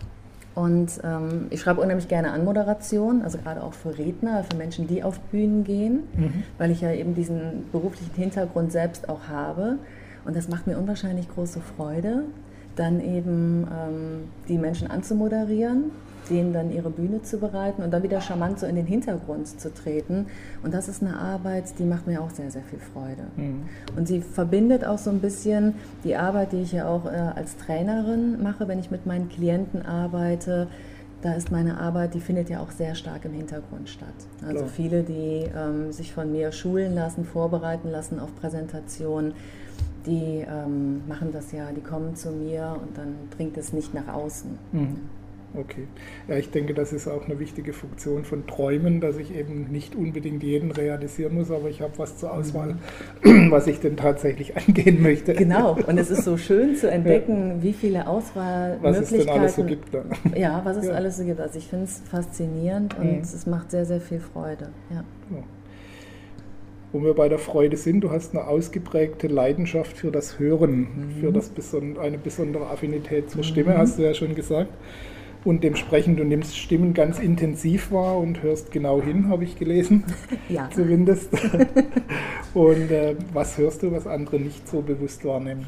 Und 0.55 1.01
ähm, 1.05 1.49
ich 1.51 1.61
schreibe 1.61 1.83
unheimlich 1.83 2.09
gerne 2.09 2.33
Anmoderation, 2.33 3.21
also 3.21 3.37
gerade 3.37 3.63
auch 3.63 3.75
für 3.75 3.99
Redner, 3.99 4.43
für 4.45 4.57
Menschen, 4.57 4.87
die 4.87 5.03
auf 5.03 5.21
Bühnen 5.21 5.65
gehen, 5.65 6.05
mhm. 6.17 6.45
weil 6.57 6.71
ich 6.71 6.81
ja 6.81 6.91
eben 6.93 7.15
diesen 7.15 7.67
beruflichen 7.73 8.15
Hintergrund 8.15 8.73
selbst 8.73 9.11
auch 9.11 9.29
habe. 9.29 9.79
Und 10.25 10.35
das 10.35 10.49
macht 10.49 10.67
mir 10.67 10.79
unwahrscheinlich 10.79 11.29
große 11.29 11.61
Freude, 11.61 12.23
dann 12.75 13.01
eben 13.01 13.67
ähm, 13.71 14.29
die 14.49 14.57
Menschen 14.57 14.91
anzumoderieren 14.91 15.91
denen 16.31 16.53
dann 16.53 16.73
ihre 16.73 16.91
Bühne 16.91 17.23
zu 17.23 17.39
bereiten 17.39 17.83
und 17.83 17.91
dann 17.91 18.03
wieder 18.03 18.21
charmant 18.21 18.59
so 18.59 18.67
in 18.67 18.77
den 18.77 18.87
Hintergrund 18.87 19.61
zu 19.61 19.73
treten. 19.73 20.27
Und 20.63 20.75
das 20.75 20.89
ist 20.89 21.03
eine 21.03 21.19
Arbeit, 21.19 21.79
die 21.79 21.85
macht 21.85 22.07
mir 22.07 22.21
auch 22.23 22.31
sehr, 22.31 22.51
sehr 22.51 22.63
viel 22.63 22.79
Freude. 22.79 23.25
Mhm. 23.37 23.63
Und 23.97 24.09
sie 24.09 24.21
verbindet 24.21 24.85
auch 24.85 24.99
so 24.99 25.11
ein 25.11 25.21
bisschen 25.21 25.75
die 26.05 26.17
Arbeit, 26.17 26.53
die 26.53 26.63
ich 26.63 26.73
ja 26.73 26.89
auch 26.89 27.07
äh, 27.07 27.09
als 27.09 27.57
Trainerin 27.57 28.43
mache, 28.43 28.69
wenn 28.69 28.79
ich 28.79 28.91
mit 28.91 29.07
meinen 29.07 29.29
Klienten 29.29 29.85
arbeite. 29.85 30.69
Da 31.23 31.33
ist 31.33 31.51
meine 31.51 31.81
Arbeit, 31.81 32.15
die 32.15 32.21
findet 32.21 32.51
ja 32.51 32.61
auch 32.61 32.71
sehr 32.71 32.95
stark 32.95 33.25
im 33.25 33.33
Hintergrund 33.33 33.89
statt. 33.89 34.09
Also 34.43 34.59
Klar. 34.59 34.69
viele, 34.69 35.03
die 35.03 35.47
ähm, 35.57 35.91
sich 35.91 36.13
von 36.13 36.31
mir 36.31 36.53
schulen 36.53 36.95
lassen, 36.95 37.25
vorbereiten 37.25 37.91
lassen 37.91 38.21
auf 38.21 38.35
Präsentationen, 38.37 39.33
die 40.07 40.45
ähm, 40.49 41.03
machen 41.09 41.33
das 41.33 41.53
ja, 41.53 41.73
die 41.73 41.81
kommen 41.81 42.15
zu 42.15 42.31
mir 42.31 42.77
und 42.81 42.97
dann 42.97 43.15
bringt 43.37 43.57
es 43.57 43.73
nicht 43.73 43.93
nach 43.93 44.13
außen. 44.13 44.59
Mhm. 44.73 44.97
Okay. 45.57 45.87
Ja, 46.29 46.37
ich 46.37 46.51
denke, 46.51 46.75
das 46.75 46.93
ist 46.93 47.09
auch 47.09 47.25
eine 47.25 47.39
wichtige 47.39 47.73
Funktion 47.73 48.25
von 48.25 48.47
Träumen, 48.47 49.01
dass 49.01 49.17
ich 49.17 49.35
eben 49.35 49.71
nicht 49.71 49.95
unbedingt 49.95 50.43
jeden 50.43 50.71
realisieren 50.71 51.35
muss, 51.35 51.51
aber 51.51 51.69
ich 51.69 51.81
habe 51.81 51.93
was 51.97 52.19
zur 52.19 52.33
Auswahl, 52.33 52.77
mhm. 53.25 53.51
was 53.51 53.67
ich 53.67 53.81
denn 53.81 53.97
tatsächlich 53.97 54.57
angehen 54.69 55.03
möchte. 55.03 55.35
Genau, 55.35 55.77
und 55.87 55.99
es 55.99 56.11
ist 56.11 56.25
so 56.25 56.37
schön 56.37 56.77
zu 56.77 56.91
entdecken, 56.91 57.59
ja. 57.59 57.63
wie 57.63 57.73
viele 57.73 58.07
Auswahlmöglichkeiten. 58.07 59.03
Was 59.03 59.13
es 59.13 59.19
denn 59.19 59.29
alles 59.29 59.57
so 59.57 59.65
gibt. 59.65 59.95
Dann. 59.95 60.11
Ja, 60.37 60.61
was 60.65 60.77
es 60.77 60.87
ja. 60.87 60.93
alles 60.93 61.17
so 61.17 61.25
gibt. 61.25 61.41
Also 61.41 61.59
ich 61.59 61.67
finde 61.67 61.85
es 61.85 62.03
faszinierend 62.11 62.99
und 62.99 63.13
mhm. 63.13 63.21
es 63.21 63.47
macht 63.47 63.71
sehr, 63.71 63.87
sehr 63.87 64.01
viel 64.01 64.21
Freude. 64.21 64.69
Ja. 64.91 65.05
ja 65.31 65.43
wo 66.93 67.03
wir 67.03 67.15
bei 67.15 67.29
der 67.29 67.39
Freude 67.39 67.77
sind, 67.77 68.01
du 68.01 68.11
hast 68.11 68.35
eine 68.35 68.47
ausgeprägte 68.47 69.29
Leidenschaft 69.29 69.99
für 69.99 70.11
das 70.11 70.39
Hören, 70.39 70.79
mhm. 70.79 71.11
für 71.21 71.33
das 71.33 71.51
eine 72.01 72.17
besondere 72.19 72.67
Affinität 72.69 73.31
zur 73.31 73.43
Stimme, 73.43 73.75
mhm. 73.75 73.79
hast 73.79 73.99
du 73.99 74.03
ja 74.03 74.15
schon 74.15 74.35
gesagt. 74.35 74.71
Und 75.47 75.63
dementsprechend, 75.63 76.19
du 76.19 76.25
nimmst 76.25 76.59
Stimmen 76.59 76.93
ganz 76.93 77.21
intensiv 77.21 77.93
wahr 77.93 78.19
und 78.19 78.43
hörst 78.43 78.73
genau 78.73 79.01
hin, 79.01 79.29
habe 79.29 79.45
ich 79.45 79.57
gelesen. 79.57 80.03
Ja. 80.49 80.69
Zumindest. 80.75 81.29
und 82.55 82.91
äh, 82.91 83.15
was 83.33 83.57
hörst 83.57 83.83
du, 83.83 83.93
was 83.93 84.09
andere 84.09 84.41
nicht 84.41 84.69
so 84.69 84.81
bewusst 84.81 85.25
wahrnehmen? 85.25 85.67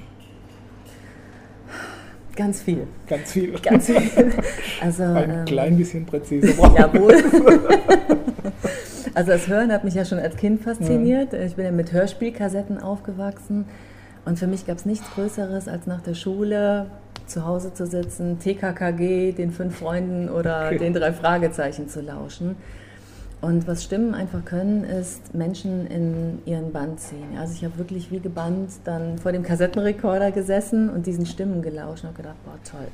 Ganz 2.35 2.61
viel. 2.61 2.89
Ganz 3.07 3.33
viel. 3.33 3.53
Ganz 3.61 3.87
viel. 3.87 4.03
Also, 4.81 5.05
Ein 5.05 5.31
ähm, 5.31 5.45
klein 5.45 5.77
bisschen 5.77 6.07
präziser. 6.07 6.49
Jawohl. 6.77 7.15
Also 9.15 9.31
das 9.31 9.47
Hören 9.47 9.73
hat 9.73 9.85
mich 9.85 9.95
ja 9.95 10.05
schon 10.05 10.19
als 10.19 10.37
Kind 10.37 10.63
fasziniert. 10.63 11.35
Ich 11.35 11.55
bin 11.55 11.65
ja 11.65 11.73
mit 11.73 11.93
Hörspielkassetten 11.93 12.79
aufgewachsen. 12.79 13.65
Und 14.25 14.39
für 14.39 14.47
mich 14.49 14.67
gab 14.67 14.79
es 14.79 14.87
nichts 14.87 15.09
Größeres, 15.15 15.69
als 15.69 15.87
nach 15.87 16.01
der 16.01 16.15
Schule 16.15 16.91
zu 17.29 17.45
Hause 17.45 17.73
zu 17.75 17.87
sitzen, 17.87 18.39
TKKG, 18.39 19.33
den 19.33 19.53
fünf 19.53 19.79
Freunden 19.79 20.29
oder 20.29 20.67
okay. 20.67 20.79
den 20.79 20.93
drei 20.95 21.13
Fragezeichen 21.13 21.89
zu 21.89 22.01
lauschen. 22.01 22.57
Und 23.41 23.69
was 23.69 23.85
Stimmen 23.85 24.15
einfach 24.15 24.45
können, 24.45 24.83
ist 24.83 25.33
Menschen 25.35 25.87
in 25.87 26.41
ihren 26.45 26.73
Band 26.73 26.99
ziehen. 26.99 27.39
Also 27.39 27.53
ich 27.55 27.65
habe 27.65 27.79
wirklich 27.79 28.11
wie 28.11 28.19
gebannt 28.19 28.71
dann 28.85 29.19
vor 29.19 29.31
dem 29.31 29.45
Kassettenrekorder 29.45 30.33
gesessen 30.33 30.91
und 30.91 31.07
diesen 31.07 31.25
Stimmen 31.25 31.63
gelauscht 31.63 32.03
und 32.03 32.09
habe 32.09 32.17
gedacht, 32.17 32.45
boah, 32.45 32.59
toll. 32.69 32.89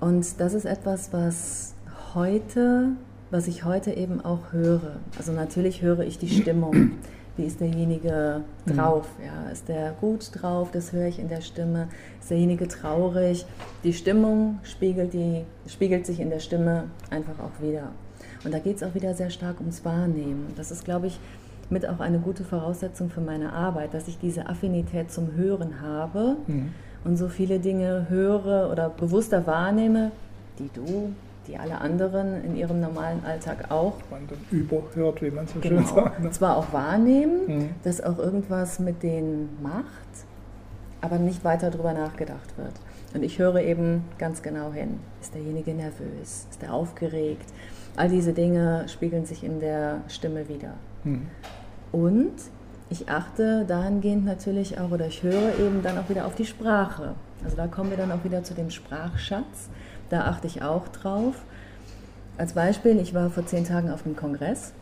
Und 0.00 0.40
das 0.40 0.52
ist 0.52 0.66
etwas, 0.66 1.12
was 1.12 1.74
heute 2.14 2.92
was 3.30 3.46
ich 3.46 3.64
heute 3.64 3.92
eben 3.92 4.20
auch 4.20 4.52
höre. 4.52 4.96
Also 5.16 5.32
natürlich 5.32 5.82
höre 5.82 6.00
ich 6.00 6.18
die 6.18 6.28
Stimmung. 6.28 6.92
Wie 7.40 7.46
ist 7.46 7.58
derjenige 7.58 8.42
mhm. 8.66 8.76
drauf? 8.76 9.06
Ja, 9.24 9.50
ist 9.50 9.66
der 9.66 9.92
gut 9.92 10.30
drauf? 10.34 10.68
Das 10.72 10.92
höre 10.92 11.06
ich 11.06 11.18
in 11.18 11.28
der 11.28 11.40
Stimme. 11.40 11.88
Ist 12.20 12.28
derjenige 12.28 12.68
traurig? 12.68 13.46
Die 13.82 13.94
Stimmung 13.94 14.58
spiegelt, 14.62 15.14
die, 15.14 15.46
spiegelt 15.66 16.04
sich 16.04 16.20
in 16.20 16.28
der 16.28 16.40
Stimme 16.40 16.84
einfach 17.08 17.38
auch 17.38 17.62
wieder. 17.62 17.92
Und 18.44 18.52
da 18.52 18.58
geht 18.58 18.76
es 18.76 18.82
auch 18.82 18.94
wieder 18.94 19.14
sehr 19.14 19.30
stark 19.30 19.58
ums 19.60 19.86
Wahrnehmen. 19.86 20.52
Das 20.54 20.70
ist, 20.70 20.84
glaube 20.84 21.06
ich, 21.06 21.18
mit 21.70 21.88
auch 21.88 22.00
eine 22.00 22.18
gute 22.18 22.44
Voraussetzung 22.44 23.08
für 23.08 23.22
meine 23.22 23.54
Arbeit, 23.54 23.94
dass 23.94 24.06
ich 24.06 24.18
diese 24.18 24.46
Affinität 24.46 25.10
zum 25.10 25.34
Hören 25.34 25.80
habe 25.80 26.36
mhm. 26.46 26.74
und 27.04 27.16
so 27.16 27.28
viele 27.28 27.58
Dinge 27.58 28.04
höre 28.10 28.70
oder 28.70 28.90
bewusster 28.90 29.46
wahrnehme, 29.46 30.12
die 30.58 30.68
du 30.74 31.14
die 31.50 31.58
alle 31.58 31.80
anderen 31.80 32.44
in 32.44 32.56
ihrem 32.56 32.80
normalen 32.80 33.24
Alltag 33.24 33.70
auch. 33.70 33.94
Man 34.10 34.26
dann 34.28 34.38
überhört, 34.50 35.22
wie 35.22 35.30
man 35.30 35.46
so 35.46 35.58
genau. 35.60 35.82
schön 35.82 35.94
sagt. 35.94 36.20
Ne? 36.22 36.30
Zwar 36.30 36.56
auch 36.56 36.72
wahrnehmen, 36.72 37.40
mhm. 37.46 37.68
dass 37.82 38.00
auch 38.00 38.18
irgendwas 38.18 38.78
mit 38.78 39.02
denen 39.02 39.48
macht, 39.62 39.84
aber 41.00 41.18
nicht 41.18 41.44
weiter 41.44 41.70
darüber 41.70 41.92
nachgedacht 41.92 42.56
wird. 42.56 42.72
Und 43.14 43.24
ich 43.24 43.38
höre 43.38 43.60
eben 43.60 44.04
ganz 44.18 44.42
genau 44.42 44.72
hin. 44.72 45.00
Ist 45.20 45.34
derjenige 45.34 45.74
nervös? 45.74 46.46
Ist 46.50 46.62
er 46.62 46.72
aufgeregt? 46.72 47.52
All 47.96 48.08
diese 48.08 48.32
Dinge 48.32 48.88
spiegeln 48.88 49.26
sich 49.26 49.42
in 49.42 49.58
der 49.58 50.02
Stimme 50.06 50.48
wieder. 50.48 50.74
Mhm. 51.02 51.26
Und 51.90 52.34
ich 52.88 53.08
achte 53.08 53.64
dahingehend 53.66 54.24
natürlich 54.24 54.78
auch, 54.78 54.92
oder 54.92 55.06
ich 55.06 55.22
höre 55.24 55.58
eben 55.58 55.82
dann 55.82 55.98
auch 55.98 56.08
wieder 56.08 56.26
auf 56.26 56.36
die 56.36 56.46
Sprache. 56.46 57.14
Also 57.42 57.56
da 57.56 57.66
kommen 57.66 57.90
wir 57.90 57.96
dann 57.96 58.12
auch 58.12 58.22
wieder 58.22 58.44
zu 58.44 58.54
dem 58.54 58.70
Sprachschatz 58.70 59.70
da 60.10 60.26
achte 60.26 60.46
ich 60.46 60.62
auch 60.62 60.88
drauf. 60.88 61.34
Als 62.36 62.52
Beispiel, 62.52 62.98
ich 62.98 63.14
war 63.14 63.30
vor 63.30 63.46
zehn 63.46 63.64
Tagen 63.64 63.90
auf 63.90 64.02
dem 64.02 64.16
Kongress 64.16 64.72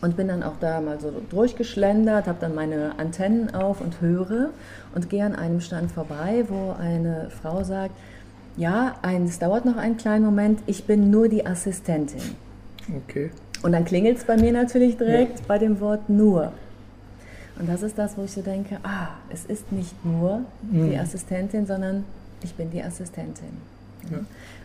und 0.00 0.16
bin 0.16 0.28
dann 0.28 0.42
auch 0.42 0.56
da 0.60 0.80
mal 0.80 1.00
so 1.00 1.12
durchgeschlendert, 1.30 2.26
habe 2.26 2.38
dann 2.40 2.54
meine 2.54 2.98
Antennen 2.98 3.54
auf 3.54 3.80
und 3.80 4.00
höre 4.00 4.50
und 4.94 5.08
gehe 5.08 5.24
an 5.24 5.34
einem 5.34 5.60
Stand 5.60 5.92
vorbei, 5.92 6.44
wo 6.48 6.72
eine 6.78 7.30
Frau 7.30 7.62
sagt, 7.64 7.94
ja, 8.56 8.96
es 9.26 9.38
dauert 9.38 9.64
noch 9.64 9.76
einen 9.76 9.96
kleinen 9.96 10.24
Moment, 10.24 10.60
ich 10.66 10.84
bin 10.84 11.10
nur 11.10 11.28
die 11.28 11.46
Assistentin. 11.46 12.36
Okay. 13.08 13.30
Und 13.62 13.72
dann 13.72 13.84
klingelt 13.84 14.18
es 14.18 14.24
bei 14.24 14.36
mir 14.36 14.52
natürlich 14.52 14.96
direkt 14.96 15.40
ja. 15.40 15.44
bei 15.46 15.58
dem 15.58 15.80
Wort 15.80 16.08
nur. 16.08 16.52
Und 17.58 17.68
das 17.68 17.82
ist 17.82 17.98
das, 17.98 18.16
wo 18.16 18.24
ich 18.24 18.32
so 18.32 18.40
denke, 18.40 18.78
ah, 18.82 19.08
es 19.28 19.44
ist 19.44 19.70
nicht 19.70 20.04
nur 20.04 20.44
mhm. 20.62 20.90
die 20.90 20.98
Assistentin, 20.98 21.66
sondern 21.66 22.04
ich 22.42 22.54
bin 22.54 22.70
die 22.70 22.82
Assistentin. 22.82 23.58
Ja. 24.10 24.18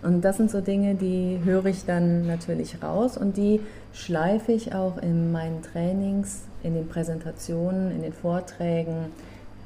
Und 0.08 0.22
das 0.22 0.38
sind 0.38 0.52
so 0.52 0.62
Dinge, 0.62 0.96
die 0.96 1.40
höre 1.44 1.66
ich 1.66 1.86
dann 1.86 2.28
natürlich 2.28 2.82
raus 2.84 3.18
und 3.18 3.38
die 3.38 3.60
schleife 3.94 4.52
ich 4.52 4.74
auch 4.76 4.98
in 4.98 5.32
meinen 5.32 5.62
Trainings, 5.62 6.44
in 6.64 6.76
den 6.76 6.88
Präsentationen, 6.88 7.92
in 7.92 8.02
den 8.02 8.14
Vorträgen, 8.14 9.08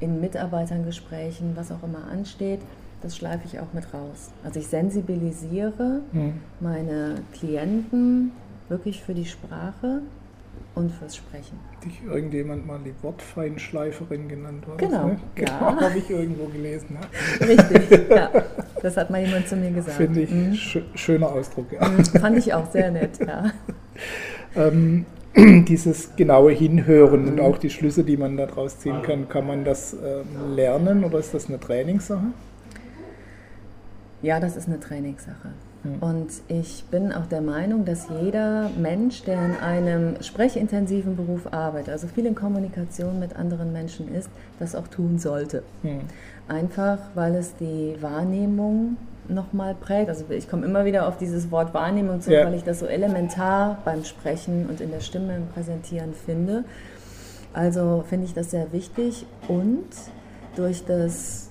in 0.00 0.20
Mitarbeitergesprächen, 0.20 1.52
was 1.56 1.70
auch 1.70 1.82
immer 1.82 2.04
ansteht. 2.10 2.60
Das 3.02 3.16
schleife 3.16 3.42
ich 3.46 3.60
auch 3.60 3.72
mit 3.72 3.84
raus. 3.94 4.30
Also 4.44 4.60
ich 4.60 4.66
sensibilisiere 4.66 6.00
mhm. 6.12 6.34
meine 6.60 7.16
Klienten 7.32 8.32
wirklich 8.68 9.02
für 9.02 9.14
die 9.14 9.24
Sprache 9.24 10.02
und 10.74 10.90
fürs 10.92 11.16
Sprechen. 11.16 11.58
Dich 11.84 12.00
irgendjemand 12.06 12.66
mal 12.66 12.78
die 12.84 12.94
Wortfeinschleiferin 13.02 14.28
genannt 14.28 14.66
war 14.66 14.76
Genau, 14.76 15.06
ne? 15.08 15.20
genau 15.34 15.50
ja. 15.50 15.80
habe 15.80 15.98
ich 15.98 16.10
irgendwo 16.10 16.46
gelesen. 16.46 16.98
Ja. 17.00 17.46
Richtig, 17.46 18.08
ja. 18.10 18.30
Das 18.82 18.96
hat 18.96 19.10
mal 19.10 19.22
jemand 19.22 19.46
zu 19.46 19.56
mir 19.56 19.70
gesagt. 19.72 19.98
Finde 19.98 20.22
ich 20.22 20.30
mhm. 20.30 20.54
sch 20.54 20.78
schöner 20.94 21.30
Ausdruck, 21.30 21.70
ja. 21.70 21.86
Mhm, 21.86 22.02
fand 22.02 22.38
ich 22.38 22.54
auch 22.54 22.70
sehr 22.70 22.90
nett, 22.90 23.18
ja. 23.18 23.50
ähm, 24.56 25.04
dieses 25.36 26.16
genaue 26.16 26.52
Hinhören 26.52 27.28
und 27.28 27.40
auch 27.40 27.58
die 27.58 27.68
Schlüsse, 27.68 28.04
die 28.04 28.16
man 28.16 28.38
daraus 28.38 28.78
ziehen 28.78 29.02
kann, 29.02 29.28
kann 29.28 29.46
man 29.46 29.64
das 29.64 29.92
ähm, 29.92 30.54
lernen 30.56 31.04
oder 31.04 31.18
ist 31.18 31.34
das 31.34 31.48
eine 31.48 31.60
Trainingssache? 31.60 32.32
Ja, 34.22 34.40
das 34.40 34.56
ist 34.56 34.66
eine 34.66 34.80
Trainingssache. 34.80 35.52
Und 36.00 36.28
ich 36.48 36.84
bin 36.90 37.10
auch 37.10 37.24
der 37.24 37.40
Meinung, 37.40 37.86
dass 37.86 38.08
jeder 38.22 38.68
Mensch, 38.78 39.22
der 39.22 39.42
in 39.42 39.56
einem 39.56 40.22
sprechintensiven 40.22 41.16
Beruf 41.16 41.52
arbeitet, 41.52 41.88
also 41.88 42.06
viel 42.06 42.26
in 42.26 42.34
Kommunikation 42.34 43.18
mit 43.18 43.34
anderen 43.36 43.72
Menschen 43.72 44.14
ist, 44.14 44.28
das 44.58 44.74
auch 44.74 44.88
tun 44.88 45.18
sollte. 45.18 45.62
Mhm. 45.82 46.00
Einfach, 46.48 46.98
weil 47.14 47.34
es 47.34 47.54
die 47.56 47.96
Wahrnehmung 48.00 48.98
nochmal 49.28 49.74
prägt. 49.74 50.10
Also 50.10 50.24
ich 50.28 50.50
komme 50.50 50.66
immer 50.66 50.84
wieder 50.84 51.08
auf 51.08 51.16
dieses 51.16 51.50
Wort 51.50 51.72
Wahrnehmung 51.72 52.20
zurück, 52.20 52.38
ja. 52.38 52.46
weil 52.46 52.54
ich 52.54 52.64
das 52.64 52.80
so 52.80 52.86
elementar 52.86 53.78
beim 53.84 54.04
Sprechen 54.04 54.66
und 54.68 54.80
in 54.80 54.90
der 54.90 55.00
Stimme 55.00 55.36
im 55.36 55.46
Präsentieren 55.46 56.12
finde. 56.12 56.64
Also 57.52 58.04
finde 58.08 58.26
ich 58.26 58.34
das 58.34 58.50
sehr 58.50 58.72
wichtig 58.72 59.24
und 59.48 59.86
durch 60.56 60.84
das 60.84 61.49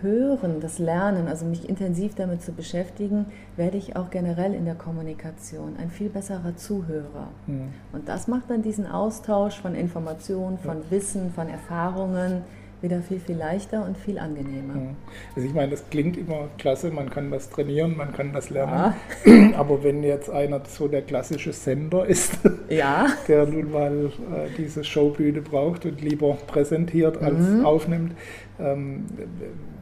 Hören, 0.00 0.60
das 0.60 0.78
Lernen, 0.78 1.28
also 1.28 1.44
mich 1.44 1.68
intensiv 1.68 2.14
damit 2.14 2.42
zu 2.42 2.52
beschäftigen, 2.52 3.26
werde 3.56 3.76
ich 3.76 3.96
auch 3.96 4.10
generell 4.10 4.54
in 4.54 4.64
der 4.64 4.74
Kommunikation 4.74 5.76
ein 5.78 5.90
viel 5.90 6.08
besserer 6.08 6.56
Zuhörer. 6.56 7.28
Mhm. 7.46 7.72
Und 7.92 8.08
das 8.08 8.28
macht 8.28 8.50
dann 8.50 8.62
diesen 8.62 8.86
Austausch 8.86 9.60
von 9.60 9.74
Informationen, 9.74 10.58
von. 10.58 10.78
Wissen, 10.90 11.32
von 11.32 11.48
Erfahrungen 11.48 12.42
wieder 12.80 13.02
viel, 13.02 13.18
viel 13.18 13.36
leichter 13.36 13.84
und 13.84 13.96
viel 13.96 14.18
angenehmer. 14.18 14.74
Mhm. 14.74 14.96
Also 15.34 15.48
ich 15.48 15.54
meine, 15.54 15.70
das 15.70 15.88
klingt 15.90 16.16
immer 16.16 16.48
klasse, 16.58 16.90
man 16.90 17.10
kann 17.10 17.30
das 17.30 17.50
trainieren, 17.50 17.96
man 17.96 18.12
kann 18.12 18.32
das 18.32 18.50
lernen. 18.50 18.94
Ja. 19.24 19.50
Aber 19.58 19.82
wenn 19.82 20.02
jetzt 20.02 20.30
einer 20.30 20.60
so 20.64 20.86
der 20.88 21.02
klassische 21.02 21.52
Sender 21.52 22.06
ist, 22.06 22.38
ja. 22.68 23.08
der 23.26 23.46
nun 23.46 23.72
mal 23.72 24.06
äh, 24.06 24.48
diese 24.56 24.84
Showbühne 24.84 25.40
braucht 25.40 25.86
und 25.86 26.00
lieber 26.00 26.34
präsentiert 26.46 27.20
als 27.20 27.38
mhm. 27.38 27.64
aufnimmt, 27.64 28.12
ähm, 28.60 29.06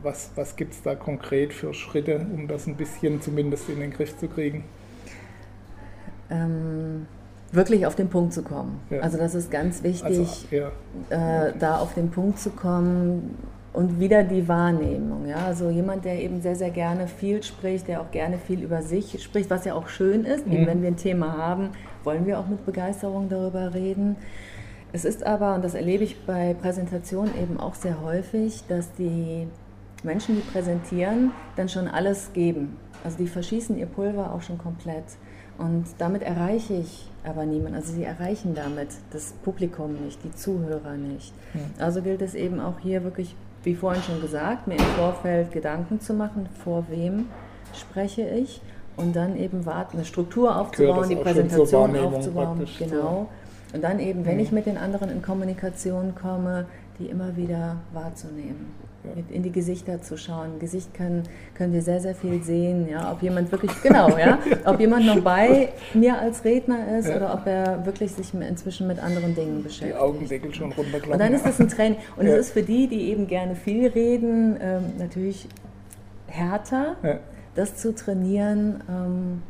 was, 0.02 0.30
was 0.35 0.56
gibt 0.56 0.72
es 0.72 0.82
da 0.82 0.94
konkret 0.94 1.52
für 1.52 1.74
Schritte, 1.74 2.24
um 2.32 2.48
das 2.48 2.66
ein 2.66 2.76
bisschen 2.76 3.20
zumindest 3.20 3.68
in 3.68 3.80
den 3.80 3.90
Griff 3.90 4.16
zu 4.16 4.28
kriegen? 4.28 4.64
Ähm, 6.30 7.06
wirklich 7.56 7.86
auf 7.86 7.94
den 7.94 8.08
Punkt 8.08 8.32
zu 8.32 8.42
kommen. 8.42 8.80
Ja. 8.90 9.00
Also 9.00 9.18
das 9.18 9.34
ist 9.34 9.50
ganz 9.50 9.82
wichtig, 9.82 10.46
also, 10.50 10.72
ja. 11.10 11.46
äh, 11.48 11.52
da 11.58 11.78
auf 11.78 11.94
den 11.94 12.10
Punkt 12.10 12.38
zu 12.38 12.50
kommen 12.50 13.36
und 13.72 14.00
wieder 14.00 14.22
die 14.22 14.48
Wahrnehmung. 14.48 15.26
Ja? 15.26 15.44
Also 15.46 15.68
jemand, 15.68 16.04
der 16.04 16.22
eben 16.22 16.40
sehr, 16.40 16.56
sehr 16.56 16.70
gerne 16.70 17.08
viel 17.08 17.42
spricht, 17.42 17.88
der 17.88 18.00
auch 18.00 18.10
gerne 18.10 18.38
viel 18.38 18.62
über 18.62 18.82
sich 18.82 19.22
spricht, 19.22 19.50
was 19.50 19.64
ja 19.64 19.74
auch 19.74 19.88
schön 19.88 20.24
ist. 20.24 20.46
Mhm. 20.46 20.52
Eben 20.52 20.66
wenn 20.66 20.82
wir 20.82 20.88
ein 20.88 20.96
Thema 20.96 21.36
haben, 21.36 21.70
wollen 22.04 22.26
wir 22.26 22.38
auch 22.38 22.46
mit 22.46 22.64
Begeisterung 22.64 23.28
darüber 23.28 23.74
reden. 23.74 24.16
Es 24.92 25.04
ist 25.04 25.26
aber, 25.26 25.54
und 25.54 25.62
das 25.62 25.74
erlebe 25.74 26.04
ich 26.04 26.24
bei 26.24 26.54
Präsentationen 26.54 27.34
eben 27.42 27.60
auch 27.60 27.74
sehr 27.74 28.00
häufig, 28.00 28.64
dass 28.68 28.92
die 28.94 29.46
Menschen, 30.02 30.36
die 30.36 30.42
präsentieren, 30.42 31.32
dann 31.56 31.68
schon 31.68 31.88
alles 31.88 32.32
geben. 32.32 32.76
Also 33.04 33.18
die 33.18 33.26
verschießen 33.26 33.76
ihr 33.76 33.86
Pulver 33.86 34.32
auch 34.32 34.40
schon 34.40 34.56
komplett. 34.56 35.04
Und 35.58 35.84
damit 35.98 36.22
erreiche 36.22 36.74
ich 36.74 37.10
aber 37.26 37.44
niemanden. 37.44 37.74
Also 37.74 37.92
sie 37.92 38.04
erreichen 38.04 38.54
damit 38.54 38.88
das 39.10 39.32
Publikum 39.44 39.94
nicht, 40.04 40.22
die 40.24 40.32
Zuhörer 40.32 40.94
nicht. 40.94 41.32
Ja. 41.54 41.84
Also 41.84 42.02
gilt 42.02 42.22
es 42.22 42.34
eben 42.34 42.60
auch 42.60 42.78
hier 42.80 43.04
wirklich, 43.04 43.34
wie 43.62 43.74
vorhin 43.74 44.02
schon 44.02 44.20
gesagt, 44.20 44.66
mir 44.66 44.76
im 44.76 44.84
Vorfeld 44.96 45.52
Gedanken 45.52 46.00
zu 46.00 46.14
machen, 46.14 46.48
vor 46.62 46.86
wem 46.88 47.26
spreche 47.74 48.22
ich 48.22 48.60
und 48.96 49.14
dann 49.14 49.36
eben 49.36 49.66
warten, 49.66 49.98
eine 49.98 50.06
Struktur 50.06 50.56
aufzubauen, 50.56 51.08
die 51.08 51.16
Präsentation 51.16 51.96
aufzubauen. 51.96 52.66
Genau. 52.78 53.28
Und 53.74 53.82
dann 53.82 53.98
eben, 53.98 54.24
wenn 54.24 54.40
ich 54.40 54.52
mit 54.52 54.66
den 54.66 54.78
anderen 54.78 55.10
in 55.10 55.22
Kommunikation 55.22 56.14
komme, 56.14 56.66
die 56.98 57.06
immer 57.06 57.37
wieder 57.37 57.76
wahrzunehmen 57.92 58.74
in 59.30 59.42
die 59.42 59.52
Gesichter 59.52 60.02
zu 60.02 60.16
schauen. 60.16 60.59
Gesicht 60.59 60.94
können, 60.94 61.22
können 61.54 61.72
wir 61.72 61.82
sehr, 61.82 62.00
sehr 62.00 62.14
viel 62.14 62.42
sehen, 62.42 62.88
ja, 62.88 63.12
ob 63.12 63.22
jemand 63.22 63.50
wirklich, 63.52 63.70
genau, 63.82 64.16
ja, 64.18 64.38
ob 64.64 64.80
jemand 64.80 65.06
noch 65.06 65.20
bei 65.20 65.70
mir 65.94 66.18
als 66.18 66.44
Redner 66.44 66.98
ist 66.98 67.09
ja. 67.09 67.16
oder 67.16 67.35
ob 67.35 67.46
er 67.46 67.85
wirklich 67.87 68.12
sich 68.12 68.35
inzwischen 68.35 68.87
mit 68.87 68.98
anderen 68.98 69.35
Dingen 69.35 69.62
beschäftigt. 69.62 69.96
Die 69.96 70.00
Augenwickel 70.00 70.54
schon 70.54 70.72
runterklappen. 70.72 71.12
Und 71.12 71.18
dann 71.18 71.32
ist 71.32 71.46
das 71.46 71.61
ein 71.61 71.68
Training. 71.68 71.98
Und 72.16 72.26
es 72.26 72.46
ist 72.46 72.52
für 72.52 72.62
die, 72.62 72.88
die 72.88 73.11
eben 73.11 73.26
gerne 73.26 73.54
viel 73.54 73.88
reden, 73.88 74.56
ähm, 74.61 74.82
natürlich 74.98 75.48
härter, 76.26 76.96
das 77.54 77.76
zu 77.76 77.94
trainieren, 77.94 78.82
ähm, 78.88 79.42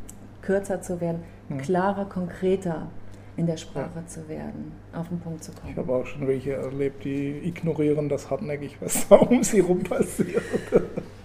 kürzer 0.43 0.83
zu 0.83 1.01
werden, 1.01 1.23
klarer, 1.59 2.05
konkreter 2.05 2.89
in 3.37 3.47
der 3.47 3.57
Sprache 3.57 4.05
zu 4.07 4.27
werden, 4.29 4.73
auf 4.95 5.09
den 5.09 5.21
Punkt 5.21 5.45
zu 5.45 5.53
kommen. 5.53 5.73
Ich 5.73 5.77
habe 5.77 5.93
auch 5.93 6.07
schon 6.07 6.27
welche 6.27 6.55
erlebt, 6.55 7.05
die 7.05 7.39
ignorieren 7.45 8.09
das 8.09 8.31
hartnäckig, 8.31 8.77
was 8.81 9.09
da 9.09 9.17
um 9.17 9.43
sie 9.43 9.61
rum 9.61 9.81
passiert. 9.81 10.43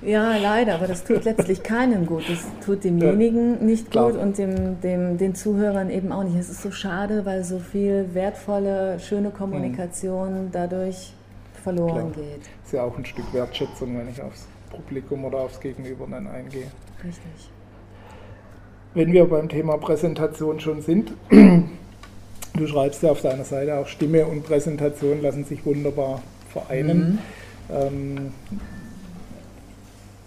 Ja, 0.02 0.36
leider, 0.38 0.76
aber 0.76 0.88
das 0.88 1.04
tut 1.04 1.24
letztlich 1.24 1.64
keinem 1.64 2.06
gut. 2.06 2.24
Das 2.28 2.46
tut 2.66 2.84
demjenigen 2.84 3.60
ja, 3.60 3.64
nicht 3.64 3.92
klar. 3.92 4.12
gut 4.12 4.20
und 4.20 4.38
dem, 4.38 4.82
dem, 4.82 5.18
den 5.18 5.36
Zuhörern 5.36 5.90
eben 5.90 6.12
auch 6.12 6.24
nicht. 6.24 6.36
Es 6.36 6.50
ist 6.50 6.64
so 6.64 6.72
schade, 6.72 7.26
weil 7.26 7.44
so 7.44 7.60
viel 7.60 8.10
wertvolle, 8.14 9.00
schöne 9.00 9.30
Kommunikation 9.30 10.46
mhm. 10.46 10.52
dadurch 10.52 11.14
verloren 11.64 12.12
klar. 12.12 12.26
geht. 12.26 12.50
Ist 12.66 12.74
ja 12.74 12.84
auch 12.84 12.98
ein 12.98 13.06
Stück 13.06 13.32
Wertschätzung, 13.34 13.98
wenn 13.98 14.10
ich 14.10 14.22
aufs 14.22 14.48
Publikum 14.70 15.24
oder 15.26 15.40
aufs 15.40 15.60
Gegenüber 15.60 16.08
dann 16.10 16.28
eingehe. 16.28 16.72
Richtig. 17.04 17.52
Wenn 18.94 19.14
wir 19.14 19.26
beim 19.26 19.48
Thema 19.48 19.78
Präsentation 19.78 20.60
schon 20.60 20.82
sind, 20.82 21.14
Du 22.54 22.68
schreibst 22.68 23.02
ja 23.04 23.12
auf 23.12 23.22
deiner 23.22 23.46
Seite 23.46 23.78
auch, 23.78 23.88
Stimme 23.88 24.26
und 24.26 24.44
Präsentation 24.44 25.22
lassen 25.22 25.46
sich 25.46 25.66
wunderbar 25.66 26.22
vereinen. 26.52 27.20
Mhm. 27.70 27.76
Ähm, 27.76 28.34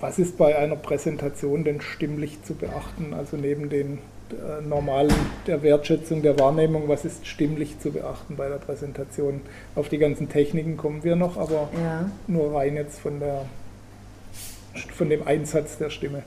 was 0.01 0.19
ist 0.19 0.37
bei 0.37 0.57
einer 0.57 0.77
Präsentation 0.77 1.65
denn 1.65 1.81
stimmlich 1.81 2.43
zu 2.43 2.55
beachten? 2.55 3.15
Also 3.15 3.37
neben 3.37 3.69
den 3.69 3.99
äh, 4.31 4.67
normalen 4.67 5.15
der 5.47 5.63
Wertschätzung 5.63 6.23
der 6.23 6.39
Wahrnehmung, 6.39 6.89
was 6.89 7.05
ist 7.05 7.27
stimmlich 7.27 7.79
zu 7.79 7.93
beachten 7.93 8.37
bei 8.37 8.49
der 8.49 8.57
Präsentation? 8.57 9.41
Auf 9.75 9.89
die 9.89 9.99
ganzen 9.99 10.29
Techniken 10.29 10.77
kommen 10.77 11.05
wir 11.05 11.17
noch, 11.17 11.37
aber 11.37 11.69
ja. 11.75 12.11
nur 12.27 12.55
rein 12.55 12.77
jetzt 12.77 13.01
von, 13.01 13.21
der, 13.21 13.45
von 14.95 15.11
dem 15.11 15.27
Einsatz 15.27 15.79
der 15.79 15.91
Stimme. 15.91 16.23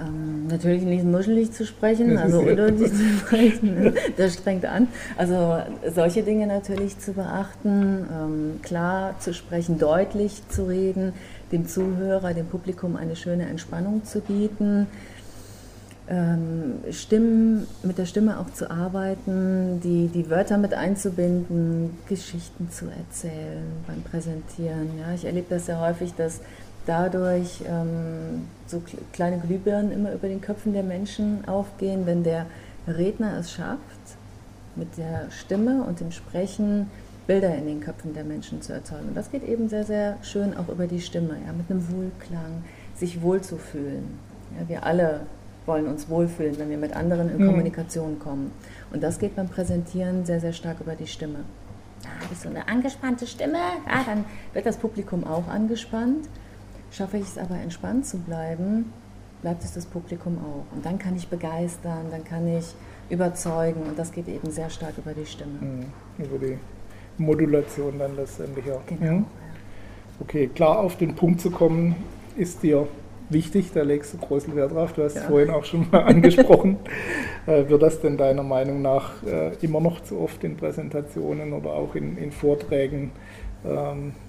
Ähm, 0.00 0.46
natürlich 0.46 0.82
nicht 0.82 1.04
nuschelig 1.04 1.52
zu 1.52 1.66
sprechen, 1.66 2.18
also 2.18 2.38
undeutlich 2.48 2.92
zu 2.92 3.04
sprechen, 3.18 3.94
das 4.16 4.34
strengt 4.34 4.64
an. 4.64 4.88
Also 5.16 5.58
solche 5.92 6.22
Dinge 6.22 6.46
natürlich 6.46 6.98
zu 6.98 7.14
beachten, 7.14 8.06
ähm, 8.12 8.60
klar 8.62 9.18
zu 9.18 9.34
sprechen, 9.34 9.78
deutlich 9.78 10.42
zu 10.48 10.68
reden, 10.68 11.14
dem 11.50 11.66
Zuhörer, 11.66 12.32
dem 12.32 12.46
Publikum 12.46 12.96
eine 12.96 13.16
schöne 13.16 13.48
Entspannung 13.48 14.04
zu 14.04 14.20
bieten, 14.20 14.86
ähm, 16.08 16.74
Stimmen, 16.90 17.66
mit 17.82 17.98
der 17.98 18.06
Stimme 18.06 18.38
auch 18.38 18.50
zu 18.52 18.70
arbeiten, 18.70 19.80
die, 19.82 20.08
die 20.08 20.30
Wörter 20.30 20.58
mit 20.58 20.74
einzubinden, 20.74 21.98
Geschichten 22.08 22.70
zu 22.70 22.86
erzählen 22.86 23.64
beim 23.86 24.02
Präsentieren. 24.02 24.90
Ja, 24.98 25.12
ich 25.14 25.24
erlebe 25.24 25.46
das 25.50 25.66
sehr 25.66 25.80
häufig, 25.80 26.14
dass 26.14 26.40
dadurch 26.86 27.62
ähm, 27.66 28.48
so 28.66 28.82
kleine 29.12 29.38
Glühbirnen 29.38 29.92
immer 29.92 30.12
über 30.12 30.28
den 30.28 30.40
Köpfen 30.40 30.72
der 30.72 30.82
Menschen 30.82 31.46
aufgehen, 31.46 32.06
wenn 32.06 32.22
der 32.22 32.46
Redner 32.86 33.38
es 33.38 33.52
schafft, 33.52 33.78
mit 34.76 34.96
der 34.96 35.30
Stimme 35.30 35.84
und 35.84 36.00
dem 36.00 36.12
Sprechen 36.12 36.90
Bilder 37.26 37.54
in 37.54 37.66
den 37.66 37.80
Köpfen 37.80 38.14
der 38.14 38.24
Menschen 38.24 38.62
zu 38.62 38.72
erzeugen. 38.72 39.08
Und 39.08 39.16
das 39.16 39.30
geht 39.30 39.46
eben 39.46 39.68
sehr, 39.68 39.84
sehr 39.84 40.16
schön 40.22 40.56
auch 40.56 40.68
über 40.68 40.86
die 40.86 41.00
Stimme, 41.00 41.36
ja, 41.46 41.52
mit 41.52 41.70
einem 41.70 41.86
Wohlklang, 41.90 42.64
sich 42.96 43.20
wohlzufühlen. 43.20 44.18
Ja, 44.58 44.66
wir 44.68 44.86
alle 44.86 45.20
wollen 45.66 45.86
uns 45.86 46.08
wohlfühlen, 46.08 46.58
wenn 46.58 46.70
wir 46.70 46.78
mit 46.78 46.96
anderen 46.96 47.28
in 47.28 47.42
mhm. 47.42 47.48
Kommunikation 47.48 48.18
kommen. 48.18 48.50
Und 48.90 49.02
das 49.02 49.18
geht 49.18 49.36
beim 49.36 49.48
Präsentieren 49.48 50.24
sehr, 50.24 50.40
sehr 50.40 50.54
stark 50.54 50.80
über 50.80 50.94
die 50.94 51.06
Stimme. 51.06 51.40
Da 52.02 52.08
habe 52.24 52.32
ich 52.32 52.38
so 52.38 52.48
eine 52.48 52.66
angespannte 52.66 53.26
Stimme, 53.26 53.58
ja, 53.86 54.02
dann 54.06 54.24
wird 54.54 54.64
das 54.64 54.78
Publikum 54.78 55.24
auch 55.24 55.48
angespannt. 55.48 56.26
Schaffe 56.90 57.18
ich 57.18 57.24
es 57.24 57.38
aber 57.38 57.56
entspannt 57.56 58.06
zu 58.06 58.18
bleiben, 58.18 58.92
bleibt 59.42 59.62
es 59.62 59.74
das 59.74 59.86
Publikum 59.86 60.38
auch. 60.38 60.74
Und 60.74 60.84
dann 60.84 60.98
kann 60.98 61.16
ich 61.16 61.28
begeistern, 61.28 62.06
dann 62.10 62.24
kann 62.24 62.46
ich 62.48 62.74
überzeugen 63.10 63.82
und 63.82 63.98
das 63.98 64.12
geht 64.12 64.28
eben 64.28 64.50
sehr 64.50 64.70
stark 64.70 64.94
über 64.98 65.12
die 65.12 65.26
Stimme. 65.26 65.58
Mhm. 65.60 66.24
Über 66.24 66.38
die 66.38 66.58
Modulation 67.18 67.98
dann 67.98 68.16
letztendlich 68.16 68.70
auch. 68.70 68.84
Genau. 68.86 69.12
Mhm. 69.12 69.26
Okay, 70.20 70.48
klar 70.48 70.80
auf 70.80 70.96
den 70.96 71.14
Punkt 71.14 71.40
zu 71.40 71.50
kommen, 71.50 71.94
ist 72.36 72.62
dir 72.62 72.88
wichtig, 73.30 73.72
da 73.72 73.82
legst 73.82 74.14
du 74.14 74.18
großen 74.18 74.54
Wert 74.56 74.72
drauf. 74.72 74.92
Du 74.92 75.04
hast 75.04 75.14
ja. 75.14 75.22
es 75.22 75.26
vorhin 75.26 75.50
auch 75.50 75.64
schon 75.64 75.86
mal 75.90 76.02
angesprochen. 76.06 76.76
äh, 77.46 77.68
wird 77.68 77.82
das 77.82 78.00
denn 78.00 78.16
deiner 78.16 78.42
Meinung 78.42 78.82
nach 78.82 79.22
äh, 79.24 79.52
immer 79.60 79.80
noch 79.80 80.02
zu 80.02 80.18
oft 80.18 80.42
in 80.44 80.56
Präsentationen 80.56 81.52
oder 81.52 81.70
auch 81.70 81.94
in, 81.94 82.16
in 82.16 82.32
Vorträgen 82.32 83.12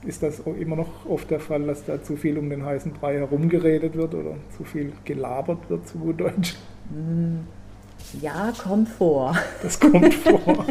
ist 0.05 0.23
das 0.23 0.39
immer 0.39 0.75
noch 0.75 1.05
oft 1.07 1.29
der 1.29 1.39
Fall, 1.39 1.63
dass 1.63 1.85
da 1.85 2.01
zu 2.01 2.15
viel 2.15 2.37
um 2.37 2.49
den 2.49 2.65
heißen 2.65 2.93
Brei 2.93 3.15
herumgeredet 3.15 3.95
wird 3.95 4.15
oder 4.15 4.35
zu 4.57 4.63
viel 4.63 4.91
gelabert 5.05 5.69
wird, 5.69 5.87
zu 5.87 5.99
gut 5.99 6.19
Deutsch? 6.19 6.55
Hm, 6.91 7.45
ja, 8.21 8.51
kommt 8.57 8.89
vor. 8.89 9.35
Das 9.61 9.79
kommt 9.79 10.13
vor. 10.15 10.65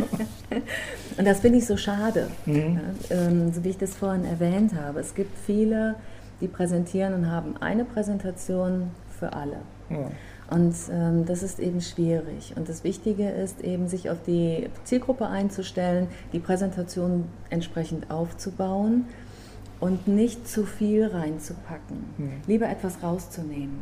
Und 1.19 1.25
das 1.25 1.41
finde 1.41 1.59
ich 1.59 1.67
so 1.67 1.77
schade, 1.77 2.29
mhm. 2.47 2.81
ja, 3.11 3.17
ähm, 3.17 3.53
so 3.53 3.65
wie 3.65 3.71
ich 3.71 3.79
das 3.79 3.95
vorhin 3.95 4.25
erwähnt 4.25 4.73
habe. 4.75 5.01
Es 5.01 5.15
gibt 5.15 5.37
viele, 5.37 5.97
die 6.41 6.47
präsentieren 6.47 7.13
und 7.13 7.31
haben 7.31 7.57
eine 7.59 7.85
Präsentation 7.85 8.91
für 9.19 9.33
alle. 9.33 9.59
Ja. 9.91 10.11
Und 10.51 10.75
ähm, 10.91 11.27
das 11.27 11.43
ist 11.43 11.59
eben 11.59 11.81
schwierig. 11.81 12.55
Und 12.57 12.69
das 12.69 12.83
Wichtige 12.83 13.29
ist 13.29 13.61
eben, 13.61 13.87
sich 13.89 14.09
auf 14.09 14.19
die 14.27 14.69
Zielgruppe 14.85 15.27
einzustellen, 15.27 16.09
die 16.33 16.39
Präsentation 16.39 17.25
entsprechend 17.51 18.11
aufzubauen 18.11 19.05
und 19.81 20.09
nicht 20.09 20.49
zu 20.49 20.65
viel 20.65 21.07
reinzupacken. 21.07 22.05
Mhm. 22.17 22.33
Lieber 22.47 22.69
etwas 22.69 23.03
rauszunehmen. 23.03 23.79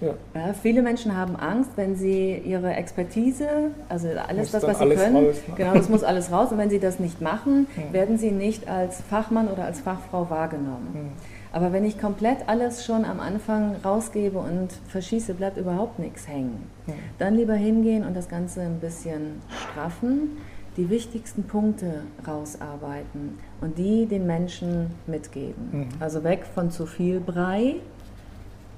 Ja. 0.00 0.14
Ja, 0.34 0.52
viele 0.52 0.82
Menschen 0.82 1.16
haben 1.16 1.36
Angst, 1.36 1.70
wenn 1.76 1.96
sie 1.96 2.36
ihre 2.36 2.74
Expertise, 2.74 3.48
also 3.88 4.08
alles 4.08 4.50
das, 4.50 4.62
was 4.64 4.78
sie 4.78 4.88
können, 4.90 5.26
raus, 5.26 5.36
ne? 5.48 5.54
genau, 5.56 5.74
das 5.74 5.88
muss 5.88 6.04
alles 6.04 6.30
raus. 6.30 6.52
Und 6.52 6.58
wenn 6.58 6.68
sie 6.68 6.80
das 6.80 6.98
nicht 6.98 7.22
machen, 7.22 7.66
mhm. 7.76 7.92
werden 7.92 8.18
sie 8.18 8.30
nicht 8.30 8.68
als 8.68 9.00
Fachmann 9.08 9.48
oder 9.48 9.64
als 9.64 9.80
Fachfrau 9.80 10.28
wahrgenommen. 10.28 10.88
Mhm. 10.92 11.35
Aber 11.56 11.72
wenn 11.72 11.86
ich 11.86 11.98
komplett 11.98 12.50
alles 12.50 12.84
schon 12.84 13.06
am 13.06 13.18
Anfang 13.18 13.76
rausgebe 13.82 14.38
und 14.38 14.74
verschieße, 14.88 15.32
bleibt 15.32 15.56
überhaupt 15.56 15.98
nichts 15.98 16.28
hängen. 16.28 16.70
Dann 17.16 17.34
lieber 17.34 17.54
hingehen 17.54 18.04
und 18.04 18.14
das 18.14 18.28
Ganze 18.28 18.60
ein 18.60 18.78
bisschen 18.78 19.40
straffen, 19.48 20.36
die 20.76 20.90
wichtigsten 20.90 21.44
Punkte 21.44 22.02
rausarbeiten 22.28 23.38
und 23.62 23.78
die 23.78 24.04
den 24.04 24.26
Menschen 24.26 24.90
mitgeben. 25.06 25.68
Mhm. 25.72 25.88
Also 25.98 26.24
weg 26.24 26.44
von 26.54 26.70
zu 26.70 26.84
viel 26.84 27.20
Brei, 27.20 27.76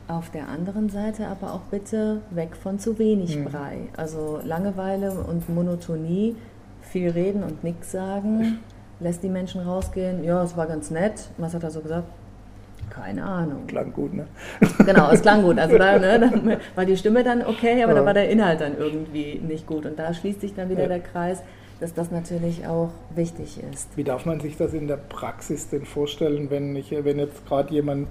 auf 0.06 0.30
der 0.30 0.48
anderen 0.48 0.88
Seite 0.88 1.26
aber 1.26 1.54
auch 1.54 1.62
bitte 1.72 2.20
weg 2.30 2.54
von 2.54 2.78
zu 2.78 2.96
wenig 3.00 3.38
mhm. 3.38 3.46
Brei. 3.46 3.78
Also 3.96 4.38
Langeweile 4.44 5.10
und 5.10 5.48
Monotonie, 5.52 6.36
viel 6.80 7.10
reden 7.10 7.42
und 7.42 7.64
nichts 7.64 7.90
sagen, 7.90 8.60
lässt 9.00 9.24
die 9.24 9.30
Menschen 9.30 9.62
rausgehen. 9.62 10.22
Ja, 10.22 10.44
es 10.44 10.56
war 10.56 10.66
ganz 10.68 10.92
nett. 10.92 11.28
Was 11.38 11.54
hat 11.54 11.64
er 11.64 11.72
so 11.72 11.80
gesagt? 11.80 12.06
Keine 12.90 13.24
Ahnung. 13.24 13.66
Klang 13.66 13.92
gut, 13.92 14.14
ne? 14.14 14.26
Genau, 14.84 15.10
es 15.10 15.22
klang 15.22 15.42
gut. 15.42 15.58
Also 15.58 15.78
da 15.78 15.98
ne, 15.98 16.18
dann 16.18 16.56
war 16.74 16.84
die 16.84 16.96
Stimme 16.96 17.22
dann 17.22 17.44
okay, 17.44 17.82
aber 17.82 17.92
ja. 17.92 18.00
da 18.00 18.06
war 18.06 18.14
der 18.14 18.28
Inhalt 18.28 18.60
dann 18.60 18.76
irgendwie 18.76 19.40
nicht 19.46 19.66
gut. 19.66 19.86
Und 19.86 19.98
da 19.98 20.12
schließt 20.12 20.40
sich 20.40 20.54
dann 20.54 20.68
wieder 20.70 20.82
ja. 20.82 20.88
der 20.88 21.00
Kreis, 21.00 21.42
dass 21.80 21.94
das 21.94 22.10
natürlich 22.10 22.66
auch 22.66 22.90
wichtig 23.14 23.60
ist. 23.72 23.96
Wie 23.96 24.04
darf 24.04 24.26
man 24.26 24.40
sich 24.40 24.56
das 24.56 24.74
in 24.74 24.88
der 24.88 24.96
Praxis 24.96 25.68
denn 25.68 25.84
vorstellen, 25.84 26.50
wenn, 26.50 26.74
ich, 26.74 26.90
wenn 26.90 27.18
jetzt 27.18 27.46
gerade 27.46 27.72
jemand 27.72 28.08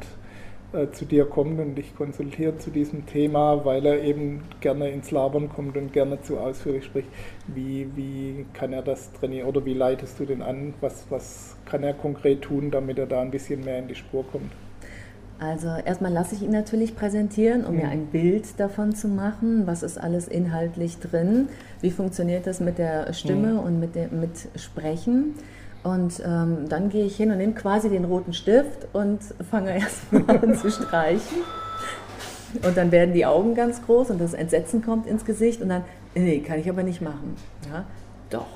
äh, 0.77 0.91
zu 0.91 1.05
dir 1.05 1.25
kommt 1.25 1.59
und 1.59 1.75
dich 1.75 1.95
konsultiert 1.95 2.61
zu 2.61 2.69
diesem 2.69 3.05
Thema, 3.05 3.65
weil 3.65 3.85
er 3.85 4.03
eben 4.03 4.43
gerne 4.59 4.89
ins 4.89 5.11
Labern 5.11 5.49
kommt 5.49 5.75
und 5.75 5.91
gerne 5.91 6.21
zu 6.21 6.37
ausführlich 6.37 6.85
spricht. 6.85 7.07
Wie, 7.47 7.87
wie 7.95 8.45
kann 8.53 8.73
er 8.73 8.83
das 8.83 9.11
trainieren 9.13 9.47
oder 9.47 9.65
wie 9.65 9.73
leitest 9.73 10.19
du 10.19 10.25
den 10.25 10.41
an? 10.41 10.73
Was, 10.81 11.05
was 11.09 11.55
kann 11.65 11.83
er 11.83 11.93
konkret 11.93 12.43
tun, 12.43 12.69
damit 12.69 12.99
er 12.99 13.07
da 13.07 13.21
ein 13.21 13.31
bisschen 13.31 13.65
mehr 13.65 13.79
in 13.79 13.87
die 13.87 13.95
Spur 13.95 14.23
kommt? 14.31 14.51
Also 15.39 15.67
erstmal 15.67 16.11
lasse 16.11 16.35
ich 16.35 16.41
ihn 16.41 16.51
natürlich 16.51 16.95
präsentieren, 16.95 17.65
um 17.65 17.75
mhm. 17.75 17.81
mir 17.81 17.89
ein 17.89 18.05
Bild 18.07 18.59
davon 18.59 18.95
zu 18.95 19.07
machen, 19.07 19.67
was 19.67 19.83
ist 19.83 19.99
alles 19.99 20.27
inhaltlich 20.27 20.97
drin, 20.99 21.49
wie 21.81 21.91
funktioniert 21.91 22.47
das 22.47 22.59
mit 22.59 22.77
der 22.77 23.13
Stimme 23.13 23.53
mhm. 23.53 23.59
und 23.59 23.79
mit, 23.79 23.95
dem, 23.95 24.19
mit 24.19 24.49
Sprechen. 24.55 25.35
Und 25.87 26.21
ähm, 26.25 26.67
dann 26.67 26.89
gehe 26.89 27.05
ich 27.05 27.15
hin 27.15 27.31
und 27.31 27.37
nehme 27.37 27.53
quasi 27.53 27.89
den 27.89 28.03
roten 28.03 28.33
Stift 28.33 28.87
und 28.91 29.19
fange 29.49 29.79
erstmal 29.79 30.37
an 30.37 30.55
zu 30.55 30.69
streichen. 30.69 31.37
Und 32.61 32.75
dann 32.75 32.91
werden 32.91 33.13
die 33.13 33.25
Augen 33.25 33.55
ganz 33.55 33.81
groß 33.85 34.09
und 34.09 34.19
das 34.19 34.33
Entsetzen 34.33 34.83
kommt 34.83 35.07
ins 35.07 35.23
Gesicht 35.23 35.61
und 35.61 35.69
dann, 35.69 35.83
nee, 36.13 36.39
kann 36.39 36.59
ich 36.59 36.69
aber 36.69 36.83
nicht 36.83 37.01
machen. 37.01 37.35
Ja, 37.71 37.85
doch. 38.29 38.47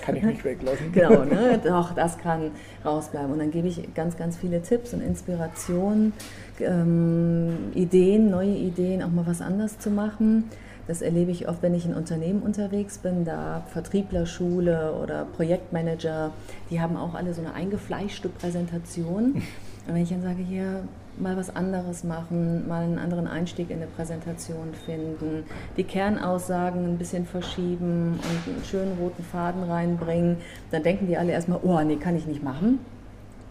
Kann 0.00 0.16
ich 0.16 0.22
nicht 0.22 0.44
weglassen. 0.44 0.92
genau, 0.92 1.24
ne? 1.24 1.60
doch, 1.64 1.94
das 1.94 2.18
kann 2.18 2.50
rausbleiben. 2.84 3.32
Und 3.32 3.38
dann 3.38 3.50
gebe 3.50 3.68
ich 3.68 3.94
ganz, 3.94 4.16
ganz 4.16 4.36
viele 4.36 4.62
Tipps 4.62 4.92
und 4.92 5.02
Inspirationen, 5.02 6.12
ähm, 6.60 7.72
Ideen, 7.74 8.30
neue 8.30 8.54
Ideen, 8.54 9.02
auch 9.02 9.10
mal 9.10 9.26
was 9.26 9.40
anders 9.40 9.78
zu 9.78 9.90
machen. 9.90 10.50
Das 10.86 11.02
erlebe 11.02 11.30
ich 11.30 11.48
oft, 11.48 11.62
wenn 11.62 11.74
ich 11.74 11.86
in 11.86 11.94
Unternehmen 11.94 12.42
unterwegs 12.42 12.98
bin, 12.98 13.24
da 13.24 13.64
Vertrieblerschule 13.72 14.94
oder 14.94 15.24
Projektmanager, 15.24 16.32
die 16.70 16.80
haben 16.80 16.96
auch 16.96 17.14
alle 17.14 17.34
so 17.34 17.40
eine 17.40 17.54
eingefleischte 17.54 18.28
Präsentation. 18.28 19.34
Und 19.86 19.94
wenn 19.94 20.02
ich 20.02 20.10
dann 20.10 20.22
sage, 20.22 20.42
hier, 20.42 20.84
mal 21.18 21.36
was 21.36 21.54
anderes 21.54 22.04
machen, 22.04 22.66
mal 22.68 22.82
einen 22.82 22.98
anderen 22.98 23.26
Einstieg 23.26 23.70
in 23.70 23.78
eine 23.78 23.86
Präsentation 23.86 24.72
finden, 24.86 25.44
die 25.76 25.84
Kernaussagen 25.84 26.84
ein 26.84 26.98
bisschen 26.98 27.26
verschieben 27.26 28.12
und 28.12 28.54
einen 28.54 28.64
schönen 28.64 28.96
roten 28.98 29.22
Faden 29.22 29.64
reinbringen, 29.64 30.36
dann 30.70 30.82
denken 30.82 31.06
die 31.06 31.16
alle 31.16 31.32
erstmal, 31.32 31.60
oh 31.62 31.80
nee, 31.80 31.96
kann 31.96 32.16
ich 32.16 32.26
nicht 32.26 32.42
machen. 32.42 32.78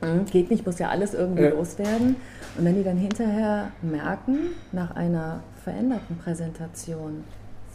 Hm, 0.01 0.25
geht 0.25 0.49
nicht, 0.49 0.65
muss 0.65 0.79
ja 0.79 0.89
alles 0.89 1.13
irgendwie 1.13 1.43
ja. 1.43 1.49
loswerden. 1.51 2.15
Und 2.57 2.65
wenn 2.65 2.75
die 2.75 2.83
dann 2.83 2.97
hinterher 2.97 3.71
merken, 3.81 4.37
nach 4.71 4.95
einer 4.95 5.41
veränderten 5.63 6.17
Präsentation, 6.17 7.23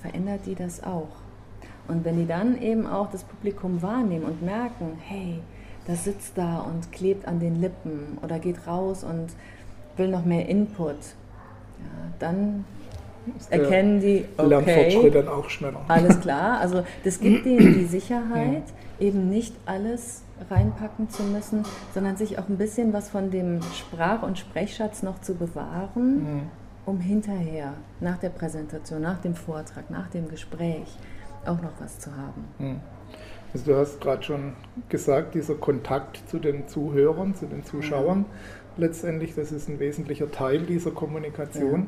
verändert 0.00 0.40
die 0.46 0.54
das 0.54 0.82
auch. 0.82 1.08
Und 1.88 2.04
wenn 2.04 2.18
die 2.18 2.26
dann 2.26 2.60
eben 2.60 2.86
auch 2.86 3.10
das 3.10 3.22
Publikum 3.22 3.80
wahrnehmen 3.80 4.24
und 4.24 4.42
merken, 4.42 4.98
hey, 5.00 5.38
das 5.86 6.04
sitzt 6.04 6.36
da 6.36 6.58
und 6.58 6.90
klebt 6.90 7.28
an 7.28 7.38
den 7.38 7.60
Lippen 7.60 8.18
oder 8.22 8.40
geht 8.40 8.66
raus 8.66 9.04
und 9.04 9.28
will 9.96 10.08
noch 10.08 10.24
mehr 10.24 10.48
Input, 10.48 10.96
ja, 10.96 12.12
dann 12.18 12.64
erkennen 13.50 14.00
die, 14.00 14.24
okay, 14.36 15.10
dann 15.10 15.28
auch 15.28 15.48
schneller. 15.48 15.80
Alles 15.86 16.20
klar, 16.20 16.58
also 16.58 16.82
das 17.04 17.20
gibt 17.20 17.46
denen 17.46 17.74
die 17.74 17.84
Sicherheit, 17.86 18.64
eben 18.98 19.30
nicht 19.30 19.54
alles 19.64 20.22
reinpacken 20.50 21.08
zu 21.10 21.22
müssen, 21.24 21.64
sondern 21.94 22.16
sich 22.16 22.38
auch 22.38 22.48
ein 22.48 22.58
bisschen 22.58 22.92
was 22.92 23.08
von 23.08 23.30
dem 23.30 23.60
Sprach- 23.74 24.22
und 24.22 24.38
Sprechschatz 24.38 25.02
noch 25.02 25.20
zu 25.20 25.34
bewahren, 25.34 26.22
mhm. 26.22 26.42
um 26.84 27.00
hinterher, 27.00 27.74
nach 28.00 28.18
der 28.18 28.30
Präsentation, 28.30 29.02
nach 29.02 29.20
dem 29.20 29.34
Vortrag, 29.34 29.90
nach 29.90 30.08
dem 30.08 30.28
Gespräch 30.28 30.96
auch 31.44 31.60
noch 31.62 31.72
was 31.80 31.98
zu 31.98 32.10
haben. 32.10 32.44
Mhm. 32.58 32.80
Also 33.52 33.72
du 33.72 33.78
hast 33.78 34.00
gerade 34.00 34.22
schon 34.22 34.52
gesagt, 34.88 35.34
dieser 35.34 35.54
Kontakt 35.54 36.28
zu 36.28 36.38
den 36.38 36.68
Zuhörern, 36.68 37.34
zu 37.34 37.46
den 37.46 37.64
Zuschauern, 37.64 38.18
mhm. 38.18 38.24
letztendlich, 38.76 39.34
das 39.34 39.52
ist 39.52 39.68
ein 39.68 39.78
wesentlicher 39.78 40.30
Teil 40.30 40.62
dieser 40.62 40.90
Kommunikation. 40.90 41.86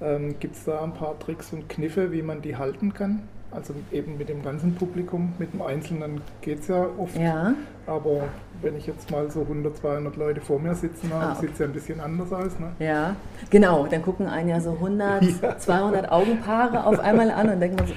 Ja. 0.00 0.10
Ähm, 0.10 0.38
Gibt 0.38 0.54
es 0.54 0.64
da 0.64 0.82
ein 0.82 0.94
paar 0.94 1.18
Tricks 1.18 1.52
und 1.52 1.68
Kniffe, 1.68 2.12
wie 2.12 2.22
man 2.22 2.40
die 2.40 2.56
halten 2.56 2.94
kann? 2.94 3.22
Also 3.50 3.74
eben 3.92 4.18
mit 4.18 4.28
dem 4.28 4.42
ganzen 4.42 4.74
Publikum, 4.74 5.32
mit 5.38 5.54
dem 5.54 5.62
Einzelnen 5.62 6.20
geht 6.42 6.60
es 6.60 6.68
ja 6.68 6.86
oft. 6.98 7.16
Ja. 7.16 7.54
Aber 7.86 8.24
wenn 8.60 8.76
ich 8.76 8.86
jetzt 8.86 9.10
mal 9.10 9.30
so 9.30 9.40
100, 9.40 9.78
200 9.78 10.16
Leute 10.16 10.40
vor 10.42 10.58
mir 10.58 10.74
sitzen 10.74 11.10
habe, 11.14 11.24
ah, 11.24 11.32
okay. 11.32 11.40
sieht 11.40 11.52
es 11.54 11.58
ja 11.58 11.66
ein 11.66 11.72
bisschen 11.72 12.00
anders 12.00 12.30
aus. 12.30 12.58
Ne? 12.58 12.72
Ja, 12.78 13.16
genau. 13.48 13.86
Dann 13.86 14.02
gucken 14.02 14.26
einen 14.26 14.50
ja 14.50 14.60
so 14.60 14.72
100, 14.72 15.22
ja. 15.42 15.58
200 15.58 16.12
Augenpaare 16.12 16.84
auf 16.84 17.00
einmal 17.00 17.30
an 17.30 17.48
und 17.48 17.60
denken 17.60 17.78
so, 17.86 17.94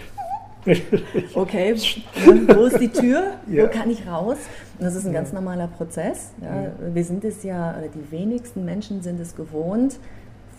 okay, 1.35 1.75
wo 2.47 2.65
ist 2.65 2.79
die 2.79 2.89
Tür? 2.89 3.33
Ja. 3.47 3.63
Wo 3.63 3.67
kann 3.67 3.89
ich 3.89 4.07
raus? 4.07 4.37
Und 4.77 4.85
das 4.85 4.95
ist 4.95 5.05
ein 5.05 5.13
ganz 5.13 5.33
normaler 5.33 5.67
Prozess. 5.67 6.31
Ja. 6.39 6.71
Wir 6.93 7.03
sind 7.03 7.25
es 7.25 7.43
ja, 7.43 7.75
oder 7.77 7.87
die 7.87 8.11
wenigsten 8.11 8.63
Menschen 8.63 9.01
sind 9.01 9.19
es 9.19 9.35
gewohnt, 9.35 9.99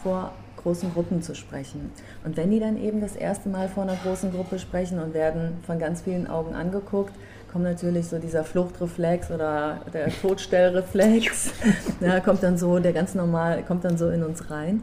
vor 0.02 0.33
großen 0.62 0.92
Gruppen 0.92 1.22
zu 1.22 1.35
sprechen. 1.35 1.90
Und 2.25 2.37
wenn 2.37 2.51
die 2.51 2.61
dann 2.61 2.77
eben 2.77 3.01
das 3.01 3.16
erste 3.16 3.48
Mal 3.48 3.68
vor 3.68 3.83
einer 3.83 3.96
großen 3.96 4.33
Gruppe 4.33 4.59
sprechen 4.59 4.98
und 4.98 5.14
werden 5.14 5.59
von 5.66 5.79
ganz 5.79 6.03
vielen 6.03 6.27
Augen 6.27 6.55
angeguckt, 6.55 7.12
kommt 7.53 7.64
natürlich 7.64 8.07
so 8.09 8.18
dieser 8.18 8.44
Fluchtreflex 8.44 9.31
oder 9.31 9.81
der 9.92 10.09
Todstellreflex, 10.09 11.53
ja, 12.01 12.20
kommt 12.20 12.42
dann 12.42 12.57
so, 12.57 12.79
der 12.79 12.92
ganz 12.92 13.14
normal, 13.14 13.62
kommt 13.62 13.85
dann 13.85 13.98
so 13.98 14.09
in 14.09 14.22
uns 14.22 14.51
rein. 14.51 14.83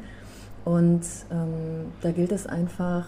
Und 0.66 1.02
ähm, 1.32 1.92
da 2.02 2.12
gilt 2.12 2.32
es 2.32 2.46
einfach, 2.46 3.08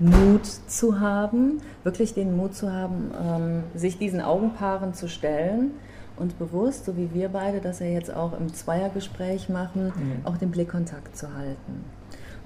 Mut 0.00 0.46
zu 0.46 1.00
haben, 1.00 1.60
wirklich 1.82 2.14
den 2.14 2.36
Mut 2.36 2.54
zu 2.54 2.72
haben, 2.72 3.10
ähm, 3.20 3.62
sich 3.74 3.98
diesen 3.98 4.20
Augenpaaren 4.20 4.94
zu 4.94 5.08
stellen 5.08 5.72
und 6.16 6.38
bewusst, 6.38 6.84
so 6.84 6.96
wie 6.96 7.12
wir 7.14 7.28
beide 7.28 7.60
das 7.60 7.80
ja 7.80 7.86
jetzt 7.86 8.14
auch 8.14 8.38
im 8.38 8.52
Zweiergespräch 8.52 9.48
machen, 9.48 9.86
mhm. 9.86 10.24
auch 10.24 10.36
den 10.36 10.50
Blickkontakt 10.50 11.16
zu 11.16 11.32
halten. 11.34 11.84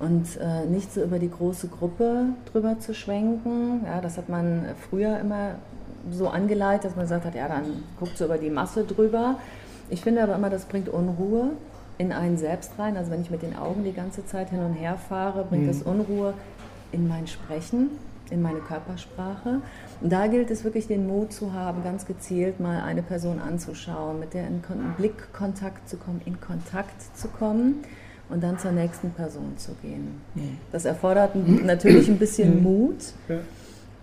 Und 0.03 0.37
äh, 0.39 0.67
nicht 0.67 0.93
so 0.93 1.01
über 1.01 1.21
die 1.21 1.31
große 1.31 1.69
Gruppe 1.69 2.27
drüber 2.53 2.81
zu 2.81 2.93
schwenken. 2.93 3.83
Ja, 3.85 4.01
das 4.01 4.19
hat 4.19 4.29
man 4.29 4.67
früher 4.91 5.21
immer 5.21 5.53
so 6.11 6.29
angeleitet, 6.29 6.87
dass 6.87 6.97
man 6.97 7.05
gesagt 7.05 7.25
hat, 7.25 7.37
ja, 7.37 7.47
dann 7.47 7.85
guckt 8.01 8.19
so 8.19 8.25
über 8.25 8.37
die 8.37 8.51
Masse 8.51 8.83
drüber. 8.83 9.37
Ich 9.91 10.01
finde 10.01 10.25
aber 10.25 10.35
immer, 10.35 10.51
das 10.51 10.65
bringt 10.65 10.89
Unruhe 10.89 11.51
in 11.99 12.11
einen 12.11 12.37
selbst 12.37 12.73
rein. 12.81 12.97
Also 12.97 13.13
wenn 13.13 13.23
ich 13.23 13.31
mit 13.31 13.43
den 13.43 13.57
Augen 13.57 13.85
die 13.85 13.93
ganze 13.93 14.27
Zeit 14.27 14.51
hin 14.51 14.59
und 14.59 14.75
her 14.75 14.97
fahre, 14.97 15.45
bringt 15.45 15.65
mhm. 15.65 15.69
das 15.69 15.83
Unruhe 15.83 16.35
in 16.91 17.07
mein 17.07 17.29
Sprechen, 17.29 17.91
in 18.29 18.43
meine 18.43 18.59
Körpersprache. 18.59 19.61
Und 20.01 20.13
da 20.13 20.27
gilt 20.27 20.51
es 20.51 20.65
wirklich 20.65 20.89
den 20.89 21.07
Mut 21.07 21.33
zu 21.33 21.53
haben, 21.53 21.85
ganz 21.85 22.07
gezielt 22.07 22.59
mal 22.59 22.83
eine 22.83 23.03
Person 23.03 23.39
anzuschauen, 23.39 24.19
mit 24.19 24.35
der 24.35 24.49
in 24.49 24.63
Blickkontakt 24.97 25.89
zu 25.89 25.97
kommen, 25.97 26.21
in 26.25 26.41
Kontakt 26.41 27.17
zu 27.17 27.29
kommen 27.29 27.85
und 28.33 28.43
dann 28.43 28.59
zur 28.59 28.73
nächsten 28.73 29.11
Person 29.11 29.57
zu 29.57 29.73
gehen. 29.83 30.21
Das 30.73 30.85
erfordert 30.85 31.37
natürlich 31.37 32.09
ein 32.09 32.19
bisschen 32.19 32.63
Mut. 32.63 33.13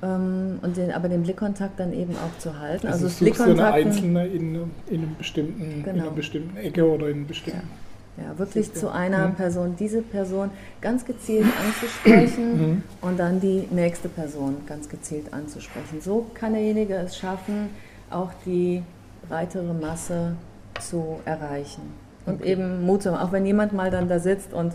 Ähm, 0.02 0.60
und 0.62 0.78
den, 0.78 0.92
aber 0.92 1.10
den 1.10 1.24
Blickkontakt 1.24 1.80
dann 1.80 1.92
eben 1.92 2.14
auch 2.14 2.40
zu 2.40 2.58
halten. 2.58 2.88
Also, 2.88 3.06
also 3.08 3.20
Blickkontakt. 3.20 3.60
Eine 3.60 3.86
einzelne 3.86 4.28
in, 4.28 4.56
in, 4.88 5.02
einem 5.02 5.16
bestimmten, 5.18 5.84
genau. 5.84 5.96
in 5.96 6.02
einer 6.02 6.12
bestimmten 6.12 6.56
Ecke 6.56 6.90
oder 6.90 7.08
in 7.08 7.18
einem 7.18 7.28
bestimmten. 7.28 7.68
Ja. 7.68 8.24
Ja, 8.24 8.38
wirklich 8.38 8.74
zu 8.74 8.92
einer 8.92 9.30
Person, 9.30 9.76
diese 9.80 10.02
Person 10.02 10.50
ganz 10.82 11.06
gezielt 11.06 11.46
anzusprechen 11.66 12.58
mhm. 12.58 12.84
und 13.00 13.18
dann 13.18 13.40
die 13.40 13.66
nächste 13.72 14.10
Person 14.10 14.58
ganz 14.68 14.90
gezielt 14.90 15.32
anzusprechen. 15.32 16.02
So 16.02 16.26
kann 16.34 16.52
derjenige 16.52 16.96
es 16.96 17.18
schaffen, 17.18 17.70
auch 18.10 18.32
die 18.46 18.84
breitere 19.30 19.74
Masse 19.74 20.36
zu 20.82 21.20
erreichen. 21.24 21.94
Und 22.30 22.42
okay. 22.42 22.52
eben 22.52 22.86
Mut 22.86 23.04
zu 23.04 23.12
haben, 23.12 23.28
auch 23.28 23.32
wenn 23.32 23.46
jemand 23.46 23.74
mal 23.74 23.92
dann 23.92 24.08
da 24.08 24.20
sitzt 24.20 24.54
und 24.54 24.74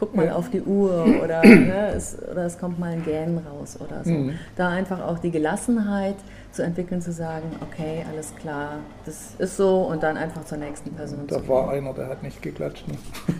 guckt 0.00 0.16
mal 0.16 0.26
ja. 0.26 0.34
auf 0.34 0.50
die 0.50 0.62
Uhr 0.62 1.06
oder, 1.22 1.44
ne, 1.44 1.92
es, 1.94 2.16
oder 2.30 2.46
es 2.46 2.58
kommt 2.58 2.78
mal 2.78 2.92
ein 2.92 3.04
Gähnen 3.04 3.38
raus 3.38 3.78
oder 3.78 4.02
so. 4.02 4.10
Mhm. 4.10 4.38
Da 4.56 4.70
einfach 4.70 5.00
auch 5.00 5.18
die 5.18 5.30
Gelassenheit 5.30 6.16
zu 6.52 6.62
entwickeln, 6.62 7.00
zu 7.00 7.12
sagen, 7.12 7.44
okay, 7.60 8.04
alles 8.10 8.34
klar, 8.34 8.78
das 9.04 9.34
ist 9.38 9.56
so 9.56 9.82
und 9.82 10.02
dann 10.02 10.16
einfach 10.16 10.44
zur 10.44 10.58
nächsten 10.58 10.92
Person 10.92 11.20
da 11.28 11.36
zu 11.36 11.40
gehen. 11.42 11.48
Da 11.48 11.54
war 11.54 11.70
einer, 11.70 11.92
der 11.92 12.08
hat 12.08 12.22
nicht 12.24 12.42
geklatscht. 12.42 12.86
Ne? 12.88 12.96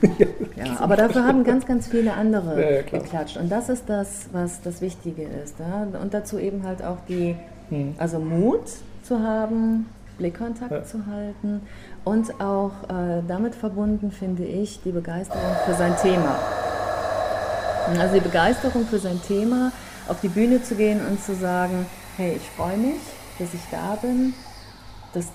ja, 0.57 0.79
aber 0.79 0.97
dafür 0.97 1.27
haben 1.27 1.43
ganz, 1.43 1.67
ganz 1.67 1.89
viele 1.89 2.13
andere 2.13 2.61
ja, 2.61 2.71
ja, 2.71 2.83
geklatscht 2.83 3.37
und 3.37 3.51
das 3.51 3.69
ist 3.69 3.89
das, 3.89 4.29
was 4.33 4.63
das 4.63 4.81
Wichtige 4.81 5.23
ist. 5.23 5.57
Ja? 5.59 5.89
Und 6.01 6.15
dazu 6.15 6.39
eben 6.39 6.63
halt 6.65 6.85
auch 6.85 6.99
die, 7.09 7.35
mhm. 7.71 7.95
also 7.99 8.21
Mut 8.21 8.69
zu 9.03 9.19
haben, 9.19 9.87
Blickkontakt 10.21 10.71
ja. 10.71 10.85
zu 10.85 11.07
halten 11.07 11.63
und 12.05 12.41
auch 12.41 12.73
äh, 12.85 13.23
damit 13.27 13.55
verbunden 13.55 14.13
finde 14.13 14.45
ich 14.45 14.83
die 14.83 14.93
Begeisterung 14.93 15.57
für 15.65 15.75
sein 15.75 15.97
Thema. 15.97 16.39
Also 17.99 18.15
die 18.15 18.21
Begeisterung 18.21 18.87
für 18.87 18.99
sein 18.99 19.21
Thema, 19.27 19.73
auf 20.09 20.21
die 20.21 20.29
Bühne 20.29 20.63
zu 20.63 20.75
gehen 20.77 21.01
und 21.05 21.21
zu 21.25 21.35
sagen, 21.35 21.87
hey, 22.17 22.37
ich 22.37 22.49
freue 22.51 22.77
mich, 22.77 23.01
dass 23.39 23.55
ich 23.55 23.63
da 23.71 23.97
bin, 24.01 24.35
dass 25.15 25.27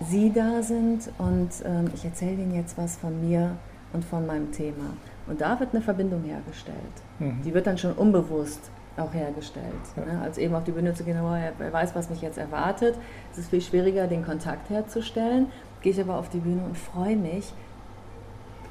Sie 0.00 0.32
da 0.32 0.62
sind 0.62 1.08
und 1.18 1.50
ähm, 1.64 1.90
ich 1.94 2.04
erzähle 2.04 2.32
Ihnen 2.32 2.54
jetzt 2.56 2.76
was 2.76 2.96
von 2.96 3.20
mir 3.26 3.56
und 3.92 4.04
von 4.04 4.26
meinem 4.26 4.50
Thema. 4.50 4.96
Und 5.28 5.40
da 5.40 5.60
wird 5.60 5.72
eine 5.72 5.82
Verbindung 5.82 6.24
hergestellt. 6.24 6.76
Mhm. 7.20 7.42
Die 7.44 7.54
wird 7.54 7.68
dann 7.68 7.78
schon 7.78 7.92
unbewusst 7.92 8.70
auch 8.96 9.12
hergestellt. 9.12 9.66
Ja. 9.96 10.04
Ne? 10.04 10.20
Als 10.22 10.38
eben 10.38 10.54
auf 10.54 10.64
die 10.64 10.72
Bühne 10.72 10.94
zu 10.94 11.04
gehen, 11.04 11.18
oh, 11.22 11.34
wer 11.58 11.72
weiß, 11.72 11.94
was 11.94 12.10
mich 12.10 12.20
jetzt 12.20 12.38
erwartet. 12.38 12.96
Es 13.32 13.38
ist 13.38 13.50
viel 13.50 13.60
schwieriger, 13.60 14.06
den 14.06 14.24
Kontakt 14.24 14.70
herzustellen. 14.70 15.46
Gehe 15.80 15.92
ich 15.92 16.00
aber 16.00 16.16
auf 16.16 16.28
die 16.28 16.38
Bühne 16.38 16.62
und 16.64 16.78
freue 16.78 17.16
mich, 17.16 17.52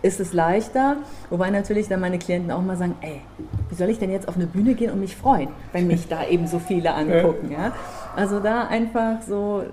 ist 0.01 0.19
es 0.19 0.33
leichter. 0.33 0.97
Wobei 1.29 1.49
natürlich 1.49 1.87
dann 1.87 1.99
meine 1.99 2.19
Klienten 2.19 2.51
auch 2.51 2.61
mal 2.61 2.77
sagen, 2.77 2.95
ey, 3.01 3.21
wie 3.69 3.75
soll 3.75 3.89
ich 3.89 3.99
denn 3.99 4.11
jetzt 4.11 4.27
auf 4.27 4.35
eine 4.35 4.47
Bühne 4.47 4.73
gehen 4.73 4.91
und 4.91 4.99
mich 4.99 5.15
freuen, 5.15 5.49
wenn 5.73 5.87
mich 5.87 6.07
da 6.07 6.25
eben 6.25 6.47
so 6.47 6.59
viele 6.59 6.93
angucken. 6.93 7.51
Ja? 7.51 7.73
Also 8.15 8.39
da 8.39 8.67
einfach 8.67 9.21
so 9.21 9.63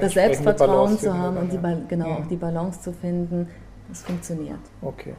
das 0.00 0.12
Selbstvertrauen 0.12 0.98
zu 0.98 1.16
haben 1.16 1.36
und 1.36 1.52
die, 1.52 1.58
genau, 1.88 2.08
ja. 2.08 2.26
die 2.28 2.36
Balance 2.36 2.80
zu 2.80 2.92
finden. 2.92 3.48
es 3.90 4.02
funktioniert. 4.02 4.58
Okay. 4.82 5.14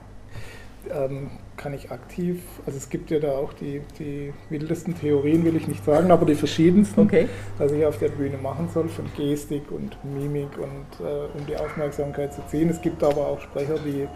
Ähm, 0.92 1.32
kann 1.58 1.74
ich 1.74 1.92
aktiv, 1.92 2.42
also 2.66 2.78
es 2.78 2.90
gibt 2.90 3.12
ja 3.12 3.20
da 3.20 3.32
auch 3.32 3.52
die, 3.52 3.82
die 4.00 4.34
wildesten 4.50 4.98
Theorien, 4.98 5.44
will 5.44 5.58
ich 5.58 5.68
nicht 5.68 5.84
sagen, 5.84 6.10
aber 6.10 6.26
die 6.26 6.36
verschiedensten, 6.36 7.02
okay. 7.02 7.28
dass 7.58 7.72
ich 7.74 7.86
auf 7.86 8.00
der 8.00 8.08
Bühne 8.08 8.38
machen 8.38 8.70
soll, 8.74 8.88
von 8.88 9.06
Gestik 9.18 9.70
und 9.72 9.98
Mimik 10.06 10.58
und 10.58 11.06
äh, 11.06 11.38
um 11.38 11.46
die 11.46 11.58
Aufmerksamkeit 11.58 12.34
zu 12.34 12.42
ziehen. 12.48 12.70
Es 12.70 12.82
gibt 12.82 13.04
aber 13.04 13.28
auch 13.28 13.42
Sprecher, 13.42 13.76
die 13.86 14.08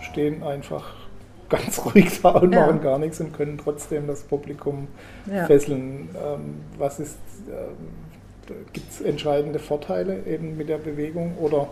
stehen 0.00 0.42
einfach 0.42 0.96
ganz 1.48 1.80
ruhig 1.84 2.20
da 2.20 2.30
und 2.30 2.52
ja. 2.52 2.66
machen 2.66 2.80
gar 2.80 2.98
nichts 2.98 3.20
und 3.20 3.32
können 3.32 3.56
trotzdem 3.56 4.08
das 4.08 4.24
Publikum 4.24 4.88
ja. 5.32 5.46
fesseln. 5.46 6.08
Ähm, 6.14 6.56
was 6.78 6.98
ist, 6.98 7.18
äh, 7.48 8.52
gibt 8.72 8.90
es 8.90 9.00
entscheidende 9.00 9.60
Vorteile 9.60 10.24
eben 10.26 10.56
mit 10.56 10.68
der 10.68 10.78
Bewegung 10.78 11.38
oder 11.38 11.68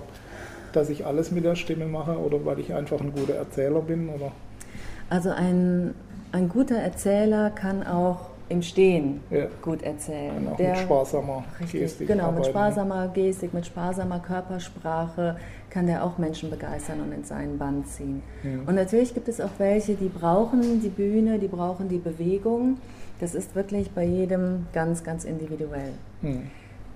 dass 0.76 0.90
ich 0.90 1.06
alles 1.06 1.30
mit 1.30 1.44
der 1.44 1.56
Stimme 1.56 1.86
mache 1.86 2.18
oder 2.18 2.44
weil 2.44 2.58
ich 2.60 2.74
einfach 2.74 3.00
ein 3.00 3.12
guter 3.12 3.34
Erzähler 3.34 3.80
bin? 3.80 4.08
Oder? 4.08 4.32
Also 5.08 5.30
ein, 5.30 5.94
ein 6.32 6.48
guter 6.48 6.76
Erzähler 6.76 7.50
kann 7.50 7.86
auch 7.86 8.30
im 8.48 8.62
Stehen 8.62 9.20
ja. 9.30 9.46
gut 9.62 9.82
erzählen. 9.82 10.48
Der, 10.58 10.70
mit 10.70 10.78
sparsamer 10.78 11.44
richtig, 11.58 11.80
Gestik. 11.80 12.08
Genau, 12.08 12.24
arbeiten. 12.24 12.38
mit 12.40 12.46
sparsamer 12.46 13.08
Gestik, 13.08 13.54
mit 13.54 13.66
sparsamer 13.66 14.20
Körpersprache 14.20 15.36
kann 15.70 15.86
der 15.86 16.04
auch 16.04 16.16
Menschen 16.18 16.50
begeistern 16.50 17.00
und 17.00 17.12
in 17.12 17.24
seinen 17.24 17.58
Band 17.58 17.88
ziehen. 17.88 18.22
Ja. 18.44 18.50
Und 18.66 18.76
natürlich 18.76 19.14
gibt 19.14 19.28
es 19.28 19.40
auch 19.40 19.50
welche, 19.58 19.94
die 19.94 20.08
brauchen 20.08 20.80
die 20.80 20.88
Bühne, 20.88 21.38
die 21.38 21.48
brauchen 21.48 21.88
die 21.88 21.98
Bewegung. 21.98 22.78
Das 23.18 23.34
ist 23.34 23.54
wirklich 23.54 23.90
bei 23.90 24.04
jedem 24.04 24.66
ganz, 24.72 25.02
ganz 25.02 25.24
individuell. 25.24 25.92
Ja. 26.22 26.30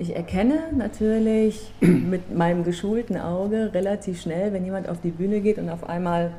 Ich 0.00 0.16
erkenne 0.16 0.60
natürlich 0.74 1.72
mit 1.80 2.34
meinem 2.34 2.64
geschulten 2.64 3.18
Auge 3.18 3.70
relativ 3.74 4.22
schnell, 4.22 4.50
wenn 4.54 4.64
jemand 4.64 4.88
auf 4.88 4.98
die 5.02 5.10
Bühne 5.10 5.40
geht 5.40 5.58
und 5.58 5.68
auf 5.68 5.86
einmal 5.86 6.32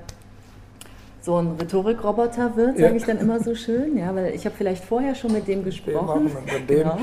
so 1.21 1.35
ein 1.35 1.51
Rhetorikroboter 1.59 2.55
wird, 2.55 2.79
sage 2.79 2.89
ja. 2.89 2.95
ich 2.95 3.05
dann 3.05 3.19
immer 3.19 3.39
so 3.39 3.53
schön, 3.53 3.95
ja, 3.95 4.15
weil 4.15 4.33
ich 4.33 4.45
habe 4.45 4.55
vielleicht 4.57 4.83
vorher 4.83 5.13
schon 5.13 5.33
mit 5.33 5.47
dem 5.47 5.63
gesprochen. 5.63 6.31
Genau. 6.65 6.97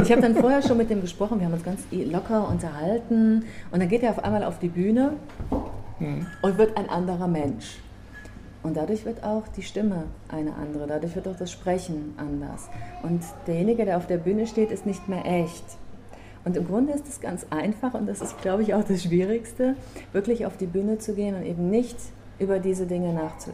Ich 0.00 0.12
habe 0.12 0.22
dann 0.22 0.36
vorher 0.36 0.62
schon 0.62 0.76
mit 0.76 0.90
dem 0.90 1.00
gesprochen, 1.00 1.40
wir 1.40 1.46
haben 1.46 1.54
uns 1.54 1.64
ganz 1.64 1.80
locker 1.90 2.48
unterhalten 2.48 3.44
und 3.72 3.80
dann 3.80 3.88
geht 3.88 4.04
er 4.04 4.10
auf 4.10 4.22
einmal 4.22 4.44
auf 4.44 4.60
die 4.60 4.68
Bühne 4.68 5.14
hm. 5.98 6.24
und 6.40 6.56
wird 6.56 6.76
ein 6.76 6.88
anderer 6.88 7.26
Mensch. 7.26 7.78
Und 8.62 8.76
dadurch 8.76 9.04
wird 9.04 9.24
auch 9.24 9.48
die 9.56 9.62
Stimme 9.62 10.04
eine 10.28 10.54
andere, 10.54 10.86
dadurch 10.86 11.16
wird 11.16 11.26
auch 11.26 11.36
das 11.36 11.50
Sprechen 11.50 12.14
anders. 12.16 12.68
Und 13.02 13.22
derjenige, 13.48 13.84
der 13.84 13.96
auf 13.96 14.06
der 14.06 14.18
Bühne 14.18 14.46
steht, 14.46 14.70
ist 14.70 14.86
nicht 14.86 15.08
mehr 15.08 15.24
echt. 15.24 15.64
Und 16.46 16.56
im 16.56 16.64
Grunde 16.64 16.92
ist 16.92 17.08
es 17.08 17.20
ganz 17.20 17.44
einfach 17.50 17.94
und 17.94 18.06
das 18.06 18.20
ist, 18.20 18.40
glaube 18.40 18.62
ich, 18.62 18.72
auch 18.72 18.84
das 18.84 19.02
Schwierigste, 19.02 19.74
wirklich 20.12 20.46
auf 20.46 20.56
die 20.56 20.66
Bühne 20.66 20.98
zu 20.98 21.12
gehen 21.14 21.34
und 21.34 21.44
eben 21.44 21.70
nicht 21.70 21.96
über 22.38 22.60
diese 22.60 22.86
Dinge 22.86 23.12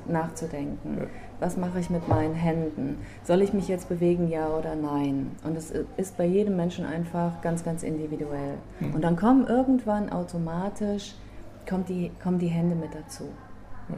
nachzudenken. 0.08 0.98
Ja. 0.98 1.06
Was 1.40 1.56
mache 1.56 1.80
ich 1.80 1.88
mit 1.88 2.06
meinen 2.08 2.34
Händen? 2.34 2.98
Soll 3.24 3.40
ich 3.40 3.54
mich 3.54 3.66
jetzt 3.66 3.88
bewegen, 3.88 4.28
ja 4.28 4.46
oder 4.48 4.74
nein? 4.74 5.30
Und 5.42 5.56
es 5.56 5.72
ist 5.96 6.18
bei 6.18 6.26
jedem 6.26 6.56
Menschen 6.56 6.84
einfach 6.84 7.40
ganz, 7.40 7.64
ganz 7.64 7.82
individuell. 7.82 8.58
Mhm. 8.80 8.94
Und 8.94 9.02
dann 9.02 9.16
kommen 9.16 9.46
irgendwann 9.46 10.10
automatisch, 10.10 11.14
kommt 11.66 11.88
die, 11.88 12.10
kommen 12.22 12.38
die 12.38 12.48
Hände 12.48 12.74
mit 12.74 12.90
dazu. 12.94 13.24
Ja. 13.88 13.94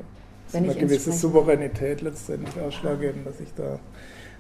Das 0.47 0.55
Wenn 0.55 0.67
ist 0.67 0.77
eine 0.77 0.87
gewisse 0.87 1.11
Souveränität 1.11 2.01
letztendlich 2.01 2.63
ausschlaggebend, 2.63 3.27
dass 3.27 3.41
ich 3.41 3.53
da 3.55 3.81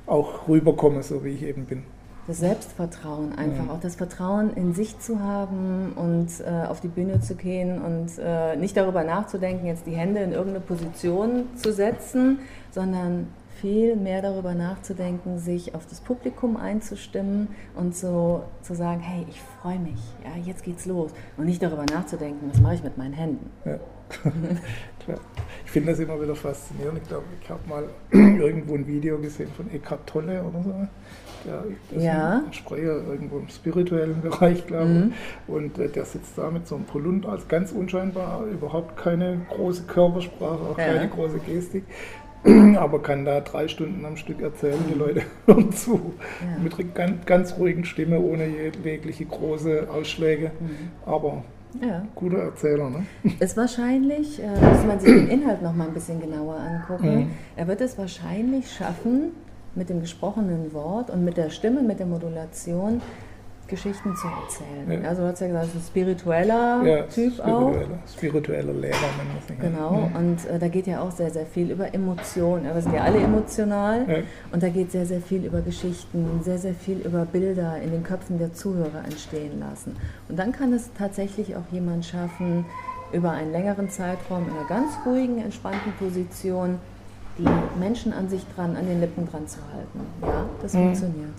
auch 0.06 0.46
rüberkomme, 0.46 1.02
so 1.02 1.24
wie 1.24 1.30
ich 1.30 1.42
eben 1.42 1.64
bin 1.64 1.82
das 2.26 2.38
Selbstvertrauen 2.38 3.36
einfach, 3.36 3.66
ja. 3.66 3.72
auch 3.72 3.80
das 3.80 3.96
Vertrauen 3.96 4.54
in 4.54 4.72
sich 4.72 4.98
zu 4.98 5.20
haben 5.20 5.92
und 5.94 6.28
äh, 6.40 6.66
auf 6.66 6.80
die 6.80 6.88
Bühne 6.88 7.20
zu 7.20 7.34
gehen 7.34 7.82
und 7.82 8.18
äh, 8.18 8.56
nicht 8.56 8.76
darüber 8.76 9.04
nachzudenken, 9.04 9.66
jetzt 9.66 9.86
die 9.86 9.94
Hände 9.94 10.20
in 10.20 10.32
irgendeine 10.32 10.60
Position 10.60 11.44
zu 11.56 11.72
setzen, 11.72 12.38
sondern 12.70 13.28
viel 13.60 13.96
mehr 13.96 14.20
darüber 14.20 14.54
nachzudenken, 14.54 15.38
sich 15.38 15.74
auf 15.74 15.86
das 15.86 16.00
Publikum 16.00 16.56
einzustimmen 16.56 17.48
und 17.74 17.96
so 17.96 18.44
zu 18.62 18.74
sagen, 18.74 19.00
hey, 19.00 19.26
ich 19.28 19.40
freue 19.62 19.78
mich, 19.78 20.00
ja, 20.22 20.42
jetzt 20.44 20.64
geht's 20.64 20.86
los. 20.86 21.12
Und 21.36 21.46
nicht 21.46 21.62
darüber 21.62 21.84
nachzudenken, 21.84 22.50
was 22.52 22.60
mache 22.60 22.74
ich 22.74 22.82
mit 22.82 22.98
meinen 22.98 23.14
Händen. 23.14 23.50
Ja. 23.64 23.78
Ich 25.64 25.70
finde 25.70 25.90
das 25.90 25.98
immer 25.98 26.20
wieder 26.20 26.36
faszinierend. 26.36 27.00
Ich 27.02 27.08
glaube, 27.08 27.24
ich 27.40 27.50
habe 27.50 27.60
mal 27.68 27.88
irgendwo 28.10 28.74
ein 28.74 28.86
Video 28.86 29.18
gesehen 29.18 29.50
von 29.56 29.68
Eckhart 29.70 30.06
Tolle 30.06 30.42
oder 30.44 30.62
so 30.62 30.72
der 31.44 31.64
ja. 32.02 32.42
ein 32.46 32.52
Sprecher 32.52 33.02
irgendwo 33.08 33.38
im 33.38 33.48
spirituellen 33.48 34.20
Bereich, 34.20 34.66
glaube 34.66 34.84
ich. 34.84 35.48
Mhm. 35.48 35.54
Und 35.54 35.78
äh, 35.78 35.88
der 35.88 36.04
sitzt 36.04 36.36
da 36.36 36.50
mit 36.50 36.66
so 36.66 36.76
einem 36.76 36.84
Polunder, 36.84 37.30
als 37.30 37.48
ganz 37.48 37.72
unscheinbar, 37.72 38.44
überhaupt 38.46 38.96
keine 38.96 39.40
große 39.50 39.84
Körpersprache, 39.84 40.60
auch 40.72 40.78
ja. 40.78 40.84
keine 40.86 41.08
große 41.08 41.38
Gestik. 41.40 41.84
Aber 42.76 43.00
kann 43.00 43.24
da 43.24 43.40
drei 43.40 43.68
Stunden 43.68 44.04
am 44.04 44.16
Stück 44.16 44.42
erzählen, 44.42 44.78
die 44.92 44.98
Leute 44.98 45.22
hören 45.46 45.72
zu. 45.72 46.14
Ja. 46.40 46.62
Mit 46.62 46.74
einer 46.78 46.88
ganz, 46.88 47.26
ganz 47.26 47.56
ruhigen 47.56 47.84
Stimme, 47.84 48.20
ohne 48.20 48.46
jegliche 48.46 49.24
große 49.24 49.88
Ausschläge. 49.90 50.50
Mhm. 50.60 50.90
Aber 51.06 51.42
ja. 51.80 52.06
Guter 52.14 52.38
Erzähler, 52.38 52.90
ne? 52.90 53.04
Ist 53.40 53.56
wahrscheinlich, 53.56 54.40
äh, 54.40 54.48
muss 54.48 54.84
man 54.86 55.00
sich 55.00 55.12
den 55.12 55.28
Inhalt 55.28 55.62
noch 55.62 55.74
mal 55.74 55.88
ein 55.88 55.94
bisschen 55.94 56.20
genauer 56.20 56.56
angucken. 56.56 57.16
Mhm. 57.16 57.30
Er 57.56 57.66
wird 57.66 57.80
es 57.80 57.98
wahrscheinlich 57.98 58.70
schaffen, 58.70 59.32
mit 59.74 59.88
dem 59.88 60.00
gesprochenen 60.00 60.72
Wort 60.72 61.10
und 61.10 61.24
mit 61.24 61.36
der 61.36 61.50
Stimme, 61.50 61.82
mit 61.82 61.98
der 61.98 62.06
Modulation 62.06 63.00
Geschichten 63.66 64.14
zu 64.14 64.26
erzählen. 64.28 65.02
Ja. 65.02 65.08
Also 65.08 65.22
du 65.22 65.28
hast 65.28 65.40
ja 65.40 65.46
gesagt, 65.46 65.74
ein 65.74 65.80
spiritueller 65.80 66.82
ja, 66.84 67.02
Typ 67.04 67.32
spiritueller, 67.32 67.98
auch. 68.04 68.08
Spiritueller 68.14 68.72
Lehrer, 68.74 68.96
wenn 69.16 69.28
man 69.28 69.36
es 69.42 69.48
nicht 69.48 69.60
Genau, 69.60 70.10
ja. 70.12 70.18
und 70.18 70.46
äh, 70.46 70.58
da 70.58 70.68
geht 70.68 70.86
ja 70.86 71.00
auch 71.00 71.10
sehr, 71.10 71.30
sehr 71.30 71.46
viel 71.46 71.70
über 71.70 71.92
Emotionen. 71.94 72.66
Wir 72.66 72.82
sind 72.82 72.94
ja 72.94 73.02
alle 73.02 73.18
emotional 73.18 74.24
und 74.52 74.62
da 74.62 74.68
geht 74.68 74.92
sehr, 74.92 75.06
sehr 75.06 75.20
viel 75.20 75.46
über 75.46 75.62
Geschichten, 75.62 76.40
sehr, 76.42 76.58
sehr 76.58 76.74
viel 76.74 76.98
über 76.98 77.24
Bilder 77.24 77.78
in 77.82 77.90
den 77.90 78.02
Köpfen 78.02 78.38
der 78.38 78.52
Zuhörer 78.52 79.04
entstehen 79.04 79.60
lassen. 79.60 79.96
Und 80.28 80.38
dann 80.38 80.52
kann 80.52 80.72
es 80.72 80.90
tatsächlich 80.92 81.56
auch 81.56 81.72
jemand 81.72 82.04
schaffen, 82.04 82.66
über 83.12 83.30
einen 83.30 83.52
längeren 83.52 83.88
Zeitraum 83.88 84.46
in 84.48 84.56
einer 84.56 84.68
ganz 84.68 84.92
ruhigen, 85.06 85.38
entspannten 85.38 85.92
Position 85.98 86.78
die 87.38 87.78
Menschen 87.78 88.12
an 88.12 88.28
sich 88.28 88.44
dran, 88.54 88.76
an 88.76 88.86
den 88.86 89.00
Lippen 89.00 89.28
dran 89.30 89.46
zu 89.48 89.58
halten. 89.72 90.00
Ja, 90.22 90.46
das 90.62 90.74
mhm. 90.74 90.78
funktioniert. 90.78 91.34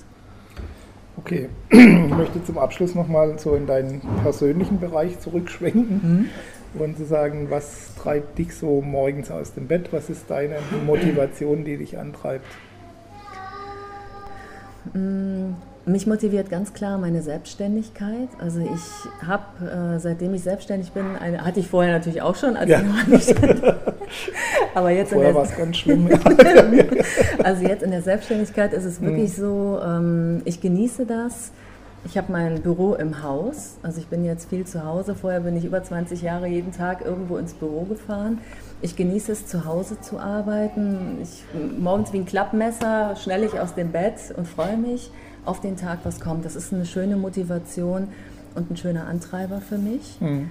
Okay, 1.18 1.50
ich 1.70 2.16
möchte 2.16 2.44
zum 2.44 2.58
Abschluss 2.58 2.94
nochmal 2.94 3.40
so 3.40 3.56
in 3.56 3.66
deinen 3.68 4.02
persönlichen 4.22 4.80
Bereich 4.80 5.20
zurückschwenken 5.20 6.30
mhm. 6.74 6.80
und 6.80 6.98
zu 6.98 7.06
sagen, 7.06 7.50
was 7.50 7.96
treibt 7.96 8.38
dich 8.38 8.54
so 8.56 8.82
morgens 8.82 9.32
aus 9.32 9.54
dem 9.54 9.68
Bett? 9.68 9.90
Was 9.92 10.10
ist 10.10 10.30
deine 10.30 10.58
Motivation, 10.86 11.64
die 11.64 11.78
dich 11.78 11.98
antreibt? 11.98 12.46
Mhm 14.94 15.56
mich 15.86 16.08
motiviert 16.08 16.50
ganz 16.50 16.74
klar 16.74 16.98
meine 16.98 17.22
Selbstständigkeit. 17.22 18.30
Also 18.40 18.60
ich 18.60 19.28
habe, 19.28 19.96
äh, 19.96 20.00
seitdem 20.00 20.34
ich 20.34 20.44
selbstständig 20.44 20.92
bin, 20.92 21.16
eine, 21.20 21.46
hatte 21.46 21.60
ich 21.60 21.68
vorher 21.68 21.94
natürlich 21.94 22.22
auch 22.22 22.36
schon, 22.36 22.58
als 22.58 22.70
ja. 22.70 22.80
ich 22.80 22.86
noch 22.86 23.08
nicht 23.08 23.36
Aber 24.74 24.90
jetzt 24.90 25.14
vorher 25.14 25.36
war 25.36 25.44
es 25.44 25.56
ganz 25.56 25.78
schlimm. 25.78 26.10
also 27.44 27.64
jetzt 27.64 27.84
in 27.84 27.92
der 27.92 28.02
Selbstständigkeit 28.02 28.74
ist 28.74 28.86
es 28.86 29.02
wirklich 29.02 29.38
mhm. 29.38 29.42
so, 29.42 29.80
ähm, 29.84 30.42
ich 30.46 30.60
genieße 30.60 31.06
das. 31.06 31.52
Ich 32.08 32.18
habe 32.18 32.32
mein 32.32 32.62
Büro 32.62 32.94
im 32.94 33.24
Haus, 33.24 33.78
also 33.82 34.00
ich 34.00 34.06
bin 34.06 34.26
jetzt 34.26 34.48
viel 34.48 34.64
zu 34.66 34.86
Hause. 34.86 35.16
Vorher 35.16 35.40
bin 35.40 35.58
ich 35.58 35.66
über 35.66 35.82
20 35.82 36.22
Jahre 36.22 36.46
jeden 36.46 36.72
Tag 36.72 37.04
irgendwo 37.04 37.38
ins 37.38 37.56
Büro 37.56 37.82
gefahren. 37.82 38.40
Ich 38.82 38.96
genieße 38.96 39.32
es, 39.32 39.48
zu 39.48 39.66
Hause 39.66 40.00
zu 40.02 40.20
arbeiten. 40.20 41.18
Ich, 41.24 41.44
morgens 41.80 42.14
wie 42.14 42.18
ein 42.18 42.26
Klappmesser 42.26 43.16
schnell 43.16 43.44
ich 43.44 43.60
aus 43.60 43.74
dem 43.74 43.92
Bett 43.92 44.20
und 44.38 44.48
freue 44.48 44.78
mich 44.78 45.10
auf 45.46 45.62
den 45.62 45.78
Tag, 45.78 46.00
was 46.04 46.20
kommt. 46.20 46.46
Das 46.46 46.56
ist 46.56 46.74
eine 46.74 46.86
schöne 46.86 47.16
Motivation 47.16 48.08
und 48.56 48.72
ein 48.72 48.78
schöner 48.78 49.08
Antreiber 49.08 49.62
für 49.62 49.78
mich. 49.78 50.18
Mhm. 50.20 50.50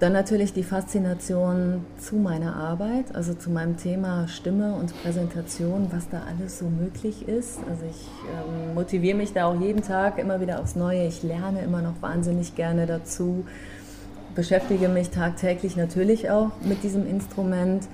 Dann 0.00 0.12
natürlich 0.12 0.52
die 0.52 0.62
Faszination 0.62 1.84
zu 1.98 2.16
meiner 2.16 2.54
Arbeit, 2.54 3.16
also 3.16 3.34
zu 3.34 3.50
meinem 3.50 3.76
Thema 3.76 4.28
Stimme 4.28 4.74
und 4.74 4.94
Präsentation, 5.02 5.88
was 5.90 6.08
da 6.08 6.22
alles 6.28 6.60
so 6.60 6.66
möglich 6.66 7.26
ist. 7.26 7.58
Also 7.68 7.84
ich 7.90 8.06
ähm, 8.30 8.74
motiviere 8.74 9.16
mich 9.16 9.32
da 9.32 9.46
auch 9.46 9.60
jeden 9.60 9.82
Tag 9.82 10.18
immer 10.18 10.40
wieder 10.40 10.60
aufs 10.60 10.76
Neue. 10.76 11.08
Ich 11.08 11.24
lerne 11.24 11.62
immer 11.62 11.82
noch 11.82 12.00
wahnsinnig 12.00 12.54
gerne 12.54 12.86
dazu, 12.86 13.44
beschäftige 14.36 14.88
mich 14.88 15.10
tagtäglich 15.10 15.76
natürlich 15.76 16.30
auch 16.30 16.52
mit 16.62 16.84
diesem 16.84 17.04
Instrument. 17.04 17.88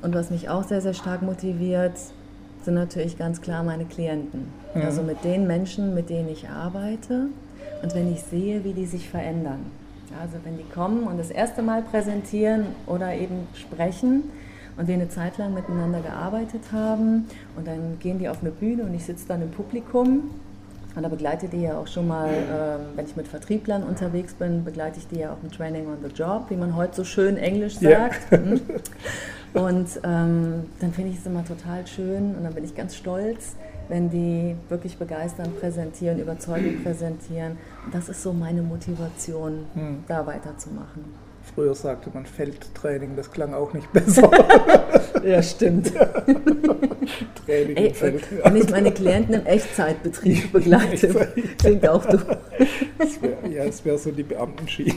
Und 0.00 0.14
was 0.14 0.30
mich 0.30 0.48
auch 0.48 0.64
sehr, 0.64 0.80
sehr 0.80 0.94
stark 0.94 1.20
motiviert, 1.20 1.92
sind 2.64 2.74
natürlich 2.74 3.18
ganz 3.18 3.40
klar 3.40 3.62
meine 3.62 3.84
Klienten. 3.84 4.48
Mhm. 4.74 4.82
Also 4.82 5.02
mit 5.02 5.22
den 5.24 5.46
Menschen, 5.46 5.94
mit 5.94 6.10
denen 6.10 6.28
ich 6.28 6.48
arbeite 6.48 7.28
und 7.82 7.94
wenn 7.94 8.12
ich 8.12 8.22
sehe, 8.22 8.64
wie 8.64 8.72
die 8.72 8.86
sich 8.86 9.08
verändern. 9.08 9.66
Also 10.20 10.36
wenn 10.44 10.56
die 10.56 10.64
kommen 10.64 11.04
und 11.04 11.18
das 11.18 11.30
erste 11.30 11.62
Mal 11.62 11.82
präsentieren 11.82 12.66
oder 12.86 13.14
eben 13.14 13.48
sprechen 13.54 14.24
und 14.76 14.86
wir 14.86 14.94
eine 14.94 15.08
Zeit 15.08 15.38
lang 15.38 15.54
miteinander 15.54 16.00
gearbeitet 16.00 16.72
haben 16.72 17.26
und 17.56 17.66
dann 17.66 17.98
gehen 18.00 18.18
die 18.18 18.28
auf 18.28 18.40
eine 18.40 18.50
Bühne 18.50 18.84
und 18.84 18.94
ich 18.94 19.04
sitze 19.04 19.26
dann 19.28 19.42
im 19.42 19.50
Publikum 19.50 20.30
Und 20.94 21.02
da 21.02 21.08
begleite 21.08 21.48
die 21.48 21.62
ja 21.62 21.76
auch 21.76 21.86
schon 21.86 22.06
mal, 22.06 22.28
ähm, 22.28 22.80
wenn 22.94 23.04
ich 23.04 23.16
mit 23.16 23.26
Vertrieblern 23.26 23.82
unterwegs 23.82 24.34
bin, 24.34 24.64
begleite 24.64 24.98
ich 24.98 25.08
die 25.08 25.20
ja 25.20 25.32
auch 25.32 25.42
mit 25.42 25.52
Training 25.54 25.86
on 25.88 25.98
the 26.02 26.10
Job, 26.14 26.46
wie 26.50 26.56
man 26.56 26.76
heute 26.76 26.94
so 26.94 27.04
schön 27.04 27.36
Englisch 27.36 27.78
sagt. 27.78 28.30
Ja. 28.30 28.38
Hm? 28.38 28.60
Und 29.54 29.88
ähm, 30.02 30.64
dann 30.80 30.92
finde 30.92 31.10
ich 31.12 31.18
es 31.18 31.26
immer 31.26 31.44
total 31.44 31.86
schön 31.86 32.34
und 32.34 32.42
dann 32.42 32.54
bin 32.54 32.64
ich 32.64 32.74
ganz 32.74 32.96
stolz, 32.96 33.54
wenn 33.88 34.10
die 34.10 34.56
wirklich 34.68 34.98
begeistern 34.98 35.52
präsentieren, 35.60 36.18
überzeugend 36.18 36.82
präsentieren. 36.82 37.56
Das 37.92 38.08
ist 38.08 38.22
so 38.22 38.32
meine 38.32 38.62
Motivation, 38.62 39.66
hm. 39.74 40.04
da 40.08 40.26
weiterzumachen. 40.26 41.04
Früher 41.54 41.74
sagte 41.74 42.10
man 42.12 42.26
Feldtraining, 42.26 43.14
das 43.14 43.30
klang 43.30 43.54
auch 43.54 43.72
nicht 43.72 43.92
besser. 43.92 44.28
ja, 45.24 45.40
stimmt. 45.42 45.92
Training 47.46 47.76
Ey, 47.76 47.94
Feld. 47.94 48.24
Wenn 48.42 48.56
ich 48.56 48.70
meine 48.70 48.90
Klienten 48.90 49.34
im 49.34 49.46
Echtzeitbetrieb 49.46 50.52
begleite, 50.52 51.28
klingt 51.58 51.88
auch 51.88 52.04
du. 52.06 52.18
Das 52.98 53.22
wär, 53.22 53.38
ja, 53.50 53.64
es 53.64 53.84
wäre 53.84 53.98
so 53.98 54.10
die 54.10 54.22
Beamtenschiene. 54.22 54.94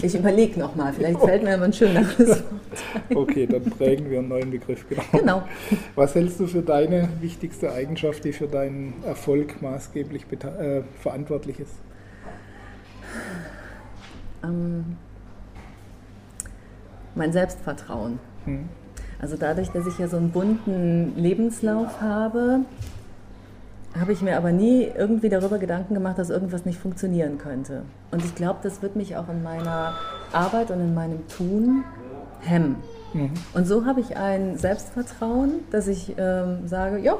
Ich 0.00 0.14
überlege 0.14 0.58
nochmal, 0.58 0.92
vielleicht 0.92 1.20
fällt 1.20 1.42
mir 1.42 1.54
aber 1.54 1.64
ein 1.64 1.72
schöneres 1.72 2.28
Wort. 2.28 2.44
Okay, 3.14 3.46
dann 3.46 3.64
prägen 3.64 4.10
wir 4.10 4.20
einen 4.20 4.28
neuen 4.28 4.50
Begriff. 4.50 4.88
Genau. 4.88 5.02
genau. 5.12 5.42
Was 5.94 6.14
hältst 6.14 6.40
du 6.40 6.46
für 6.46 6.62
deine 6.62 7.08
wichtigste 7.20 7.72
Eigenschaft, 7.72 8.24
die 8.24 8.32
für 8.32 8.46
deinen 8.46 8.94
Erfolg 9.04 9.60
maßgeblich 9.60 10.24
äh, 10.32 10.82
verantwortlich 11.00 11.60
ist? 11.60 11.74
Ähm, 14.42 14.96
mein 17.14 17.32
Selbstvertrauen. 17.32 18.18
Hm. 18.44 18.68
Also 19.20 19.36
dadurch, 19.36 19.70
dass 19.70 19.86
ich 19.86 19.98
ja 19.98 20.08
so 20.08 20.16
einen 20.16 20.30
bunten 20.30 21.16
Lebenslauf 21.16 22.00
habe, 22.00 22.60
habe 23.98 24.12
ich 24.12 24.22
mir 24.22 24.36
aber 24.36 24.52
nie 24.52 24.84
irgendwie 24.84 25.28
darüber 25.28 25.58
Gedanken 25.58 25.94
gemacht, 25.94 26.18
dass 26.18 26.30
irgendwas 26.30 26.64
nicht 26.64 26.78
funktionieren 26.78 27.38
könnte. 27.38 27.82
Und 28.10 28.24
ich 28.24 28.34
glaube, 28.34 28.60
das 28.62 28.82
wird 28.82 28.96
mich 28.96 29.16
auch 29.16 29.28
in 29.28 29.42
meiner 29.42 29.94
Arbeit 30.32 30.70
und 30.70 30.80
in 30.80 30.94
meinem 30.94 31.26
Tun 31.28 31.84
hemmen. 32.40 32.76
Mhm. 33.12 33.32
Und 33.54 33.66
so 33.66 33.84
habe 33.84 34.00
ich 34.00 34.16
ein 34.16 34.56
Selbstvertrauen, 34.56 35.60
dass 35.70 35.88
ich 35.88 36.14
ähm, 36.16 36.66
sage, 36.66 36.98
ja, 36.98 37.16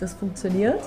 das 0.00 0.14
funktioniert. 0.14 0.80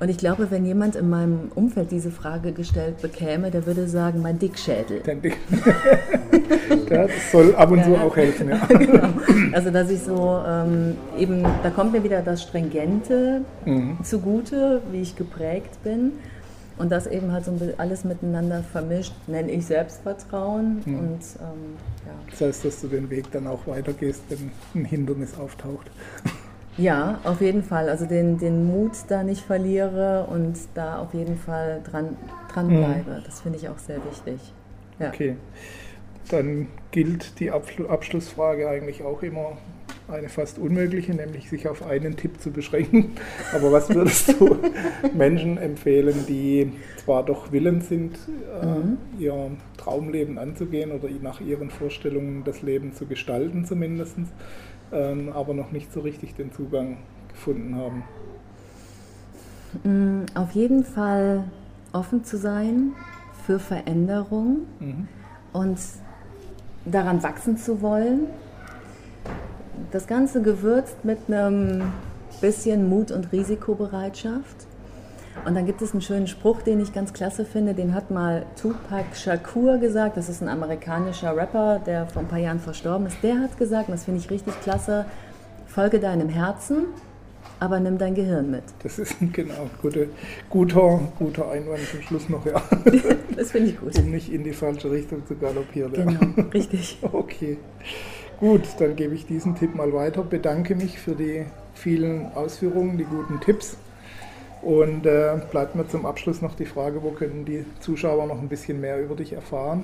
Und 0.00 0.08
ich 0.10 0.18
glaube, 0.18 0.50
wenn 0.50 0.64
jemand 0.64 0.94
in 0.94 1.10
meinem 1.10 1.50
Umfeld 1.54 1.90
diese 1.90 2.12
Frage 2.12 2.52
gestellt 2.52 3.02
bekäme, 3.02 3.50
der 3.50 3.66
würde 3.66 3.88
sagen, 3.88 4.22
mein 4.22 4.38
Dickschädel. 4.38 5.00
Dein 5.04 5.20
Dick. 5.20 5.36
das 6.88 7.10
soll 7.32 7.54
ab 7.56 7.70
und 7.72 7.78
ja. 7.78 7.84
zu 7.84 7.96
auch 7.96 8.16
helfen. 8.16 8.48
Ja. 8.48 8.64
genau. 8.68 9.08
Also, 9.52 9.70
dass 9.70 9.90
ich 9.90 10.00
so 10.00 10.40
ähm, 10.46 10.96
eben, 11.18 11.42
da 11.42 11.70
kommt 11.70 11.92
mir 11.92 12.04
wieder 12.04 12.22
das 12.22 12.42
Stringente 12.42 13.42
mhm. 13.64 13.98
zugute, 14.04 14.82
wie 14.92 15.00
ich 15.00 15.16
geprägt 15.16 15.82
bin. 15.82 16.12
Und 16.78 16.92
das 16.92 17.08
eben 17.08 17.32
halt 17.32 17.44
so 17.44 17.52
alles 17.76 18.04
miteinander 18.04 18.62
vermischt, 18.62 19.12
nenne 19.26 19.50
ich 19.50 19.66
Selbstvertrauen. 19.66 20.80
Mhm. 20.84 20.98
Und, 20.98 21.20
ähm, 21.40 21.76
ja. 22.06 22.12
Das 22.30 22.40
heißt, 22.40 22.64
dass 22.66 22.80
du 22.82 22.86
den 22.86 23.10
Weg 23.10 23.32
dann 23.32 23.48
auch 23.48 23.66
weitergehst, 23.66 24.22
wenn 24.28 24.52
ein 24.76 24.84
Hindernis 24.84 25.36
auftaucht. 25.36 25.90
Ja, 26.78 27.18
auf 27.24 27.40
jeden 27.40 27.62
Fall. 27.62 27.88
Also 27.88 28.06
den, 28.06 28.38
den 28.38 28.66
Mut 28.66 28.92
da 29.08 29.22
nicht 29.22 29.42
verliere 29.42 30.26
und 30.30 30.56
da 30.74 31.00
auf 31.00 31.12
jeden 31.12 31.36
Fall 31.36 31.82
dran, 31.84 32.16
dran 32.52 32.66
mhm. 32.68 32.78
bleibe. 32.78 33.10
Mhm. 33.18 33.24
Das 33.24 33.40
finde 33.40 33.58
ich 33.58 33.68
auch 33.68 33.78
sehr 33.78 33.98
wichtig. 34.04 34.40
Ja. 34.98 35.08
Okay. 35.08 35.36
Dann 36.30 36.68
gilt 36.90 37.40
die 37.40 37.50
Abschlussfrage 37.50 38.68
eigentlich 38.68 39.02
auch 39.02 39.22
immer 39.22 39.56
eine 40.08 40.28
fast 40.28 40.58
unmögliche, 40.58 41.14
nämlich 41.14 41.50
sich 41.50 41.68
auf 41.68 41.86
einen 41.86 42.16
Tipp 42.16 42.40
zu 42.40 42.50
beschränken. 42.50 43.12
Aber 43.54 43.72
was 43.72 43.90
würdest 43.94 44.40
du 44.40 44.56
Menschen 45.14 45.58
empfehlen, 45.58 46.24
die 46.26 46.72
zwar 47.04 47.24
doch 47.24 47.52
willens 47.52 47.88
sind, 47.88 48.18
äh, 48.62 48.66
mhm. 48.66 48.98
ihr 49.18 49.50
Traumleben 49.76 50.38
anzugehen 50.38 50.92
oder 50.92 51.08
nach 51.22 51.40
ihren 51.40 51.70
Vorstellungen 51.70 52.42
das 52.44 52.62
Leben 52.62 52.94
zu 52.94 53.06
gestalten 53.06 53.64
zumindest, 53.64 54.16
ähm, 54.92 55.30
aber 55.32 55.54
noch 55.54 55.72
nicht 55.72 55.92
so 55.92 56.00
richtig 56.00 56.34
den 56.34 56.52
Zugang 56.52 56.98
gefunden 57.28 57.76
haben? 57.76 58.04
Mm, 59.84 60.26
auf 60.34 60.52
jeden 60.52 60.84
Fall 60.84 61.44
offen 61.92 62.24
zu 62.24 62.38
sein 62.38 62.92
für 63.46 63.58
Veränderung 63.58 64.66
mhm. 64.80 65.08
und 65.52 65.78
daran 66.84 67.22
wachsen 67.22 67.56
zu 67.56 67.82
wollen. 67.82 68.26
Das 69.90 70.06
Ganze 70.06 70.42
gewürzt 70.42 71.04
mit 71.04 71.18
einem 71.28 71.92
bisschen 72.40 72.88
Mut 72.88 73.10
und 73.10 73.32
Risikobereitschaft. 73.32 74.66
Und 75.44 75.54
dann 75.54 75.66
gibt 75.66 75.82
es 75.82 75.92
einen 75.92 76.02
schönen 76.02 76.26
Spruch, 76.26 76.62
den 76.62 76.80
ich 76.80 76.92
ganz 76.92 77.12
klasse 77.12 77.44
finde, 77.44 77.74
den 77.74 77.94
hat 77.94 78.10
mal 78.10 78.44
Tupac 78.60 79.14
Shakur 79.14 79.78
gesagt, 79.78 80.16
das 80.16 80.28
ist 80.28 80.42
ein 80.42 80.48
amerikanischer 80.48 81.36
Rapper, 81.36 81.80
der 81.84 82.06
vor 82.06 82.22
ein 82.22 82.28
paar 82.28 82.38
Jahren 82.38 82.58
verstorben 82.58 83.06
ist. 83.06 83.18
Der 83.22 83.40
hat 83.40 83.56
gesagt, 83.56 83.88
und 83.88 83.92
das 83.92 84.04
finde 84.04 84.20
ich 84.20 84.30
richtig 84.30 84.60
klasse, 84.62 85.06
folge 85.66 86.00
deinem 86.00 86.28
Herzen, 86.28 86.86
aber 87.60 87.78
nimm 87.78 87.98
dein 87.98 88.14
Gehirn 88.14 88.50
mit. 88.50 88.64
Das 88.82 88.98
ist 88.98 89.14
genau 89.32 89.70
gute, 89.80 90.08
guter, 90.50 91.00
guter 91.18 91.50
Einwand 91.50 91.80
zum 91.90 92.02
Schluss 92.02 92.28
noch, 92.28 92.44
ja. 92.44 92.60
das 93.36 93.52
finde 93.52 93.70
ich 93.70 93.80
gut. 93.80 93.96
Um 93.98 94.10
nicht 94.10 94.32
in 94.32 94.42
die 94.42 94.52
falsche 94.52 94.90
Richtung 94.90 95.24
zu 95.26 95.36
galoppieren. 95.36 95.92
Genau, 95.92 96.48
richtig. 96.52 96.98
Okay. 97.12 97.58
Gut, 98.40 98.62
dann 98.78 98.94
gebe 98.94 99.14
ich 99.14 99.26
diesen 99.26 99.56
Tipp 99.56 99.74
mal 99.74 99.92
weiter. 99.92 100.22
Bedanke 100.22 100.76
mich 100.76 101.00
für 101.00 101.16
die 101.16 101.44
vielen 101.74 102.32
Ausführungen, 102.34 102.96
die 102.96 103.04
guten 103.04 103.40
Tipps. 103.40 103.76
Und 104.62 105.04
äh, 105.06 105.40
bleibt 105.50 105.74
mir 105.74 105.88
zum 105.88 106.06
Abschluss 106.06 106.40
noch 106.40 106.54
die 106.54 106.66
Frage, 106.66 107.02
wo 107.02 107.10
können 107.10 107.44
die 107.44 107.64
Zuschauer 107.80 108.26
noch 108.26 108.40
ein 108.40 108.48
bisschen 108.48 108.80
mehr 108.80 109.02
über 109.02 109.16
dich 109.16 109.32
erfahren? 109.32 109.82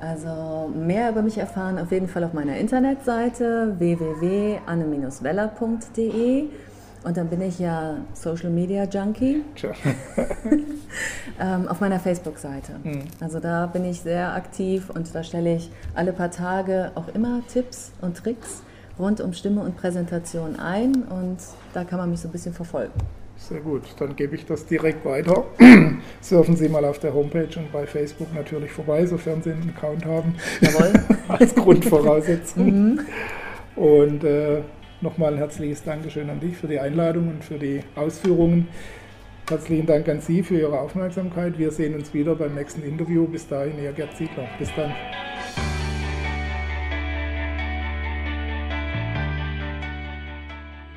Also 0.00 0.68
mehr 0.74 1.10
über 1.10 1.22
mich 1.22 1.38
erfahren 1.38 1.78
auf 1.78 1.92
jeden 1.92 2.08
Fall 2.08 2.24
auf 2.24 2.32
meiner 2.32 2.56
Internetseite 2.56 3.76
www.anne-weller.de 3.78 6.48
und 7.04 7.16
dann 7.16 7.28
bin 7.28 7.40
ich 7.42 7.58
ja 7.58 7.96
Social 8.14 8.50
Media 8.50 8.84
Junkie 8.84 9.42
ähm, 11.40 11.68
auf 11.68 11.80
meiner 11.80 12.00
Facebook-Seite. 12.00 12.72
Mhm. 12.82 13.02
Also 13.20 13.40
da 13.40 13.66
bin 13.66 13.84
ich 13.84 14.00
sehr 14.00 14.34
aktiv 14.34 14.90
und 14.90 15.14
da 15.14 15.22
stelle 15.22 15.56
ich 15.56 15.70
alle 15.94 16.12
paar 16.12 16.30
Tage 16.30 16.92
auch 16.94 17.08
immer 17.14 17.42
Tipps 17.48 17.92
und 18.00 18.16
Tricks 18.16 18.62
rund 18.98 19.20
um 19.20 19.32
Stimme 19.32 19.62
und 19.62 19.76
Präsentation 19.76 20.56
ein 20.56 21.02
und 21.04 21.38
da 21.72 21.84
kann 21.84 21.98
man 21.98 22.10
mich 22.10 22.20
so 22.20 22.28
ein 22.28 22.32
bisschen 22.32 22.52
verfolgen. 22.52 22.92
Sehr 23.36 23.60
gut, 23.60 23.82
dann 23.98 24.14
gebe 24.16 24.36
ich 24.36 24.44
das 24.44 24.66
direkt 24.66 25.04
weiter. 25.06 25.44
Surfen 26.20 26.56
Sie 26.56 26.68
mal 26.68 26.84
auf 26.84 26.98
der 26.98 27.14
Homepage 27.14 27.48
und 27.58 27.72
bei 27.72 27.86
Facebook 27.86 28.34
natürlich 28.34 28.70
vorbei, 28.70 29.06
sofern 29.06 29.42
Sie 29.42 29.52
einen 29.52 29.72
Account 29.74 30.04
haben. 30.04 30.34
Jawohl. 30.60 30.92
Als 31.28 31.54
Grundvoraussetzung. 31.54 32.66
mhm. 32.66 33.00
Und 33.76 34.24
äh, 34.24 34.60
nochmal 35.02 35.32
ein 35.32 35.38
herzliches 35.38 35.82
Dankeschön 35.82 36.30
an 36.30 36.40
dich 36.40 36.56
für 36.56 36.68
die 36.68 36.78
Einladung 36.78 37.28
und 37.28 37.44
für 37.44 37.58
die 37.58 37.80
Ausführungen. 37.96 38.68
Herzlichen 39.48 39.86
Dank 39.86 40.08
an 40.08 40.20
Sie 40.20 40.42
für 40.42 40.58
Ihre 40.58 40.78
Aufmerksamkeit. 40.78 41.58
Wir 41.58 41.70
sehen 41.70 41.94
uns 41.94 42.14
wieder 42.14 42.34
beim 42.34 42.54
nächsten 42.54 42.82
Interview. 42.82 43.26
Bis 43.26 43.48
dahin, 43.48 43.82
Ihr 43.82 43.92
Gerd 43.92 44.16
Ziegler. 44.16 44.48
Bis 44.58 44.68
dann. 44.76 44.94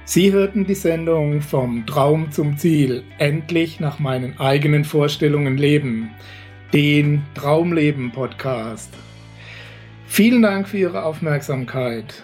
Sie 0.05 0.31
hörten 0.31 0.65
die 0.65 0.75
Sendung 0.75 1.41
Vom 1.41 1.87
Traum 1.87 2.31
zum 2.31 2.57
Ziel, 2.57 3.03
endlich 3.17 3.79
nach 3.79 3.97
meinen 3.97 4.39
eigenen 4.39 4.83
Vorstellungen 4.83 5.57
leben, 5.57 6.11
den 6.73 7.23
Traumleben 7.33 8.11
Podcast. 8.11 8.93
Vielen 10.05 10.43
Dank 10.43 10.67
für 10.67 10.77
Ihre 10.77 11.05
Aufmerksamkeit. 11.05 12.23